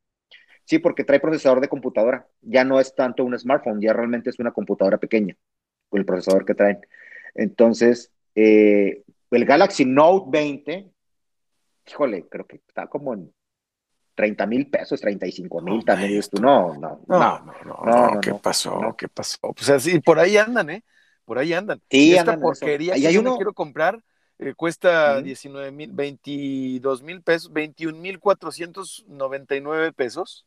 Sí, 0.65 0.79
porque 0.79 1.05
trae 1.05 1.21
procesador 1.21 1.61
de 1.61 1.69
computadora. 1.69 2.27
Ya 2.41 2.65
no 2.65 2.81
es 2.81 2.95
tanto 2.95 3.25
un 3.25 3.39
smartphone, 3.39 3.81
ya 3.81 3.93
realmente 3.93 4.31
es 4.31 4.39
una 4.39 4.53
computadora 4.53 4.99
pequeña 4.99 5.37
con 5.89 6.01
el 6.01 6.07
procesador 6.07 6.45
que 6.45 6.55
traen. 6.55 6.81
Entonces, 7.35 8.13
eh, 8.35 9.03
el 9.31 9.45
Galaxy 9.45 9.85
Note 9.85 10.27
20, 10.31 10.91
híjole, 11.89 12.27
creo 12.29 12.47
que 12.47 12.57
está 12.57 12.87
como 12.87 13.15
en 13.15 13.33
30 14.15 14.47
mil 14.47 14.67
pesos, 14.69 15.01
35 15.01 15.61
mil 15.63 15.85
también. 15.85 16.19
Esto. 16.19 16.41
No, 16.41 16.75
no, 16.75 17.01
no, 17.07 17.45
no, 17.65 17.85
no, 17.85 18.21
¿qué 18.21 18.35
pasó? 18.35 18.95
¿Qué 18.97 19.09
pasó? 19.09 19.39
Pues 19.55 19.69
así, 19.71 20.01
por 20.01 20.19
ahí 20.19 20.37
andan, 20.37 20.71
¿eh? 20.71 20.85
Por 21.25 21.39
ahí 21.39 21.53
andan. 21.53 21.81
Sí, 21.91 22.15
Esta 22.15 22.39
porquería 22.39 22.95
que 22.95 23.13
yo 23.13 23.23
no 23.23 23.37
quiero 23.37 23.53
comprar 23.53 24.03
eh, 24.45 24.55
cuesta 24.55 25.23
19 25.23 25.71
mil, 25.71 25.93
22 25.93 27.03
mil 27.03 27.23
pesos, 27.23 27.53
21 27.53 27.97
mil 27.97 28.19
499 28.19 29.93
pesos. 29.93 30.47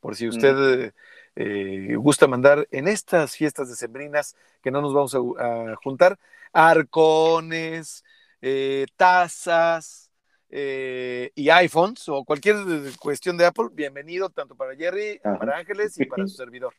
Por 0.00 0.16
si 0.16 0.28
usted 0.28 0.94
eh, 1.36 1.94
gusta 1.96 2.26
mandar 2.26 2.66
en 2.70 2.88
estas 2.88 3.36
fiestas 3.36 3.68
decembrinas 3.68 4.34
que 4.62 4.70
no 4.70 4.80
nos 4.80 4.94
vamos 4.94 5.14
a, 5.14 5.76
juntar, 5.82 6.18
arcones, 6.52 8.02
eh, 8.40 8.86
tazas, 8.96 10.07
eh, 10.50 11.30
y 11.34 11.50
iPhones 11.50 12.08
o 12.08 12.24
cualquier 12.24 12.56
cuestión 12.98 13.36
de 13.36 13.46
Apple, 13.46 13.66
bienvenido 13.72 14.30
tanto 14.30 14.54
para 14.54 14.74
Jerry, 14.74 15.20
para 15.22 15.58
Ángeles 15.58 15.98
y 16.00 16.06
para 16.06 16.26
su 16.26 16.34
servidor. 16.34 16.74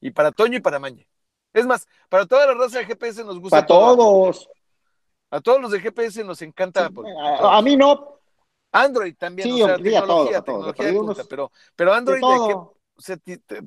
Y 0.00 0.10
para 0.10 0.32
Toño 0.32 0.58
y 0.58 0.60
para 0.60 0.78
Mañe. 0.78 1.08
Es 1.52 1.66
más, 1.66 1.86
para 2.10 2.26
toda 2.26 2.46
la 2.46 2.54
raza 2.54 2.78
de 2.78 2.84
GPS 2.84 3.24
nos 3.24 3.40
gusta. 3.40 3.56
Para 3.56 3.66
todos. 3.66 4.48
A 5.30 5.40
todos 5.40 5.60
los 5.60 5.70
de 5.72 5.80
GPS 5.80 6.22
nos 6.22 6.42
encanta 6.42 6.86
Apple. 6.86 7.10
A, 7.40 7.60
mí 7.62 7.76
no. 7.76 8.20
Android 8.72 9.14
también, 9.16 9.48
sí, 9.48 9.62
o 9.62 9.66
sea, 9.66 9.76
tecnología, 9.76 10.42
tecnología 10.42 11.24
pero, 11.28 11.50
pero 11.74 11.94
Android, 11.94 12.20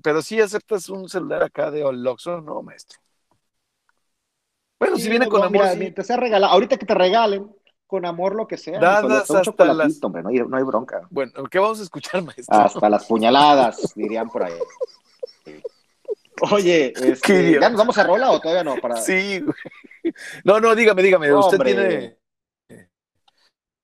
pero 0.03 0.21
sí 0.21 0.39
aceptas 0.39 0.87
un 0.89 1.09
celular 1.09 1.41
acá 1.41 1.71
de 1.71 1.83
Oloxo, 1.83 2.41
no, 2.41 2.61
maestro. 2.61 2.99
Bueno, 4.77 4.97
si 4.97 5.09
viene 5.09 5.27
con 5.27 5.43
amor. 5.43 5.75
Mira, 5.75 5.93
te 5.93 6.17
regalado, 6.17 6.53
ahorita 6.53 6.77
que 6.77 6.85
te 6.85 6.93
regalen, 6.93 7.53
con 7.89 8.05
amor 8.05 8.35
lo 8.35 8.47
que 8.47 8.55
sea. 8.55 8.79
Dadas 8.79 9.31
hasta 9.31 9.73
las... 9.73 10.03
Hombre, 10.03 10.21
no, 10.21 10.29
hay, 10.29 10.37
no 10.37 10.55
hay 10.55 10.63
bronca. 10.63 11.07
Bueno, 11.09 11.31
¿qué 11.49 11.57
vamos 11.57 11.79
a 11.79 11.83
escuchar, 11.83 12.21
maestro? 12.21 12.55
Hasta 12.55 12.87
las 12.87 13.05
puñaladas, 13.07 13.93
dirían 13.95 14.29
por 14.29 14.43
ahí. 14.43 14.53
Oye, 16.51 16.93
este, 17.03 17.59
¿ya 17.59 17.67
nos 17.67 17.79
vamos 17.79 17.97
a 17.97 18.03
rola 18.03 18.29
o 18.29 18.39
todavía 18.39 18.63
no? 18.63 18.75
Para... 18.75 18.97
Sí, 18.97 19.43
No, 20.43 20.59
no, 20.59 20.75
dígame, 20.75 21.01
dígame, 21.01 21.33
usted 21.33 21.57
tiene... 21.57 22.17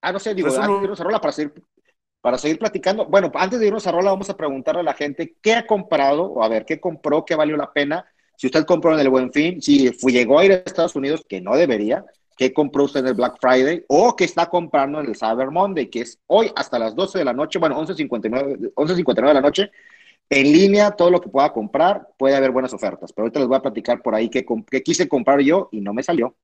Ah, 0.01 0.11
no 0.11 0.19
sé, 0.19 0.35
digo, 0.35 0.49
antes 0.49 0.67
de 0.67 0.83
irnos 0.83 1.01
a 1.01 1.03
rola 1.03 1.19
para 1.19 1.33
seguir, 1.33 1.63
para 2.21 2.37
seguir 2.37 2.59
platicando. 2.59 3.07
Bueno, 3.07 3.31
antes 3.33 3.59
de 3.59 3.65
irnos 3.65 3.87
a 3.87 3.91
rola 3.91 4.11
vamos 4.11 4.29
a 4.29 4.37
preguntarle 4.37 4.81
a 4.81 4.83
la 4.83 4.93
gente 4.93 5.35
qué 5.41 5.55
ha 5.55 5.65
comprado, 5.65 6.25
o 6.25 6.43
a 6.43 6.47
ver, 6.47 6.63
qué 6.63 6.79
compró, 6.79 7.25
qué 7.25 7.33
valió 7.33 7.57
la 7.57 7.73
pena. 7.73 8.05
Si 8.37 8.45
usted 8.45 8.65
compró 8.65 8.93
en 8.93 8.99
el 8.99 9.09
Buen 9.09 9.33
Fin, 9.33 9.63
si 9.63 9.91
fue, 9.93 10.11
llegó 10.11 10.37
a 10.37 10.45
ir 10.45 10.51
a 10.51 10.55
Estados 10.57 10.95
Unidos, 10.95 11.25
que 11.27 11.41
no 11.41 11.55
debería, 11.55 12.05
que 12.35 12.53
compró 12.53 12.83
usted 12.83 12.99
en 12.99 13.07
el 13.07 13.13
Black 13.13 13.37
Friday 13.39 13.85
o 13.87 14.15
que 14.15 14.25
está 14.25 14.49
comprando 14.49 14.99
en 14.99 15.07
el 15.07 15.15
Cyber 15.15 15.51
Monday, 15.51 15.89
que 15.89 16.01
es 16.01 16.19
hoy 16.27 16.51
hasta 16.55 16.77
las 16.77 16.93
12 16.95 17.19
de 17.19 17.25
la 17.25 17.33
noche, 17.33 17.59
bueno, 17.59 17.79
11.59 17.81 18.73
11.59 18.75 19.27
de 19.27 19.33
la 19.33 19.41
noche, 19.41 19.71
en 20.29 20.43
línea, 20.51 20.91
todo 20.91 21.09
lo 21.11 21.21
que 21.21 21.29
pueda 21.29 21.53
comprar, 21.53 22.09
puede 22.17 22.35
haber 22.35 22.51
buenas 22.51 22.73
ofertas. 22.73 23.13
Pero 23.13 23.23
ahorita 23.25 23.39
les 23.39 23.47
voy 23.47 23.57
a 23.57 23.61
platicar 23.61 24.01
por 24.01 24.15
ahí 24.15 24.29
que, 24.29 24.45
quise 24.83 25.07
comprar 25.07 25.39
yo 25.39 25.69
y 25.71 25.79
no 25.79 25.93
me 25.93 26.03
salió. 26.03 26.35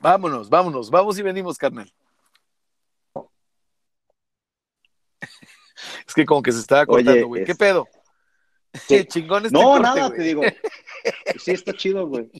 Vámonos, 0.00 0.48
vámonos, 0.48 0.90
vamos 0.90 1.18
y 1.18 1.22
venimos, 1.22 1.58
carnal. 1.58 1.92
Es 6.06 6.14
que 6.14 6.24
como 6.24 6.42
que 6.42 6.52
se 6.52 6.60
estaba 6.60 6.86
cortando, 6.86 7.26
güey. 7.26 7.44
¿Qué 7.44 7.56
pedo? 7.56 7.88
¿Qué 8.86 9.04
chingón 9.08 9.46
este 9.46 9.58
No, 9.58 9.78
nada, 9.80 10.10
te 10.10 10.22
digo. 10.22 10.42
Sí, 11.38 11.50
está 11.50 11.72
chido, 11.72 12.06
güey 12.06 12.30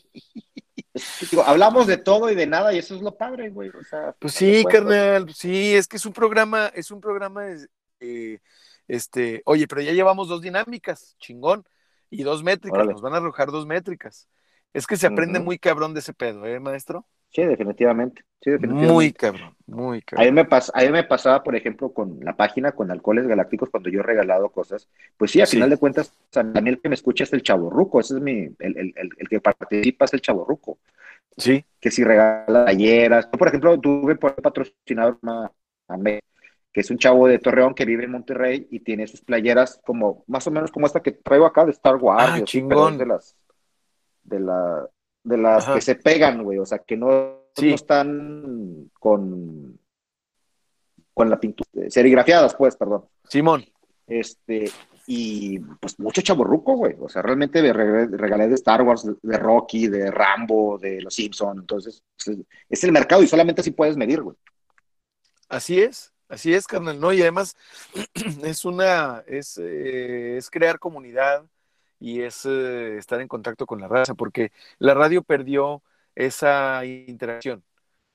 hablamos 1.45 1.87
de 1.87 1.97
todo 1.97 2.31
y 2.31 2.35
de 2.35 2.47
nada 2.47 2.73
y 2.73 2.79
eso 2.79 2.95
es 2.95 3.03
lo 3.03 3.17
padre, 3.17 3.51
güey. 3.51 3.71
O 3.71 3.85
sea, 3.85 4.15
pues 4.19 4.35
sí, 4.35 4.65
carnal, 4.65 5.33
sí, 5.35 5.75
es 5.75 5.89
que 5.89 5.97
es 5.97 6.07
un 6.07 6.13
programa, 6.13 6.67
es 6.75 6.91
un 6.91 7.01
programa, 7.01 7.45
eh, 8.01 8.39
este, 8.89 9.43
oye, 9.47 9.67
pero 9.67 9.81
ya 9.81 9.93
llevamos 9.93 10.29
dos 10.29 10.43
dinámicas, 10.43 11.17
chingón, 11.19 11.65
y 12.11 12.23
dos 12.25 12.43
métricas, 12.43 12.87
nos 12.87 13.01
van 13.01 13.15
a 13.15 13.17
arrojar 13.19 13.51
dos 13.51 13.67
métricas. 13.67 14.29
Es 14.73 14.87
que 14.87 14.97
se 14.97 15.07
aprende 15.07 15.39
muy 15.41 15.59
cabrón 15.59 15.95
de 15.95 16.01
ese 16.01 16.15
pedo, 16.15 16.47
¿eh, 16.47 16.59
maestro? 16.59 17.07
Sí, 17.31 17.43
definitivamente. 17.45 18.23
Sí, 18.43 18.51
definitivamente. 18.51 18.93
Muy 18.93 19.13
cabrón, 19.13 19.57
muy 19.67 20.03
cabrón. 20.03 20.27
A 20.27 20.31
mí, 20.31 20.35
me 20.35 20.43
a 20.51 20.87
mí 20.87 20.93
me 20.93 21.05
pasaba, 21.05 21.43
por 21.43 21.57
ejemplo, 21.57 21.93
con 21.93 22.21
la 22.21 22.37
página, 22.37 22.73
con 22.73 22.91
Alcoholes 22.91 23.27
Galácticos, 23.27 23.71
cuando 23.71 23.89
yo 23.89 24.01
he 24.01 24.03
regalado 24.03 24.51
cosas. 24.51 24.89
Pues 25.17 25.31
sí, 25.31 25.41
a 25.41 25.47
final 25.47 25.71
de 25.71 25.79
cuentas, 25.79 26.15
también 26.31 26.67
el 26.67 26.81
que 26.81 26.91
me 26.91 26.95
escucha 26.95 27.25
es 27.25 27.33
el 27.33 27.43
chaborruco. 27.43 28.01
Ese 28.01 28.17
es 28.17 28.21
mi, 28.21 28.55
el, 28.59 28.77
el, 28.77 28.95
el, 28.97 29.29
que 29.29 29.41
participa 29.41 30.05
es 30.05 30.13
el 30.13 30.21
chaborruco. 30.21 30.79
Sí. 31.37 31.65
Que 31.81 31.91
si 31.91 32.05
regala 32.05 32.67
talleras. 32.67 33.29
Yo, 33.33 33.39
por 33.39 33.49
ejemplo, 33.49 33.81
tuve 33.81 34.17
por 34.17 34.35
patrocinador 34.35 35.19
una, 35.23 35.51
que 36.73 36.81
es 36.81 36.91
un 36.91 36.99
chavo 36.99 37.29
de 37.29 37.39
Torreón 37.39 37.75
que 37.75 37.85
vive 37.85 38.05
en 38.05 38.11
Monterrey 38.11 38.67
y 38.71 38.81
tiene 38.81 39.07
sus 39.07 39.23
playeras 39.23 39.81
como, 39.85 40.25
más 40.27 40.47
o 40.47 40.51
menos 40.51 40.71
como 40.71 40.87
esta 40.87 41.01
que 41.01 41.13
traigo 41.13 41.47
acá 41.47 41.65
de 41.65 41.73
Star 41.73 41.97
Wars. 41.97 42.25
Ah, 42.27 42.41
chingón. 42.45 42.99
De 42.99 43.07
las, 43.07 43.37
de 44.33 44.41
la, 44.41 44.89
de 45.23 45.37
las 45.37 45.69
que 45.69 45.81
se 45.81 45.95
pegan, 45.95 46.43
güey, 46.43 46.59
o 46.59 46.67
sea, 46.67 46.79
que 46.79 46.97
no, 46.97 47.43
están 47.57 48.91
con, 48.99 49.79
con 51.13 51.31
la 51.31 51.39
pintura, 51.39 51.69
serigrafiadas, 51.89 52.55
pues, 52.55 52.77
perdón. 52.77 53.05
Simón. 53.29 53.65
Este, 54.07 54.71
y 55.07 55.59
pues 55.59 55.99
mucho 55.99 56.23
chaborruco, 56.23 56.77
güey, 56.77 56.97
o 56.99 57.09
sea, 57.09 57.23
realmente 57.23 57.61
regalé 57.73 58.49
de 58.49 58.55
Star 58.55 58.83
Wars, 58.83 59.07
de 59.21 59.39
Rocky, 59.39 59.89
de 59.89 60.11
Rambo, 60.11 60.79
de 60.79 61.01
Los 61.03 61.15
Simpsons, 61.15 61.61
entonces 61.61 62.03
pues, 62.25 62.39
es 62.69 62.85
el 62.85 62.93
mercado 62.93 63.23
y 63.23 63.27
solamente 63.27 63.61
así 63.61 63.71
puedes 63.73 63.97
medir, 63.97 64.23
güey. 64.23 64.37
Así 65.49 65.81
es, 65.81 66.13
así 66.29 66.55
es, 66.55 66.67
carnal, 66.67 66.99
¿no? 66.99 67.13
Y 67.13 67.21
además 67.21 67.57
es 68.45 68.65
una, 68.65 69.23
es, 69.27 69.59
eh, 69.59 70.39
es 70.39 70.49
crear 70.51 70.79
comunidad, 70.79 71.45
y 72.03 72.23
es 72.23 72.45
eh, 72.47 72.97
estar 72.99 73.21
en 73.21 73.29
contacto 73.29 73.65
con 73.65 73.81
la 73.81 73.87
raza, 73.87 74.15
porque 74.15 74.51
la 74.79 74.93
radio 74.93 75.23
perdió 75.23 75.83
esa 76.17 76.85
interacción. 76.85 77.63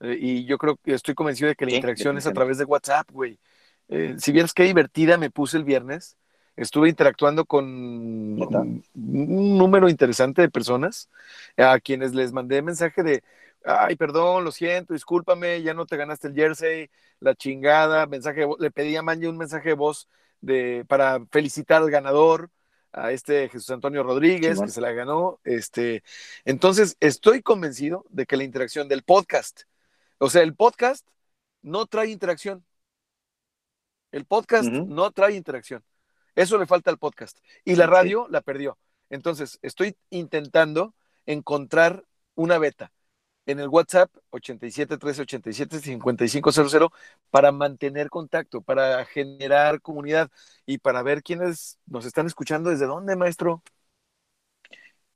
Eh, 0.01 0.17
y 0.19 0.45
yo 0.45 0.57
creo 0.57 0.75
que 0.75 0.93
estoy 0.93 1.15
convencido 1.15 1.47
de 1.47 1.55
que 1.55 1.65
la 1.65 1.73
interacción 1.73 2.17
es 2.17 2.27
a 2.27 2.33
través 2.33 2.57
de 2.57 2.65
WhatsApp, 2.65 3.09
güey. 3.11 3.39
Eh, 3.87 4.15
si 4.19 4.33
vieras 4.33 4.53
qué 4.53 4.63
divertida 4.63 5.17
me 5.17 5.31
puse 5.31 5.55
el 5.55 5.63
viernes, 5.63 6.17
estuve 6.57 6.89
interactuando 6.89 7.45
con 7.45 7.65
un, 7.65 8.83
número 8.93 9.87
interesante 9.87 10.41
de 10.41 10.49
personas 10.49 11.09
a 11.55 11.79
quienes 11.79 12.13
les 12.13 12.33
mandé 12.33 12.61
mensaje 12.61 13.03
de, 13.03 13.23
ay, 13.63 13.95
perdón, 13.95 14.43
lo 14.43 14.51
siento, 14.51 14.93
discúlpame, 14.93 15.61
ya 15.61 15.73
no 15.73 15.85
te 15.85 15.95
ganaste 15.95 16.27
el 16.27 16.35
jersey, 16.35 16.89
la 17.21 17.35
chingada, 17.35 18.05
mensaje, 18.05 18.45
le 18.59 18.69
pedí 18.69 18.97
a 18.97 19.01
Manje 19.01 19.29
un 19.29 19.37
mensaje 19.37 19.69
de 19.69 19.75
voz 19.75 20.09
de, 20.41 20.83
para 20.89 21.25
felicitar 21.31 21.81
al 21.81 21.89
ganador, 21.89 22.51
a 22.97 23.11
este 23.11 23.49
Jesús 23.49 23.69
Antonio 23.69 24.03
Rodríguez, 24.03 24.59
que 24.59 24.69
se 24.69 24.81
la 24.81 24.91
ganó. 24.91 25.39
Este, 25.43 26.03
entonces, 26.45 26.97
estoy 26.99 27.41
convencido 27.41 28.05
de 28.09 28.25
que 28.25 28.37
la 28.37 28.43
interacción 28.43 28.87
del 28.87 29.03
podcast, 29.03 29.61
o 30.17 30.29
sea, 30.29 30.41
el 30.41 30.55
podcast 30.55 31.07
no 31.61 31.85
trae 31.85 32.09
interacción. 32.09 32.65
El 34.11 34.25
podcast 34.25 34.69
no 34.69 35.11
trae 35.11 35.35
interacción. 35.35 35.83
Eso 36.35 36.57
le 36.57 36.65
falta 36.65 36.89
al 36.89 36.97
podcast. 36.97 37.37
Y 37.65 37.75
la 37.75 37.87
radio 37.87 38.27
la 38.29 38.41
perdió. 38.41 38.77
Entonces, 39.09 39.59
estoy 39.61 39.95
intentando 40.09 40.95
encontrar 41.25 42.05
una 42.35 42.57
beta 42.57 42.91
en 43.47 43.59
el 43.59 43.67
WhatsApp 43.69 44.11
8713875500 44.31 46.91
para 47.31 47.51
mantener 47.51 48.09
contacto, 48.09 48.61
para 48.61 49.03
generar 49.05 49.81
comunidad 49.81 50.29
y 50.65 50.77
para 50.79 51.01
ver 51.03 51.23
quiénes 51.23 51.79
nos 51.87 52.05
están 52.05 52.27
escuchando 52.27 52.69
desde 52.69 52.85
dónde, 52.85 53.15
maestro. 53.15 53.63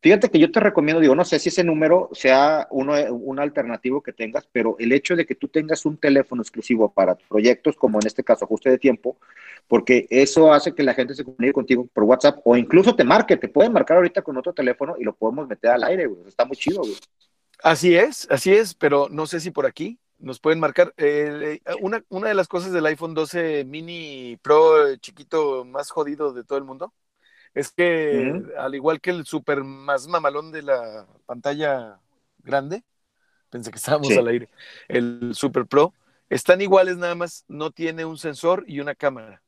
Fíjate 0.04 0.30
que 0.32 0.40
yo 0.40 0.52
te 0.52 0.60
recomiendo, 0.60 1.00
digo, 1.00 1.14
no 1.14 1.24
sé 1.24 1.38
si 1.38 1.50
ese 1.50 1.64
número 1.64 2.10
sea 2.14 2.68
uno, 2.72 2.94
un 3.14 3.40
alternativo 3.40 4.02
que 4.02 4.12
tengas, 4.14 4.48
pero 4.52 4.76
el 4.80 4.92
hecho 4.94 5.16
de 5.16 5.28
que 5.28 5.36
tú 5.36 5.48
tengas 5.48 5.86
un 5.86 5.96
teléfono 5.98 6.42
exclusivo 6.42 6.92
para 6.92 7.14
proyectos, 7.16 7.76
como 7.76 8.00
en 8.02 8.08
este 8.08 8.24
caso 8.24 8.46
ajuste 8.46 8.72
de 8.72 8.80
tiempo, 8.80 9.20
porque 9.68 10.08
eso 10.10 10.54
hace 10.54 10.74
que 10.74 10.82
la 10.82 10.96
gente 10.96 11.14
se 11.14 11.24
comunique 11.24 11.54
contigo 11.54 11.88
por 11.94 12.06
WhatsApp 12.06 12.40
o 12.46 12.58
incluso 12.58 12.96
te 12.96 13.04
marque, 13.04 13.38
te 13.38 13.48
pueden 13.48 13.74
marcar 13.74 13.98
ahorita 13.98 14.24
con 14.24 14.36
otro 14.38 14.54
teléfono 14.54 14.96
y 14.98 15.04
lo 15.04 15.14
podemos 15.16 15.48
meter 15.48 15.70
al 15.70 15.84
aire, 15.84 16.08
güey. 16.08 16.28
Está 16.28 16.46
muy 16.46 16.58
chido, 16.58 16.82
güey. 16.82 16.96
Así 17.64 17.96
es, 17.96 18.28
así 18.32 18.54
es, 18.54 18.74
pero 18.74 19.08
no 19.10 19.28
sé 19.28 19.40
si 19.40 19.52
por 19.52 19.66
aquí 19.66 20.00
nos 20.18 20.40
pueden 20.40 20.60
marcar. 20.60 20.94
Eh, 20.98 21.62
eh, 21.66 21.74
una, 21.82 22.04
una, 22.10 22.30
de 22.30 22.34
las 22.34 22.48
cosas 22.48 22.72
del 22.72 22.86
iPhone 22.86 23.14
12 23.14 23.66
mini 23.66 24.38
Pro 24.42 24.96
chiquito 24.98 25.66
más 25.66 25.92
jodido 25.92 26.34
de 26.34 26.44
todo 26.44 26.58
el 26.58 26.64
mundo 26.64 26.94
es 27.54 27.72
que, 27.72 28.42
al 28.58 28.76
igual 28.76 29.02
que 29.02 29.10
el 29.10 29.26
super 29.26 29.64
más 29.64 30.08
mamalón 30.08 30.52
de 30.52 30.62
la 30.62 31.06
pantalla 31.26 32.00
grande, 32.40 32.84
pensé 33.50 33.72
que 33.72 33.78
estábamos 33.78 34.16
al 34.18 34.28
aire, 34.28 34.50
el 34.88 35.32
Super 35.36 35.66
Pro, 35.66 35.94
están 36.30 36.62
iguales 36.62 36.98
nada 36.98 37.16
más, 37.16 37.44
no 37.48 37.72
tiene 37.72 38.06
un 38.06 38.18
sensor 38.18 38.64
y 38.68 38.80
una 38.80 38.96
cámara. 38.96 39.42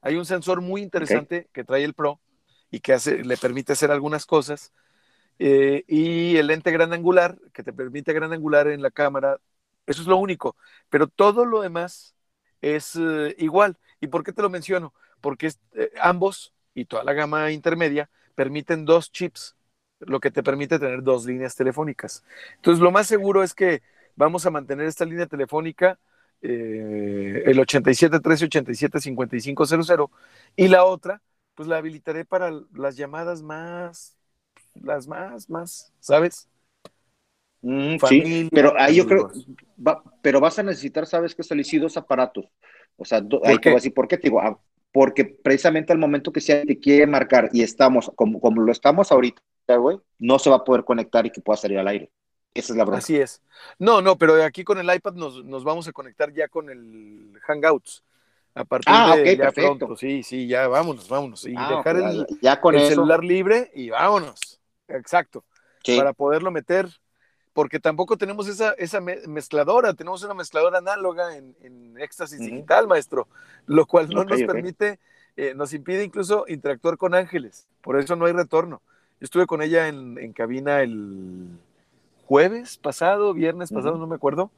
Hay 0.00 0.14
un 0.14 0.24
sensor 0.24 0.60
muy 0.60 0.82
interesante 0.82 1.48
que 1.52 1.64
trae 1.64 1.82
el 1.82 1.94
Pro 1.94 2.20
y 2.70 2.80
que 2.80 2.92
hace, 2.92 3.24
le 3.24 3.36
permite 3.36 3.72
hacer 3.72 3.90
algunas 3.90 4.24
cosas 4.24 4.72
eh, 5.38 5.84
y 5.86 6.36
el 6.36 6.48
lente 6.48 6.70
gran 6.72 6.92
angular, 6.92 7.38
que 7.52 7.62
te 7.62 7.72
permite 7.72 8.12
gran 8.12 8.32
angular 8.32 8.66
en 8.68 8.82
la 8.82 8.90
cámara, 8.90 9.38
eso 9.86 10.02
es 10.02 10.08
lo 10.08 10.16
único, 10.16 10.56
pero 10.90 11.06
todo 11.06 11.44
lo 11.44 11.60
demás 11.62 12.16
es 12.60 12.96
eh, 12.96 13.34
igual. 13.38 13.78
¿Y 14.00 14.08
por 14.08 14.24
qué 14.24 14.32
te 14.32 14.42
lo 14.42 14.50
menciono? 14.50 14.94
Porque 15.20 15.52
eh, 15.74 15.90
ambos 16.00 16.52
y 16.74 16.84
toda 16.86 17.04
la 17.04 17.12
gama 17.12 17.50
intermedia 17.52 18.10
permiten 18.34 18.84
dos 18.84 19.10
chips, 19.12 19.56
lo 20.00 20.20
que 20.20 20.30
te 20.30 20.42
permite 20.42 20.78
tener 20.78 21.02
dos 21.02 21.24
líneas 21.26 21.54
telefónicas. 21.56 22.24
Entonces, 22.56 22.82
lo 22.82 22.90
más 22.92 23.06
seguro 23.06 23.42
es 23.42 23.54
que 23.54 23.82
vamos 24.16 24.46
a 24.46 24.50
mantener 24.50 24.86
esta 24.86 25.04
línea 25.04 25.26
telefónica, 25.26 25.98
el 26.40 27.58
87 27.58 28.20
5500 29.00 30.10
y 30.56 30.68
la 30.68 30.84
otra, 30.84 31.20
pues 31.54 31.68
la 31.68 31.78
habilitaré 31.78 32.24
para 32.24 32.52
las 32.72 32.96
llamadas 32.96 33.42
más 33.42 34.17
las 34.82 35.06
más, 35.06 35.48
más, 35.48 35.92
¿sabes? 36.00 36.48
Mm, 37.60 37.96
sí, 38.08 38.48
pero 38.52 38.72
ahí 38.78 38.96
yo 38.96 39.06
creo, 39.06 39.30
pero 40.22 40.40
vas 40.40 40.58
a 40.58 40.62
necesitar, 40.62 41.06
¿sabes 41.06 41.34
qué? 41.34 41.42
Salir 41.42 41.80
dos 41.80 41.96
aparatos. 41.96 42.46
O 42.96 43.04
sea, 43.04 43.22
hay 43.44 43.58
que 43.58 43.70
decir, 43.70 43.92
¿por 43.94 44.08
qué 44.08 44.16
te 44.16 44.28
digo? 44.28 44.40
Ah, 44.40 44.58
porque 44.92 45.24
precisamente 45.24 45.92
al 45.92 45.98
momento 45.98 46.32
que 46.32 46.40
se 46.40 46.64
te 46.64 46.78
quiere 46.78 47.06
marcar 47.06 47.50
y 47.52 47.62
estamos, 47.62 48.10
como, 48.14 48.40
como 48.40 48.62
lo 48.62 48.72
estamos 48.72 49.12
ahorita, 49.12 49.42
güey, 49.76 49.98
no 50.18 50.38
se 50.38 50.50
va 50.50 50.56
a 50.56 50.64
poder 50.64 50.84
conectar 50.84 51.26
y 51.26 51.30
que 51.30 51.40
pueda 51.40 51.56
salir 51.56 51.78
al 51.78 51.88
aire. 51.88 52.10
Esa 52.54 52.72
es 52.72 52.76
la 52.76 52.84
broma. 52.84 52.98
Así 52.98 53.16
es. 53.16 53.42
No, 53.78 54.00
no, 54.00 54.16
pero 54.16 54.42
aquí 54.42 54.64
con 54.64 54.78
el 54.78 54.92
iPad 54.92 55.14
nos, 55.14 55.44
nos 55.44 55.62
vamos 55.62 55.86
a 55.86 55.92
conectar 55.92 56.32
ya 56.32 56.48
con 56.48 56.70
el 56.70 57.38
Hangouts. 57.42 58.02
A 58.54 58.64
partir 58.64 58.92
ah, 58.92 59.16
de 59.16 59.36
ya 59.36 59.44
perfecto. 59.44 59.76
pronto. 59.78 59.96
Sí, 59.96 60.24
sí, 60.24 60.48
ya 60.48 60.66
vámonos, 60.66 61.08
vámonos. 61.08 61.46
Y 61.46 61.54
ah, 61.56 61.76
dejar 61.76 61.96
el, 61.96 62.26
ya 62.42 62.60
con 62.60 62.74
el 62.74 62.88
celular 62.88 63.22
libre 63.22 63.70
y 63.74 63.90
vámonos. 63.90 64.57
Exacto. 64.88 65.44
Para 65.96 66.12
poderlo 66.12 66.50
meter, 66.50 66.88
porque 67.54 67.80
tampoco 67.80 68.16
tenemos 68.16 68.46
esa, 68.46 68.72
esa 68.72 69.00
mezcladora, 69.00 69.94
tenemos 69.94 70.22
una 70.22 70.34
mezcladora 70.34 70.78
análoga 70.78 71.36
en, 71.36 71.56
en 71.62 71.98
éxtasis 71.98 72.40
digital, 72.40 72.86
maestro, 72.86 73.26
lo 73.66 73.86
cual 73.86 74.08
no 74.10 74.24
nos 74.24 74.42
permite, 74.42 74.98
eh, 75.36 75.54
nos 75.54 75.72
impide 75.72 76.04
incluso 76.04 76.44
interactuar 76.46 76.96
con 76.96 77.14
ángeles, 77.14 77.66
por 77.80 77.98
eso 77.98 78.16
no 78.16 78.26
hay 78.26 78.32
retorno. 78.32 78.82
Yo 79.20 79.24
estuve 79.24 79.46
con 79.46 79.62
ella 79.62 79.88
en, 79.88 80.32
cabina 80.32 80.82
el 80.82 81.48
jueves 82.26 82.76
pasado, 82.76 83.34
viernes 83.34 83.72
pasado, 83.72 83.98
no 83.98 84.06
me 84.06 84.16
acuerdo, 84.16 84.50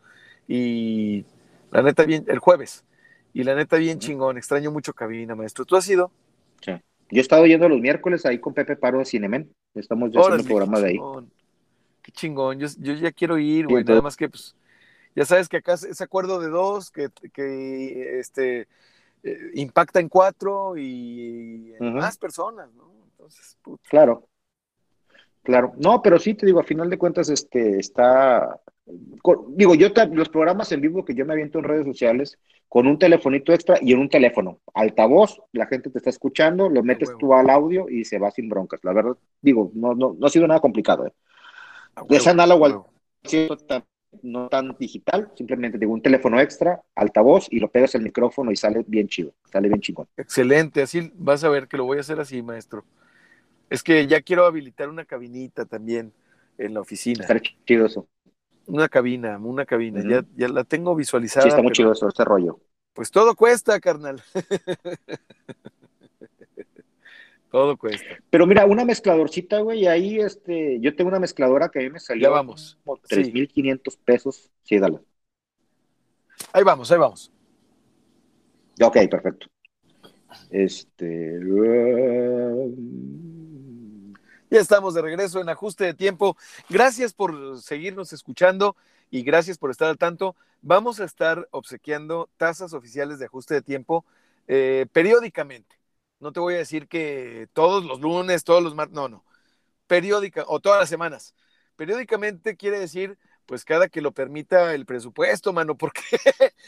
y 0.47 1.25
la 1.71 1.83
neta 1.83 2.05
bien, 2.05 2.25
el 2.29 2.39
jueves, 2.39 2.85
y 3.33 3.45
la 3.45 3.55
neta 3.55 3.77
bien 3.77 3.99
chingón, 3.99 4.37
extraño 4.37 4.71
mucho 4.73 4.93
cabina, 4.93 5.35
maestro. 5.35 5.65
¿Tú 5.65 5.77
has 5.77 5.89
ido? 5.89 6.11
Sí. 6.61 6.73
Yo 7.11 7.19
he 7.19 7.21
estado 7.21 7.47
yendo 7.47 7.69
los 7.69 7.81
miércoles 7.81 8.25
ahí 8.25 8.39
con 8.39 8.55
Pepe 8.55 8.77
Paro 8.77 8.99
de 8.99 9.05
Cinemen. 9.05 9.53
Estamos 9.75 10.11
ya 10.13 10.21
haciendo 10.21 10.45
programas 10.45 10.83
de 10.83 10.89
ahí. 10.89 10.99
Qué 12.03 12.13
chingón. 12.13 12.59
Yo, 12.59 12.69
ya 12.95 13.13
quiero 13.13 13.39
ir, 13.39 13.67
güey. 13.67 13.85
Nada 13.85 14.03
más 14.03 14.17
que, 14.17 14.29
pues, 14.29 14.55
ya 15.15 15.25
sabes 15.25 15.49
que 15.49 15.59
acá 15.59 15.75
es 15.75 16.01
acuerdo 16.01 16.41
de 16.41 16.49
dos, 16.49 16.91
que, 16.91 17.09
que 17.33 18.19
este, 18.21 18.69
eh, 19.23 19.51
impacta 19.55 20.01
en 20.01 20.09
cuatro 20.09 20.77
y 20.77 21.75
en 21.79 21.95
más 21.95 22.17
personas, 22.17 22.73
¿no? 22.75 22.91
Entonces, 23.11 23.59
puta. 23.63 23.83
Claro. 23.89 24.27
Claro. 25.43 25.73
No, 25.79 26.03
pero 26.03 26.19
sí 26.19 26.35
te 26.35 26.47
digo, 26.47 26.61
a 26.61 26.65
final 26.65 26.89
de 26.89 26.99
cuentas, 26.99 27.29
este, 27.29 27.79
está, 27.79 28.61
digo, 29.49 29.75
yo 29.75 29.89
los 30.13 30.29
programas 30.29 30.73
en 30.73 30.81
vivo 30.81 31.05
que 31.05 31.15
yo 31.15 31.25
me 31.27 31.33
aviento 31.33 31.59
en 31.59 31.65
redes 31.65 31.87
sociales 31.87 32.39
con 32.69 32.87
un 32.87 32.99
telefonito 32.99 33.53
extra 33.53 33.79
y 33.81 33.93
en 33.93 33.99
un 33.99 34.09
teléfono, 34.09 34.61
altavoz, 34.75 35.41
la 35.53 35.67
gente 35.67 35.91
te 35.91 35.99
está 35.99 36.11
escuchando, 36.11 36.69
lo 36.69 36.83
metes 36.83 37.11
tú 37.19 37.35
al 37.35 37.51
audio 37.51 37.89
y 37.89 38.05
se 38.05 38.19
va 38.19 38.31
sin 38.31 38.49
broncas. 38.49 38.81
La 38.85 38.93
verdad, 38.93 39.17
digo, 39.41 39.73
no, 39.75 39.95
no, 39.95 40.17
no 40.19 40.27
ha 40.27 40.31
sido 40.31 40.47
nada 40.47 40.61
complicado. 40.61 41.07
¿eh? 41.07 41.13
Es 42.11 42.27
análogo 42.27 42.93
no 44.23 44.49
tan 44.49 44.77
digital, 44.79 45.31
simplemente 45.37 45.79
digo 45.79 45.93
un 45.93 46.03
teléfono 46.03 46.41
extra, 46.41 46.83
altavoz 46.95 47.47
y 47.51 47.61
lo 47.61 47.71
pegas 47.71 47.95
el 47.95 48.03
micrófono 48.03 48.51
y 48.51 48.57
sale 48.57 48.85
bien 48.87 49.09
chido, 49.09 49.33
sale 49.51 49.69
bien 49.69 49.81
chingón. 49.81 50.09
Excelente, 50.17 50.83
así 50.83 51.13
vas 51.15 51.45
a 51.45 51.49
ver 51.49 51.69
que 51.69 51.77
lo 51.77 51.85
voy 51.85 51.99
a 51.99 52.01
hacer 52.01 52.21
así, 52.21 52.43
maestro. 52.43 52.85
Es 53.69 53.83
que 53.83 54.07
ya 54.07 54.21
quiero 54.21 54.47
habilitar 54.47 54.89
una 54.89 55.05
cabinita 55.05 55.65
también 55.65 56.13
en 56.59 56.75
la 56.75 56.81
oficina. 56.81 57.23
Está 57.23 57.41
chido 57.41 57.87
eso. 57.87 58.09
Una 58.71 58.89
cabina, 58.89 59.39
una 59.39 59.67
cabina. 59.67 60.03
ya, 60.09 60.25
ya 60.37 60.49
la 60.49 60.65
tengo 60.65 60.95
visualizada. 60.95 61.43
Sí, 61.43 61.49
está 61.49 61.63
muy 61.63 61.73
chido 61.73 61.93
eso, 61.93 62.09
este 62.09 62.25
rollo. 62.25 62.61
Pues 62.93 63.11
todo 63.11 63.35
cuesta, 63.35 63.81
carnal. 63.81 64.23
todo 67.51 67.77
cuesta. 67.77 68.19
Pero 68.31 68.47
mira, 68.47 68.67
una 68.67 68.85
mezcladorcita, 68.85 69.61
güey, 69.61 69.87
ahí 69.87 70.21
este, 70.21 70.79
yo 70.81 70.95
tengo 70.95 71.09
una 71.09 71.21
mezcladora 71.21 71.69
que 71.69 71.81
a 71.81 71.83
mí 71.83 71.91
me 71.91 72.01
salió. 72.01 72.25
Ya 72.25 72.31
vamos. 72.31 72.79
Como 72.85 72.99
3.500 72.99 73.99
pesos. 74.05 74.51
Sí, 74.63 74.79
dale. 74.79 75.01
Ahí 76.53 76.63
vamos, 76.63 76.91
ahí 76.91 76.99
vamos. 76.99 77.33
Ok, 78.83 78.97
perfecto. 79.11 79.47
Este. 80.51 81.39
Ya 84.51 84.59
estamos 84.59 84.95
de 84.95 85.03
regreso 85.03 85.41
en 85.41 85.49
ajuste 85.49 85.85
de 85.85 85.95
tiempo. 85.95 86.37
Gracias 86.69 87.15
por 87.15 87.61
seguirnos 87.63 88.13
escuchando 88.13 88.75
y 89.09 89.23
gracias 89.23 89.59
por 89.59 89.71
estar 89.71 89.89
al 89.89 89.97
tanto. 89.97 90.35
Vamos 90.61 90.99
a 90.99 91.05
estar 91.05 91.47
obsequiando 91.53 92.29
tasas 92.37 92.73
oficiales 92.73 93.21
de 93.21 93.27
ajuste 93.27 93.55
de 93.55 93.63
tiempo 93.63 94.05
eh, 94.49 94.87
periódicamente. 94.93 95.79
No 96.19 96.33
te 96.33 96.41
voy 96.41 96.55
a 96.55 96.59
decir 96.59 96.89
que 96.89 97.49
todos 97.53 97.85
los 97.85 98.01
lunes, 98.01 98.43
todos 98.43 98.61
los 98.61 98.75
martes, 98.75 98.93
no, 98.97 99.09
no. 99.09 99.25
Periódica 99.87 100.45
o 100.49 100.59
todas 100.59 100.81
las 100.81 100.89
semanas. 100.89 101.33
Periódicamente 101.77 102.57
quiere 102.57 102.81
decir, 102.81 103.19
pues 103.47 103.65
cada 103.65 103.89
que 103.89 104.01
lo 104.01 104.11
permita 104.11 104.75
el 104.75 104.85
presupuesto, 104.85 105.53
mano, 105.53 105.75
porque 105.79 106.03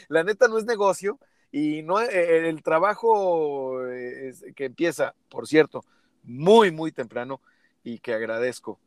la 0.07 0.23
neta 0.23 0.47
no 0.47 0.57
es 0.57 0.63
negocio 0.63 1.19
y 1.51 1.81
no 1.81 2.01
eh, 2.01 2.47
el 2.47 2.63
trabajo 2.63 3.85
eh, 3.89 4.33
que 4.55 4.63
empieza, 4.65 5.15
por 5.27 5.47
cierto, 5.47 5.83
muy, 6.23 6.71
muy 6.71 6.93
temprano 6.93 7.41
y 7.83 7.99
que 7.99 8.13
agradezco 8.13 8.79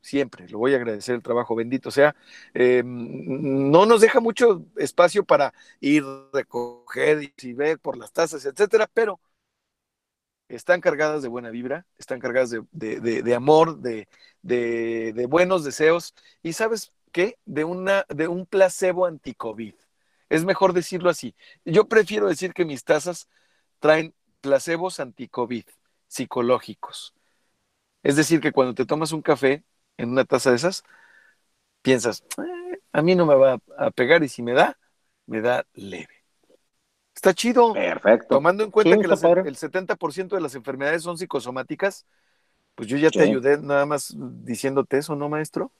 siempre, 0.00 0.48
lo 0.48 0.58
voy 0.58 0.72
a 0.74 0.76
agradecer 0.76 1.16
el 1.16 1.22
trabajo, 1.22 1.56
bendito 1.56 1.90
sea, 1.90 2.14
eh, 2.54 2.82
no 2.84 3.86
nos 3.86 4.00
deja 4.00 4.20
mucho 4.20 4.64
espacio 4.76 5.24
para 5.24 5.52
ir, 5.80 6.04
recoger 6.32 7.32
y 7.36 7.52
ver 7.54 7.78
por 7.80 7.96
las 7.98 8.12
tazas, 8.12 8.44
etcétera, 8.46 8.88
pero 8.92 9.20
están 10.48 10.80
cargadas 10.80 11.22
de 11.22 11.28
buena 11.28 11.50
vibra, 11.50 11.86
están 11.98 12.20
cargadas 12.20 12.50
de, 12.50 12.62
de, 12.72 13.22
de 13.22 13.34
amor, 13.34 13.78
de, 13.80 14.08
de, 14.42 15.26
buenos 15.28 15.64
deseos 15.64 16.14
y 16.42 16.52
sabes 16.52 16.92
qué, 17.12 17.38
de, 17.44 17.64
una, 17.64 18.04
de 18.08 18.28
un 18.28 18.46
placebo 18.46 19.06
anti-COVID. 19.06 19.74
Es 20.28 20.44
mejor 20.44 20.72
decirlo 20.72 21.10
así. 21.10 21.34
Yo 21.64 21.88
prefiero 21.88 22.28
decir 22.28 22.52
que 22.52 22.64
mis 22.64 22.84
tazas 22.84 23.28
traen 23.80 24.14
placebos 24.40 25.00
anti-COVID 25.00 25.64
psicológicos. 26.08 27.14
Es 28.06 28.14
decir, 28.14 28.40
que 28.40 28.52
cuando 28.52 28.72
te 28.72 28.86
tomas 28.86 29.10
un 29.10 29.20
café 29.20 29.64
en 29.96 30.10
una 30.10 30.24
taza 30.24 30.50
de 30.50 30.56
esas, 30.56 30.84
piensas, 31.82 32.22
eh, 32.38 32.78
a 32.92 33.02
mí 33.02 33.16
no 33.16 33.26
me 33.26 33.34
va 33.34 33.58
a 33.76 33.90
pegar 33.90 34.22
y 34.22 34.28
si 34.28 34.44
me 34.44 34.52
da, 34.52 34.78
me 35.26 35.40
da 35.40 35.66
leve. 35.74 36.22
Está 37.12 37.34
chido. 37.34 37.72
Perfecto. 37.72 38.28
Tomando 38.28 38.62
en 38.62 38.70
cuenta 38.70 38.96
que 38.96 39.48
el 39.48 39.56
70% 39.56 40.36
de 40.36 40.40
las 40.40 40.54
enfermedades 40.54 41.02
son 41.02 41.18
psicosomáticas, 41.18 42.06
pues 42.76 42.88
yo 42.88 42.96
ya 42.96 43.10
te 43.10 43.22
ayudé 43.22 43.58
nada 43.58 43.86
más 43.86 44.14
diciéndote 44.16 44.98
eso, 44.98 45.16
¿no, 45.16 45.28
maestro? 45.28 45.72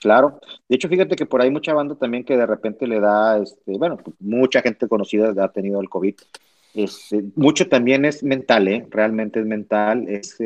Claro. 0.00 0.38
De 0.68 0.76
hecho, 0.76 0.88
fíjate 0.88 1.16
que 1.16 1.26
por 1.26 1.42
ahí 1.42 1.50
mucha 1.50 1.74
banda 1.74 1.96
también 1.96 2.24
que 2.24 2.36
de 2.36 2.46
repente 2.46 2.86
le 2.86 3.00
da, 3.00 3.38
este, 3.38 3.76
bueno, 3.76 3.98
mucha 4.20 4.62
gente 4.62 4.86
conocida 4.86 5.34
ha 5.42 5.48
tenido 5.48 5.80
el 5.80 5.88
COVID 5.88 6.14
este, 6.74 7.24
mucho 7.34 7.68
también 7.68 8.04
es 8.04 8.22
mental, 8.22 8.68
¿eh? 8.68 8.86
realmente 8.90 9.40
es 9.40 9.46
mental, 9.46 10.06
es, 10.08 10.36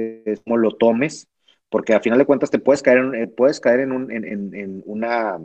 como 0.45 0.57
lo 0.57 0.73
tomes, 0.73 1.29
porque 1.69 1.95
a 1.95 2.01
final 2.01 2.19
de 2.19 2.27
cuentas 2.27 2.51
te 2.51 2.59
puedes 2.59 2.83
caer 2.83 2.99
en, 2.99 3.15
eh, 3.15 3.27
puedes 3.27 3.61
caer 3.61 3.81
en, 3.81 3.93
un, 3.93 4.11
en, 4.11 4.83
una 4.87 5.39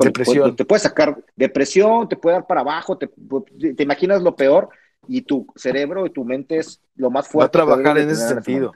depresión. 0.00 0.56
Te 0.56 0.64
puedes 0.64 0.82
sacar 0.82 1.16
depresión, 1.36 2.08
te 2.08 2.16
puede 2.16 2.36
dar 2.36 2.46
para 2.46 2.62
abajo, 2.62 2.98
te, 2.98 3.08
te, 3.08 3.82
imaginas 3.82 4.22
lo 4.22 4.34
peor 4.34 4.68
y 5.06 5.22
tu 5.22 5.46
cerebro 5.54 6.06
y 6.06 6.10
tu 6.10 6.24
mente 6.24 6.58
es 6.58 6.80
lo 6.96 7.10
más 7.10 7.28
fuerte. 7.28 7.58
Va 7.58 7.64
a 7.64 7.66
trabajar 7.66 7.98
en 7.98 8.10
ese 8.10 8.28
sentido. 8.28 8.72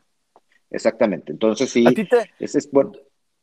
Exactamente, 0.71 1.33
entonces 1.33 1.71
sí, 1.71 1.85
ese 2.39 2.59
es 2.59 2.71
bueno. 2.71 2.93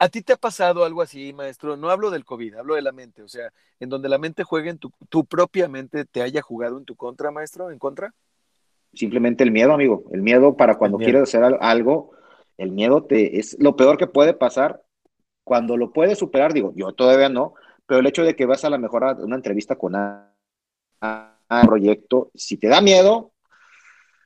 ¿A 0.01 0.07
ti 0.07 0.21
te 0.21 0.33
ha 0.33 0.37
pasado 0.37 0.85
algo 0.85 1.01
así, 1.01 1.33
maestro? 1.33 1.75
No 1.75 1.89
hablo 1.89 2.09
del 2.09 2.23
COVID, 2.23 2.55
hablo 2.55 2.75
de 2.75 2.81
la 2.81 2.93
mente, 2.93 3.21
o 3.21 3.27
sea, 3.27 3.51
en 3.81 3.89
donde 3.89 4.07
la 4.07 4.17
mente 4.17 4.45
juegue 4.45 4.69
en 4.69 4.77
tu, 4.77 4.91
tu 5.09 5.25
propia 5.25 5.67
mente 5.67 6.05
te 6.05 6.21
haya 6.21 6.41
jugado 6.41 6.77
en 6.77 6.85
tu 6.85 6.95
contra, 6.95 7.31
maestro, 7.31 7.69
en 7.69 7.79
contra. 7.79 8.13
Simplemente 8.93 9.43
el 9.43 9.51
miedo, 9.51 9.73
amigo, 9.73 10.05
el 10.13 10.21
miedo 10.21 10.55
para 10.55 10.77
cuando 10.77 10.97
quieres 10.97 11.23
hacer 11.23 11.43
algo, 11.59 12.11
el 12.57 12.71
miedo 12.71 13.03
te 13.03 13.39
es 13.39 13.57
lo 13.59 13.75
peor 13.75 13.97
que 13.97 14.07
puede 14.07 14.33
pasar. 14.33 14.81
Cuando 15.43 15.77
lo 15.77 15.91
puedes 15.91 16.17
superar, 16.17 16.53
digo, 16.53 16.73
yo 16.75 16.93
todavía 16.93 17.27
no, 17.27 17.55
pero 17.85 17.99
el 17.99 18.07
hecho 18.07 18.23
de 18.23 18.35
que 18.35 18.45
vas 18.45 18.63
a 18.63 18.69
la 18.69 18.77
mejor 18.77 19.03
a 19.03 19.13
una 19.13 19.35
entrevista 19.35 19.75
con 19.75 19.95
un 19.95 21.65
proyecto, 21.65 22.31
si 22.35 22.57
te 22.57 22.67
da 22.67 22.81
miedo, 22.81 23.33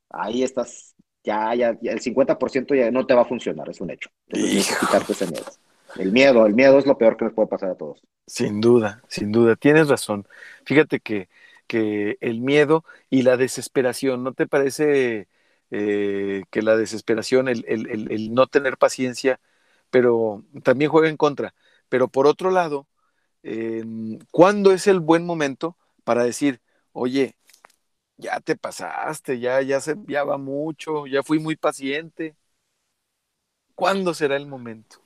ahí 0.10 0.44
estás, 0.44 0.96
ya, 1.24 1.56
ya, 1.56 1.70
el 1.70 2.00
50% 2.00 2.76
ya 2.76 2.92
no 2.92 3.06
te 3.06 3.14
va 3.14 3.22
a 3.22 3.26
funcionar, 3.26 3.70
es 3.70 3.82
un 3.82 3.90
hecho. 3.90 4.10
Entonces, 4.28 4.68
que 4.68 4.86
quitarte 4.86 5.14
ese 5.14 5.28
miedo. 5.28 5.46
El 5.96 6.12
miedo, 6.12 6.46
el 6.46 6.54
miedo 6.54 6.78
es 6.78 6.86
lo 6.86 6.98
peor 6.98 7.18
que 7.18 7.26
nos 7.26 7.34
puede 7.34 7.48
pasar 7.48 7.72
a 7.72 7.76
todos. 7.76 8.02
Sin 8.26 8.62
duda, 8.62 9.04
sin 9.10 9.32
duda, 9.32 9.56
tienes 9.56 9.90
razón. 9.90 10.28
Fíjate 10.66 11.00
que, 11.02 11.30
que 11.68 12.18
el 12.22 12.40
miedo 12.42 12.86
y 13.10 13.24
la 13.24 13.36
desesperación, 13.38 14.24
¿no 14.24 14.34
te 14.34 14.48
parece 14.48 15.28
eh, 15.72 16.44
que 16.50 16.62
la 16.62 16.78
desesperación, 16.78 17.50
el, 17.50 17.66
el, 17.68 18.12
el, 18.12 18.34
no 18.34 18.48
tener 18.48 18.78
paciencia, 18.78 19.42
pero 19.90 20.46
también 20.64 20.90
juega 20.92 21.10
en 21.10 21.18
contra? 21.18 21.54
Pero 21.90 22.08
por 22.08 22.28
otro 22.28 22.50
lado, 22.52 22.88
eh, 23.44 23.84
¿cuándo 24.32 24.72
es 24.74 24.88
el 24.88 25.00
buen 25.02 25.26
momento 25.26 25.78
para 26.04 26.24
decir, 26.24 26.62
oye, 26.94 27.36
ya 28.18 28.40
te 28.42 28.56
pasaste, 28.58 29.40
ya, 29.40 29.62
ya, 29.62 29.82
se, 29.82 29.96
ya 30.08 30.24
va 30.26 30.38
mucho, 30.38 31.08
ya 31.08 31.24
fui 31.24 31.40
muy 31.40 31.56
paciente? 31.58 32.38
¿Cuándo 33.76 34.16
será 34.16 34.36
el 34.36 34.48
momento? 34.48 35.03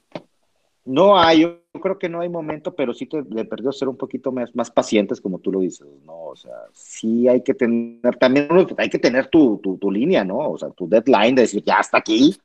No 0.87 1.19
hay, 1.19 1.41
yo 1.41 1.59
creo 1.81 1.99
que 1.99 2.07
no 2.07 2.21
hay 2.21 2.29
momento, 2.29 2.73
pero 2.73 2.93
sí 2.93 3.07
te, 3.07 3.21
le 3.21 3.43
perdió 3.43 3.73
ser 3.73 3.89
un 3.89 3.97
poquito 3.97 4.31
más, 4.31 4.55
más 4.55 4.71
pacientes, 4.71 5.19
como 5.19 5.39
tú 5.39 5.51
lo 5.51 5.59
dices, 5.59 5.85
¿no? 6.05 6.17
O 6.27 6.35
sea, 6.35 6.53
sí 6.71 7.27
hay 7.27 7.43
que 7.43 7.53
tener, 7.53 8.15
también 8.15 8.47
hay 8.77 8.89
que 8.89 8.97
tener 8.97 9.27
tu, 9.27 9.57
tu, 9.57 9.77
tu 9.77 9.91
línea, 9.91 10.23
¿no? 10.23 10.37
O 10.51 10.57
sea, 10.57 10.69
tu 10.69 10.87
deadline 10.87 11.35
de 11.35 11.41
decir, 11.41 11.61
ya 11.65 11.79
está 11.81 11.97
aquí, 11.97 12.37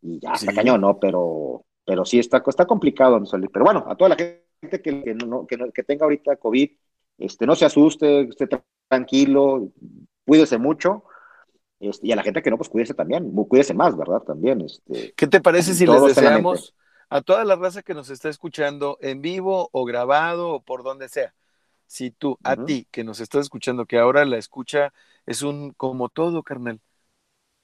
y 0.00 0.20
ya 0.20 0.32
está 0.32 0.52
cañón, 0.52 0.80
¿no? 0.80 1.00
Pero, 1.00 1.64
pero 1.84 2.04
sí 2.04 2.20
está, 2.20 2.42
está 2.46 2.66
complicado, 2.66 3.20
Pero 3.52 3.64
bueno, 3.64 3.84
a 3.88 3.96
toda 3.96 4.10
la 4.10 4.16
gente 4.16 4.80
que, 4.80 5.02
que, 5.02 5.14
no, 5.14 5.46
que, 5.46 5.58
que 5.74 5.82
tenga 5.82 6.04
ahorita 6.04 6.36
COVID, 6.36 6.70
este, 7.18 7.46
no 7.46 7.56
se 7.56 7.64
asuste, 7.64 8.28
esté 8.28 8.48
tranquilo, 8.88 9.70
cuídese 10.24 10.56
mucho. 10.56 11.02
Este, 11.80 12.06
y 12.06 12.12
a 12.12 12.16
la 12.16 12.22
gente 12.22 12.42
que 12.42 12.50
no, 12.50 12.56
pues 12.56 12.68
cuídese 12.68 12.94
también, 12.94 13.32
cuídese 13.32 13.74
más, 13.74 13.96
¿verdad? 13.96 14.20
También. 14.20 14.60
Este, 14.60 15.12
¿Qué 15.16 15.26
te 15.26 15.40
parece 15.40 15.74
si 15.74 15.84
les 15.84 16.00
deseamos 16.00 16.76
a 17.12 17.20
toda 17.22 17.44
la 17.44 17.56
raza 17.56 17.82
que 17.82 17.94
nos 17.94 18.10
está 18.10 18.28
escuchando 18.30 18.98
en 19.02 19.20
vivo 19.22 19.68
o 19.72 19.84
grabado 19.84 20.50
o 20.50 20.62
por 20.62 20.82
donde 20.82 21.08
sea. 21.10 21.34
Si 21.86 22.10
tú, 22.10 22.40
a 22.42 22.56
ti 22.56 22.88
que 22.90 23.04
nos 23.04 23.20
estás 23.20 23.42
escuchando, 23.42 23.86
que 23.86 23.98
ahora 23.98 24.24
la 24.24 24.38
escucha 24.38 24.94
es 25.26 25.42
un 25.42 25.72
como 25.72 26.08
todo, 26.08 26.42
carnal. 26.42 26.80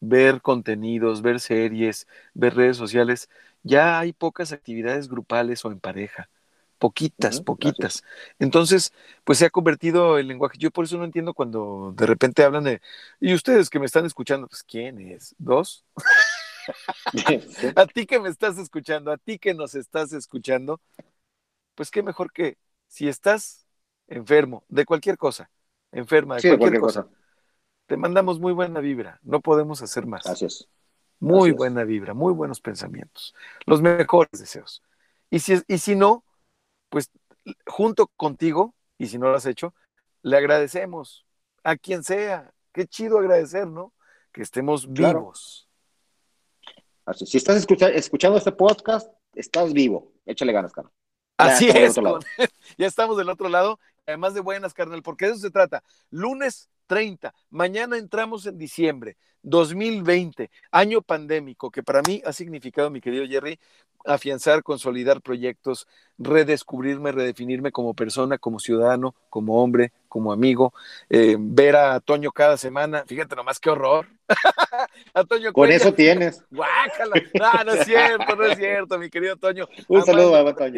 Ver 0.01 0.43
contenidos, 0.43 1.23
ver 1.23 1.41
series, 1.41 2.07
ver 2.35 2.55
redes 2.57 2.77
sociales. 2.77 3.29
Ya 3.63 3.99
hay 3.99 4.13
pocas 4.13 4.53
actividades 4.53 5.09
grupales 5.09 5.65
o 5.65 5.73
en 5.73 5.81
pareja. 5.81 6.31
Poquitas, 6.79 7.41
poquitas. 7.41 8.05
Entonces, 8.39 8.93
pues 9.25 9.39
se 9.39 9.47
ha 9.47 9.51
convertido 9.51 10.19
el 10.19 10.29
lenguaje. 10.29 10.59
Yo 10.59 10.71
por 10.71 10.85
eso 10.85 10.99
no 10.99 11.05
entiendo 11.05 11.35
cuando 11.35 11.93
de 11.97 12.07
repente 12.07 12.45
hablan 12.45 12.65
de, 12.65 12.81
y 13.21 13.35
ustedes 13.35 13.71
que 13.71 13.81
me 13.81 13.87
están 13.87 14.07
escuchando, 14.07 14.47
pues 14.49 14.63
¿quién 14.63 15.01
es? 15.01 15.35
¿Dos? 15.39 15.85
a 17.77 17.87
ti 17.87 18.07
que 18.07 18.21
me 18.21 18.29
estás 18.29 18.59
escuchando, 18.59 19.11
a 19.11 19.17
ti 19.17 19.39
que 19.39 19.55
nos 19.55 19.75
estás 19.75 20.13
escuchando, 20.13 20.81
pues 21.75 21.91
qué 21.91 22.03
mejor 22.03 22.33
que 22.33 22.59
si 22.87 23.09
estás 23.09 23.67
enfermo 24.07 24.65
de 24.69 24.85
cualquier 24.85 25.19
cosa, 25.19 25.51
enferma 25.93 26.37
de, 26.37 26.57
cualquier, 26.57 26.81
cosa, 26.81 27.09
te 27.87 27.97
mandamos 27.97 28.41
muy 28.41 28.53
buena 28.53 28.81
vibra, 28.81 29.21
no 29.23 29.41
podemos 29.41 29.83
hacer 29.83 30.07
más. 30.07 30.25
Gracias. 30.25 30.69
Muy 31.21 31.51
buena 31.51 31.83
vibra, 31.83 32.15
muy 32.15 32.33
buenos 32.33 32.61
pensamientos, 32.61 33.35
los 33.67 33.83
mejores 33.83 34.39
deseos. 34.39 34.83
Y 35.31 35.41
si, 35.41 35.61
y 35.67 35.79
si 35.79 35.97
no, 35.97 36.25
pues 36.89 37.11
junto 37.67 38.07
contigo, 38.09 38.75
y 38.99 39.07
si 39.07 39.19
no 39.19 39.29
lo 39.29 39.37
has 39.37 39.47
hecho, 39.47 39.75
le 40.23 40.37
agradecemos 40.37 41.27
a 41.63 41.77
quien 41.77 42.03
sea. 42.03 42.53
Qué 42.73 42.87
chido 42.87 43.19
agradecer, 43.19 43.67
¿no? 43.67 43.93
Que 44.33 44.43
estemos 44.43 44.93
vivos. 44.93 45.68
Si 47.15 47.37
estás 47.37 47.57
escuchando 47.57 48.39
este 48.39 48.53
podcast, 48.53 49.11
estás 49.35 49.73
vivo. 49.73 50.13
Échale 50.27 50.53
ganas, 50.53 50.73
carnal. 50.73 50.93
Así 51.37 51.69
es. 51.69 51.95
ya 52.79 52.87
estamos 52.87 53.17
del 53.17 53.29
otro 53.29 53.49
lado. 53.49 53.79
Además 54.07 54.35
de 54.35 54.41
buenas, 54.41 54.75
carnal, 54.75 55.03
porque 55.03 55.27
de 55.27 55.33
eso 55.33 55.41
se 55.41 55.51
trata. 55.51 55.83
Lunes 56.11 56.69
30. 56.87 57.35
Mañana 57.51 57.97
entramos 57.97 58.47
en 58.47 58.59
diciembre 58.59 59.17
2020, 59.43 60.51
año 60.73 61.03
pandémico, 61.03 61.71
que 61.71 61.83
para 61.83 62.03
mí 62.03 62.23
ha 62.25 62.33
significado, 62.33 62.91
mi 62.91 63.01
querido 63.01 63.27
Jerry, 63.27 63.59
afianzar, 64.05 64.63
consolidar 64.63 65.21
proyectos, 65.21 65.87
redescubrirme, 66.19 67.13
redefinirme 67.13 67.73
como 67.73 67.95
persona, 67.95 68.39
como 68.39 68.59
ciudadano, 68.59 69.15
como 69.31 69.63
hombre, 69.63 69.93
como 70.09 70.33
amigo, 70.33 70.73
eh, 71.09 71.37
ver 71.39 71.77
a 71.77 72.01
Toño 72.01 72.33
cada 72.33 72.57
semana, 72.57 73.05
fíjate 73.07 73.37
nomás 73.37 73.61
qué 73.61 73.71
horror. 73.71 74.09
a 75.15 75.25
Toño 75.25 75.53
Con 75.53 75.71
eso 75.71 75.93
tienes. 75.93 76.43
Guácala. 76.51 77.23
No, 77.35 77.65
no 77.65 77.73
es 77.73 77.87
cierto, 77.87 78.37
no 78.37 78.45
es 78.45 78.59
cierto, 78.59 78.99
mi 78.99 79.11
querido 79.11 79.37
Toño. 79.37 79.69
Un 79.89 80.05
saludo 80.05 80.37
a 80.37 80.55
Toño. 80.55 80.75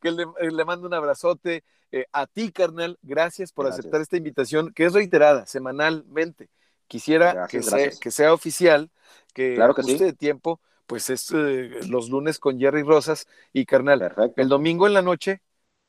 Que 0.00 0.10
le, 0.10 0.22
eh, 0.40 0.50
le 0.50 0.64
mando 0.64 0.86
un 0.86 0.94
abrazote. 0.94 1.64
Eh, 1.90 2.06
a 2.12 2.26
ti, 2.26 2.52
carnal, 2.52 2.98
gracias 3.02 3.52
por 3.52 3.66
aceptar 3.66 4.00
esta 4.00 4.16
invitación, 4.16 4.72
que 4.74 4.84
es 4.84 4.92
reiterada 4.92 5.46
semanalmente. 5.46 6.50
Quisiera 6.86 7.46
que, 7.48 7.62
Sea, 7.62 7.90
que, 8.00 8.10
sea, 8.10 8.32
oficial, 8.32 8.90
que, 9.32 9.54
claro 9.54 9.74
que 9.74 9.82
de 9.82 10.12
tiempo, 10.12 10.60
pues 10.86 11.10
es 11.10 11.30
eh, 11.34 11.80
los 11.88 12.08
lunes 12.08 12.38
con 12.38 12.58
Jerry 12.58 12.82
Rosas 12.82 13.26
y 13.52 13.66
carnal. 13.66 14.14
El 14.36 14.48
domingo 14.48 14.86
en 14.86 14.94
la 14.94 15.02
noche, 15.02 15.40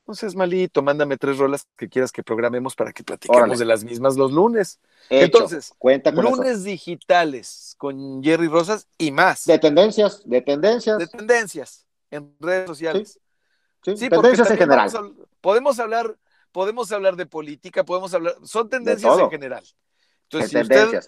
no 0.09 0.15
seas 0.15 0.35
malito, 0.35 0.81
mándame 0.81 1.17
tres 1.17 1.37
rolas 1.37 1.67
que 1.77 1.87
quieras 1.87 2.11
que 2.11 2.23
programemos 2.23 2.75
para 2.75 2.91
que 2.91 3.03
platiquemos 3.03 3.59
de 3.59 3.65
las 3.65 3.83
mismas 3.83 4.17
los 4.17 4.31
lunes. 4.31 4.79
Entonces, 5.09 5.71
Cuenta 5.77 6.11
lunes 6.11 6.63
digitales 6.63 7.75
con 7.77 8.23
Jerry 8.23 8.47
Rosas 8.47 8.87
y 8.97 9.11
más. 9.11 9.45
De 9.45 9.59
tendencias, 9.59 10.27
de 10.27 10.41
tendencias. 10.41 10.97
De 10.97 11.07
tendencias 11.07 11.85
en 12.09 12.35
redes 12.39 12.65
sociales. 12.65 13.19
Sí, 13.83 14.09
tendencias 14.09 14.49
en 14.49 14.57
general. 14.57 14.91
podemos 15.41 15.79
hablar, 15.79 16.17
podemos 16.51 16.91
hablar 16.91 17.15
de 17.15 17.27
política, 17.27 17.83
podemos 17.83 18.11
hablar, 18.15 18.35
son 18.43 18.67
tendencias 18.67 19.15
en 19.19 19.29
general. 19.29 19.63
Entonces, 20.23 20.49
si 20.49 20.57
usted, 20.57 21.01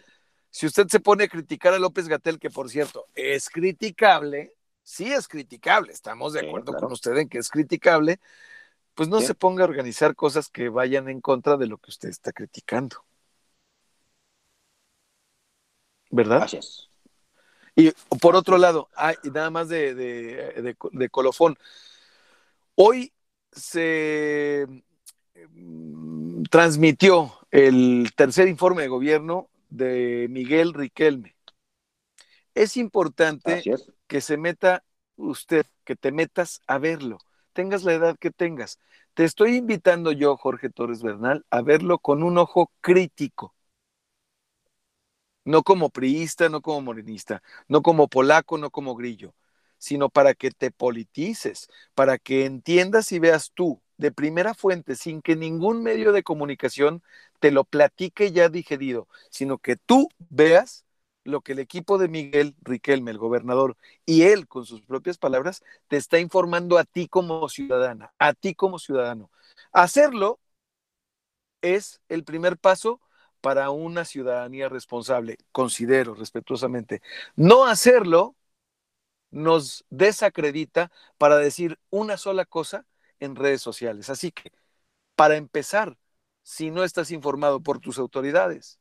si 0.51 0.65
usted 0.67 0.87
se 0.89 0.99
pone 0.99 1.23
a 1.23 1.27
criticar 1.27 1.73
a 1.73 1.79
López 1.79 2.07
Gatel, 2.07 2.37
que 2.37 2.51
por 2.51 2.69
cierto 2.69 3.07
es 3.15 3.49
criticable, 3.49 4.53
sí 4.83 5.11
es 5.11 5.27
criticable, 5.27 5.91
estamos 5.91 6.33
de 6.33 6.41
acuerdo 6.41 6.73
con 6.73 6.91
usted 6.91 7.17
en 7.17 7.27
que 7.27 7.39
es 7.39 7.49
criticable, 7.49 8.19
pues 8.93 9.09
no 9.09 9.21
se 9.21 9.35
ponga 9.35 9.63
a 9.63 9.67
organizar 9.67 10.15
cosas 10.15 10.49
que 10.49 10.69
vayan 10.69 11.09
en 11.09 11.21
contra 11.21 11.57
de 11.57 11.67
lo 11.67 11.77
que 11.77 11.91
usted 11.91 12.09
está 12.09 12.31
criticando. 12.31 13.03
¿Verdad? 16.09 16.49
Y 17.75 17.91
por 18.19 18.35
otro 18.35 18.57
lado, 18.57 18.89
hay, 18.95 19.15
nada 19.33 19.49
más 19.49 19.69
de, 19.69 19.95
de 19.95 21.09
colofón, 21.09 21.57
hoy 22.75 23.13
se 23.51 24.67
mm, 25.49 26.43
transmitió 26.43 27.33
el 27.51 28.11
tercer 28.15 28.47
informe 28.47 28.83
de 28.83 28.87
gobierno 28.87 29.49
de 29.69 30.27
Miguel 30.29 30.73
Riquelme. 30.73 31.35
Es 32.53 32.77
importante 32.77 33.63
que 34.07 34.21
se 34.21 34.37
meta 34.37 34.83
usted, 35.15 35.65
que 35.85 35.95
te 35.95 36.11
metas 36.11 36.61
a 36.67 36.77
verlo, 36.77 37.17
tengas 37.51 37.83
la 37.83 37.93
edad 37.93 38.17
que 38.17 38.31
tengas. 38.31 38.79
Te 39.13 39.23
estoy 39.25 39.55
invitando 39.55 40.11
yo, 40.11 40.37
Jorge 40.37 40.69
Torres 40.69 41.03
Bernal, 41.03 41.45
a 41.49 41.61
verlo 41.61 41.99
con 41.99 42.23
un 42.23 42.37
ojo 42.37 42.71
crítico. 42.81 43.53
No 45.43 45.63
como 45.63 45.89
priista, 45.89 46.49
no 46.49 46.61
como 46.61 46.81
morenista, 46.81 47.41
no 47.67 47.81
como 47.81 48.07
polaco, 48.07 48.57
no 48.57 48.69
como 48.69 48.95
grillo, 48.95 49.33
sino 49.77 50.09
para 50.09 50.33
que 50.35 50.51
te 50.51 50.71
politices, 50.71 51.67
para 51.95 52.19
que 52.19 52.45
entiendas 52.45 53.11
y 53.11 53.19
veas 53.19 53.51
tú 53.53 53.81
de 53.97 54.11
primera 54.11 54.53
fuente, 54.53 54.95
sin 54.95 55.21
que 55.21 55.35
ningún 55.35 55.83
medio 55.83 56.11
de 56.11 56.23
comunicación 56.23 57.03
te 57.39 57.51
lo 57.51 57.63
platique 57.63 58.31
ya 58.31 58.49
digerido, 58.49 59.07
sino 59.29 59.57
que 59.57 59.75
tú 59.77 60.09
veas 60.29 60.85
lo 61.23 61.41
que 61.41 61.53
el 61.53 61.59
equipo 61.59 61.97
de 61.97 62.07
Miguel 62.07 62.55
Riquelme, 62.61 63.11
el 63.11 63.17
gobernador, 63.17 63.77
y 64.05 64.23
él 64.23 64.47
con 64.47 64.65
sus 64.65 64.81
propias 64.81 65.17
palabras, 65.17 65.63
te 65.87 65.97
está 65.97 66.19
informando 66.19 66.77
a 66.77 66.83
ti 66.83 67.07
como 67.07 67.47
ciudadana, 67.49 68.13
a 68.19 68.33
ti 68.33 68.55
como 68.55 68.79
ciudadano. 68.79 69.31
Hacerlo 69.71 70.39
es 71.61 72.01
el 72.09 72.23
primer 72.23 72.57
paso 72.57 73.01
para 73.41 73.71
una 73.71 74.05
ciudadanía 74.05 74.69
responsable, 74.69 75.37
considero 75.51 76.13
respetuosamente. 76.15 77.01
No 77.35 77.65
hacerlo 77.65 78.35
nos 79.31 79.85
desacredita 79.89 80.91
para 81.17 81.37
decir 81.37 81.79
una 81.89 82.17
sola 82.17 82.45
cosa 82.45 82.85
en 83.19 83.35
redes 83.35 83.61
sociales. 83.61 84.09
Así 84.09 84.31
que, 84.31 84.51
para 85.15 85.37
empezar, 85.37 85.97
si 86.43 86.71
no 86.71 86.83
estás 86.83 87.11
informado 87.11 87.61
por 87.61 87.79
tus 87.79 87.99
autoridades, 87.99 88.79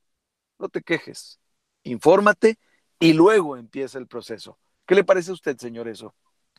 no 0.59 0.68
te 0.68 0.82
quejes, 0.82 1.39
infórmate 1.85 2.59
y 2.99 3.12
luego 3.12 3.57
empieza 3.57 3.99
el 3.99 4.07
proceso. 4.07 4.59
¿Qué 4.87 4.95
le 4.95 5.05
parece 5.05 5.31
a 5.31 5.35
usted, 5.35 5.57
señor, 5.57 5.89
eso? 5.89 6.14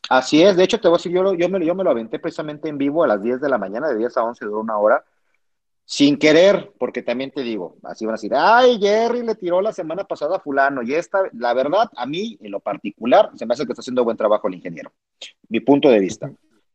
Así 0.08 0.42
es, 0.42 0.56
de 0.56 0.64
hecho 0.64 0.80
te 0.80 0.88
voy 0.88 0.96
a 0.96 0.98
decir, 0.98 1.12
yo, 1.12 1.34
yo, 1.34 1.48
me, 1.48 1.64
yo 1.64 1.74
me 1.74 1.84
lo 1.84 1.90
aventé 1.90 2.18
precisamente 2.18 2.68
en 2.68 2.76
vivo 2.76 3.04
a 3.04 3.06
las 3.06 3.22
10 3.22 3.40
de 3.40 3.48
la 3.48 3.58
mañana, 3.58 3.88
de 3.88 3.98
10 3.98 4.16
a 4.16 4.24
11, 4.24 4.44
duró 4.44 4.60
una 4.60 4.76
hora, 4.76 5.04
sin 5.84 6.16
querer, 6.18 6.72
porque 6.78 7.02
también 7.02 7.30
te 7.30 7.42
digo, 7.42 7.76
así 7.84 8.04
van 8.04 8.14
a 8.14 8.16
decir, 8.16 8.32
ay, 8.34 8.78
Jerry 8.80 9.22
le 9.24 9.34
tiró 9.34 9.60
la 9.60 9.72
semana 9.72 10.04
pasada 10.04 10.36
a 10.36 10.40
fulano, 10.40 10.82
y 10.82 10.94
esta, 10.94 11.22
la 11.34 11.54
verdad, 11.54 11.88
a 11.96 12.06
mí, 12.06 12.36
en 12.40 12.50
lo 12.50 12.60
particular, 12.60 13.30
se 13.36 13.46
me 13.46 13.54
hace 13.54 13.64
que 13.64 13.72
está 13.72 13.80
haciendo 13.80 14.04
buen 14.04 14.16
trabajo 14.16 14.48
el 14.48 14.54
ingeniero, 14.54 14.92
mi 15.48 15.60
punto 15.60 15.88
de 15.88 16.00
vista. 16.00 16.32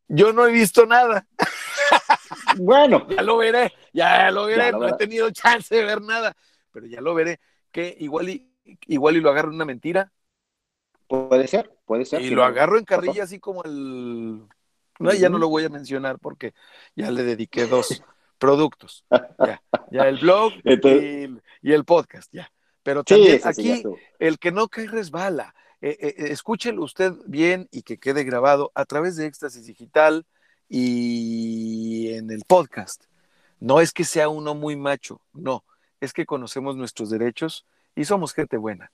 Yo 0.07 0.31
no 0.31 0.47
he 0.47 0.51
visto 0.51 0.85
nada. 0.85 1.27
Bueno. 2.57 3.07
ya 3.09 3.21
lo 3.21 3.37
veré, 3.37 3.73
ya 3.93 4.31
lo 4.31 4.45
veré, 4.45 4.71
no 4.71 4.87
he 4.87 4.93
tenido 4.93 5.29
chance 5.31 5.75
de 5.75 5.83
ver 5.83 6.01
nada, 6.01 6.35
pero 6.71 6.85
ya 6.85 7.01
lo 7.01 7.13
veré, 7.13 7.39
que 7.71 7.95
igual 7.99 8.29
y, 8.29 8.51
igual 8.87 9.17
y 9.17 9.21
lo 9.21 9.29
agarro 9.29 9.49
en 9.49 9.55
una 9.55 9.65
mentira. 9.65 10.11
Puede 11.07 11.47
ser, 11.47 11.71
puede 11.85 12.05
ser. 12.05 12.21
Y 12.21 12.29
lo 12.29 12.43
agarro 12.43 12.77
en 12.77 12.85
carrilla 12.85 13.23
así 13.23 13.39
como 13.39 13.63
el... 13.63 14.47
No, 14.99 15.13
ya 15.13 15.29
no 15.29 15.37
lo 15.37 15.47
voy 15.47 15.63
a 15.63 15.69
mencionar 15.69 16.17
porque 16.19 16.53
ya 16.95 17.11
le 17.11 17.23
dediqué 17.23 17.67
dos 17.67 18.03
productos. 18.39 19.05
Ya, 19.39 19.61
ya 19.91 20.07
el 20.07 20.17
blog 20.17 20.53
y, 20.63 21.71
el 21.71 21.85
podcast, 21.85 22.33
ya. 22.33 22.51
Pero 22.83 23.03
también 23.03 23.41
aquí 23.43 23.83
el 24.19 24.39
que 24.39 24.51
no 24.51 24.67
cae 24.67 24.87
resbala. 24.87 25.53
Eh, 25.79 25.95
eh, 25.99 26.15
eh, 26.17 26.31
escúchelo 26.31 26.83
usted 26.83 27.13
bien 27.27 27.67
y 27.71 27.83
que 27.83 27.99
quede 27.99 28.23
grabado 28.23 28.71
a 28.73 28.85
través 28.85 29.15
de 29.15 29.27
Éxtasis 29.27 29.67
Digital 29.67 30.25
y 30.67 32.13
en 32.13 32.31
el 32.31 32.43
podcast. 32.47 33.03
No 33.59 33.79
es 33.79 33.91
que 33.91 34.03
sea 34.03 34.29
uno 34.29 34.55
muy 34.55 34.75
macho, 34.75 35.21
no, 35.33 35.63
es 35.99 36.13
que 36.13 36.25
conocemos 36.25 36.75
nuestros 36.75 37.09
derechos 37.09 37.65
y 37.95 38.05
somos 38.05 38.33
gente 38.33 38.57
buena, 38.57 38.91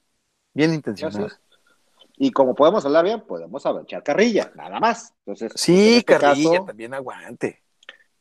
bien 0.54 0.74
intencionada. 0.74 1.39
Y 2.18 2.32
como 2.32 2.54
podemos 2.54 2.86
hablar 2.86 3.06
bien, 3.06 3.22
podemos 3.22 3.64
echar 3.82 4.04
carrilla, 4.04 4.51
nada 4.56 4.80
más. 4.80 5.14
Entonces, 5.26 5.51
sí, 5.56 5.97
este 5.97 6.18
carrilla 6.18 6.64
también 6.66 6.93
aguante. 6.93 7.64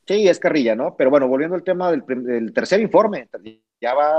Sí, 0.06 0.26
es 0.26 0.38
carrilla, 0.38 0.74
¿no? 0.74 0.96
Pero 0.96 1.10
bueno, 1.10 1.28
volviendo 1.28 1.54
al 1.54 1.62
tema 1.62 1.90
del, 1.90 2.02
del 2.06 2.52
tercer 2.52 2.80
informe, 2.80 3.28
ya 3.80 3.94
va 3.94 4.10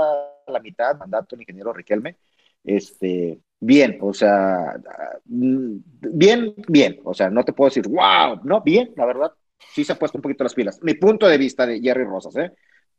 a 0.46 0.50
la 0.52 0.60
mitad, 0.60 0.96
mandato 0.96 1.34
el 1.34 1.42
ingeniero 1.42 1.72
Riquelme. 1.72 2.16
Este, 2.62 3.40
bien, 3.60 3.98
o 4.00 4.14
sea, 4.14 4.80
mm, 5.26 5.76
bien, 6.00 6.54
bien, 6.68 7.00
o 7.04 7.12
sea, 7.12 7.28
no 7.28 7.44
te 7.44 7.52
puedo 7.52 7.68
decir, 7.68 7.86
wow, 7.88 8.40
no, 8.44 8.62
bien, 8.62 8.92
la 8.96 9.04
verdad, 9.04 9.32
sí 9.74 9.84
se 9.84 9.92
ha 9.92 9.98
puesto 9.98 10.18
un 10.18 10.22
poquito 10.22 10.44
las 10.44 10.54
pilas. 10.54 10.82
Mi 10.82 10.94
punto 10.94 11.26
de 11.26 11.36
vista 11.36 11.66
de 11.66 11.80
Jerry 11.80 12.04
Rosas, 12.04 12.36
¿eh? 12.36 12.52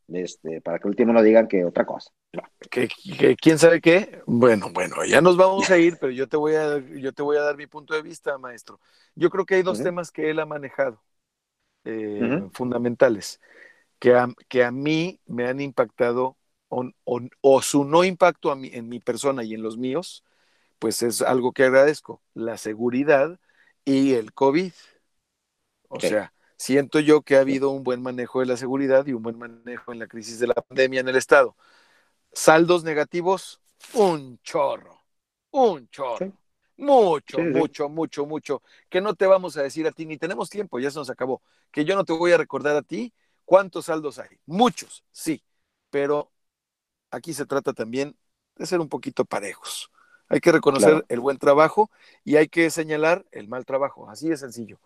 Este, 0.08 0.62
para 0.62 0.78
que 0.78 0.88
el 0.88 0.92
último 0.92 1.14
no 1.14 1.24
digan 1.24 1.48
que 1.48 1.66
otra 1.66 1.86
cosa. 1.86 2.12
¿Que, 2.70 2.88
quién 3.42 3.58
sabe 3.58 3.82
qué? 3.82 4.22
Bueno, 4.28 4.70
bueno, 4.72 5.04
ya 5.06 5.22
nos 5.22 5.36
vamos 5.36 5.70
a 5.70 5.78
ir, 5.78 5.98
pero 6.00 6.12
yo 6.12 6.28
te 6.28 6.38
voy 6.38 6.56
a, 6.56 6.78
yo 6.78 7.12
te 7.14 7.24
voy 7.24 7.38
a 7.38 7.42
dar 7.42 7.58
mi 7.58 7.68
punto 7.68 7.94
de 7.94 8.02
vista, 8.02 8.38
maestro. 8.38 8.80
Yo 9.16 9.30
creo 9.30 9.46
que 9.46 9.56
hay 9.56 9.64
dos 9.64 9.82
temas 9.82 10.12
que 10.12 10.30
él 10.30 10.40
ha 10.40 10.46
manejado, 10.46 11.02
eh, 11.86 12.44
fundamentales, 12.54 13.40
que 14.00 14.14
a, 14.14 14.28
que 14.48 14.64
a 14.64 14.72
mí 14.72 15.20
me 15.26 15.48
han 15.48 15.60
impactado 15.60 16.38
o, 16.68 16.92
o, 17.42 17.62
su 17.62 17.86
no 17.86 18.04
impacto 18.04 18.52
a 18.52 18.56
mí, 18.56 18.70
en 18.74 18.90
mi 18.90 19.00
persona 19.00 19.44
y 19.44 19.54
en 19.54 19.62
los 19.62 19.78
míos, 19.78 20.24
pues 20.80 21.02
es 21.04 21.22
algo 21.22 21.54
que 21.54 21.64
agradezco, 21.64 22.22
la 22.34 22.58
seguridad 22.58 23.40
y 23.86 24.14
el 24.14 24.34
COVID. 24.34 24.74
O 25.88 26.00
sea, 26.00 26.34
siento 26.58 27.00
yo 27.00 27.22
que 27.22 27.38
ha 27.38 27.42
habido 27.42 27.70
un 27.70 27.84
buen 27.84 28.02
manejo 28.02 28.40
de 28.40 28.46
la 28.46 28.58
seguridad 28.58 29.06
y 29.06 29.14
un 29.14 29.24
buen 29.24 29.38
manejo 29.38 29.92
en 29.92 30.00
la 30.00 30.08
crisis 30.08 30.40
de 30.40 30.48
la 30.48 30.54
pandemia 30.54 31.02
en 31.02 31.10
el 31.10 31.16
Estado. 31.16 31.56
Saldos 32.32 32.84
negativos, 32.84 33.62
un 33.94 34.40
chorro, 34.44 35.04
un 35.52 35.88
chorro. 35.90 36.34
Mucho, 36.78 37.40
mucho, 37.40 37.88
mucho, 37.90 38.26
mucho. 38.26 38.62
Que 38.90 39.00
no 39.00 39.16
te 39.16 39.26
vamos 39.26 39.56
a 39.58 39.64
decir 39.64 39.88
a 39.88 39.92
ti, 39.92 40.06
ni 40.06 40.18
tenemos 40.18 40.50
tiempo, 40.50 40.80
ya 40.80 40.92
se 40.92 41.00
nos 41.00 41.10
acabó. 41.10 41.42
Que 41.72 41.86
yo 41.86 41.96
no 41.96 42.04
te 42.04 42.14
voy 42.14 42.34
a 42.34 42.38
recordar 42.38 42.76
a 42.76 42.82
ti 42.82 43.14
cuántos 43.46 43.86
saldos 43.86 44.20
hay. 44.20 44.38
Muchos, 44.46 45.06
sí. 45.12 45.44
Pero 45.90 46.32
aquí 47.12 47.34
se 47.34 47.46
trata 47.46 47.74
también 47.74 48.18
de 48.56 48.66
ser 48.66 48.82
un 48.82 48.90
poquito 48.90 49.24
parejos. 49.24 49.90
Hay 50.28 50.42
que 50.42 50.52
reconocer 50.52 51.06
el 51.08 51.20
buen 51.20 51.38
trabajo 51.38 51.92
y 52.24 52.36
hay 52.36 52.48
que 52.48 52.70
señalar 52.70 53.26
el 53.32 53.48
mal 53.48 53.66
trabajo. 53.66 54.10
Así 54.10 54.28
de 54.28 54.38
sencillo. 54.38 54.80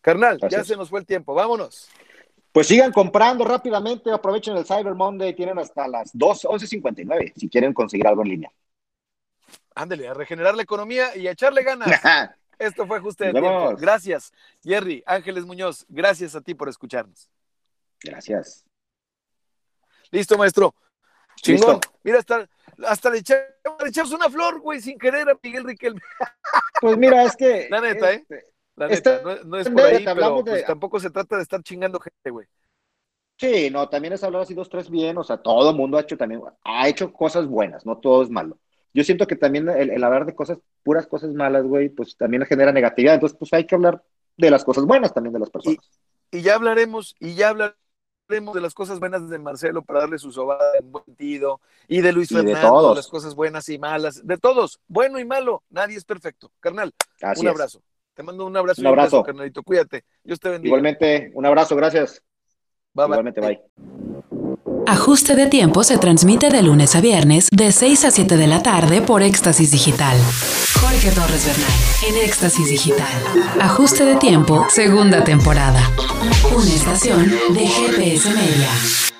Carnal, 0.00 0.38
ya 0.48 0.64
se 0.64 0.76
nos 0.76 0.88
fue 0.88 1.00
el 1.00 1.06
tiempo. 1.06 1.34
Vámonos. 1.34 1.88
Pues 2.52 2.68
sigan 2.68 2.90
comprando 2.90 3.44
rápidamente, 3.44 4.10
aprovechen 4.10 4.56
el 4.56 4.64
Cyber 4.64 4.94
Monday, 4.94 5.34
tienen 5.34 5.58
hasta 5.58 5.86
las 5.86 6.10
2, 6.14 6.44
11.59 6.44 7.34
si 7.36 7.50
quieren 7.50 7.74
conseguir 7.74 8.06
algo 8.06 8.22
en 8.22 8.28
línea. 8.28 8.52
Ándele, 9.74 10.08
a 10.08 10.14
regenerar 10.14 10.54
la 10.54 10.62
economía 10.62 11.14
y 11.14 11.26
a 11.26 11.32
echarle 11.32 11.62
ganas. 11.62 11.88
Esto 12.58 12.86
fue 12.86 13.00
justo 13.00 13.24
de 13.24 13.32
tiempo. 13.32 13.76
Gracias, 13.76 14.32
Jerry, 14.62 15.02
Ángeles 15.04 15.44
Muñoz, 15.44 15.84
gracias 15.88 16.34
a 16.34 16.40
ti 16.40 16.54
por 16.54 16.70
escucharnos. 16.70 17.28
Gracias. 18.02 18.64
Listo, 20.10 20.38
maestro. 20.38 20.74
Chingón. 21.42 21.80
Mira, 22.02 22.20
hasta, 22.20 22.48
hasta 22.86 23.10
le, 23.10 23.18
echamos, 23.18 24.12
una 24.12 24.30
flor, 24.30 24.60
güey, 24.60 24.80
sin 24.80 24.98
querer 24.98 25.28
a 25.28 25.38
Miguel 25.42 25.64
Riquelme. 25.64 26.00
Pues 26.80 26.96
mira, 26.96 27.22
es 27.24 27.36
que. 27.36 27.68
La 27.70 27.80
neta, 27.80 28.12
¿eh? 28.12 28.24
La 28.76 28.88
neta, 28.88 29.22
no, 29.44 29.56
es 29.58 29.70
por 29.70 29.80
ahí, 29.82 30.04
pero 30.04 30.44
pues, 30.44 30.64
tampoco 30.64 31.00
se 31.00 31.10
trata 31.10 31.36
de 31.36 31.42
estar 31.42 31.62
chingando 31.62 31.98
gente, 31.98 32.30
güey. 32.30 32.46
Sí, 33.38 33.70
no, 33.70 33.88
también 33.88 34.12
es 34.14 34.22
hablar 34.22 34.42
así 34.42 34.54
dos, 34.54 34.68
tres 34.68 34.88
bien, 34.88 35.16
o 35.18 35.24
sea, 35.24 35.38
todo 35.38 35.70
el 35.70 35.76
mundo 35.76 35.96
ha 35.98 36.02
hecho 36.02 36.16
también, 36.16 36.42
ha 36.64 36.88
hecho 36.88 37.12
cosas 37.12 37.46
buenas, 37.46 37.84
no 37.84 37.98
todo 37.98 38.22
es 38.22 38.30
malo. 38.30 38.58
Yo 38.94 39.04
siento 39.04 39.26
que 39.26 39.36
también 39.36 39.68
el, 39.68 40.02
hablar 40.02 40.24
de 40.24 40.34
cosas, 40.34 40.58
puras 40.82 41.06
cosas 41.06 41.32
malas, 41.32 41.64
güey, 41.64 41.90
pues 41.90 42.16
también 42.16 42.46
genera 42.46 42.72
negatividad, 42.72 43.14
entonces 43.14 43.36
pues 43.38 43.52
hay 43.52 43.66
que 43.66 43.74
hablar 43.74 44.02
de 44.38 44.50
las 44.50 44.64
cosas 44.64 44.84
buenas 44.84 45.12
también 45.12 45.34
de 45.34 45.40
las 45.40 45.50
personas. 45.50 45.78
Y, 46.30 46.40
ya 46.40 46.54
hablaremos, 46.54 47.14
y 47.20 47.34
ya 47.34 47.50
hablaremos 47.50 48.54
de 48.54 48.60
las 48.60 48.72
cosas 48.72 48.98
buenas 48.98 49.28
de 49.28 49.38
Marcelo 49.38 49.82
para 49.82 50.00
darle 50.00 50.18
su 50.18 50.32
sobada 50.32 50.78
en 50.78 50.90
buen 50.90 51.04
sentido, 51.04 51.60
y 51.88 52.00
de 52.00 52.12
Luis 52.12 52.30
Fernando, 52.30 52.90
de 52.90 52.96
las 52.96 53.08
cosas 53.08 53.34
buenas 53.34 53.68
y 53.68 53.78
malas, 53.78 54.26
de 54.26 54.38
todos, 54.38 54.80
bueno 54.88 55.18
y 55.18 55.26
malo, 55.26 55.62
nadie 55.68 55.96
es 55.96 56.04
perfecto. 56.06 56.50
Carnal, 56.60 56.94
un 57.36 57.48
abrazo. 57.48 57.82
Te 58.16 58.22
mando 58.22 58.46
un 58.46 58.56
abrazo. 58.56 58.80
Un 58.80 58.86
abrazo. 58.86 59.22
carnalito. 59.22 59.62
Cuídate. 59.62 60.04
Dios 60.24 60.40
te 60.40 60.48
bendiga. 60.48 60.68
Igualmente, 60.68 61.30
un 61.34 61.44
abrazo. 61.44 61.76
Gracias. 61.76 62.22
Igualmente, 62.94 63.42
bye. 63.42 63.60
Ajuste 64.86 65.34
de 65.34 65.46
tiempo 65.46 65.84
se 65.84 65.98
transmite 65.98 66.48
de 66.48 66.62
lunes 66.62 66.96
a 66.96 67.02
viernes 67.02 67.48
de 67.52 67.72
6 67.72 68.06
a 68.06 68.10
7 68.10 68.36
de 68.38 68.46
la 68.46 68.62
tarde 68.62 69.02
por 69.02 69.22
Éxtasis 69.22 69.70
Digital. 69.70 70.16
Jorge 70.80 71.10
Torres 71.10 71.44
Bernal 71.44 72.18
en 72.18 72.24
Éxtasis 72.24 72.70
Digital. 72.70 73.06
Ajuste 73.60 74.06
de 74.06 74.16
tiempo, 74.16 74.64
segunda 74.70 75.22
temporada. 75.22 75.80
Una 76.54 76.72
estación 76.72 77.28
de 77.52 77.66
GPS 77.66 78.30
Media. 78.30 79.15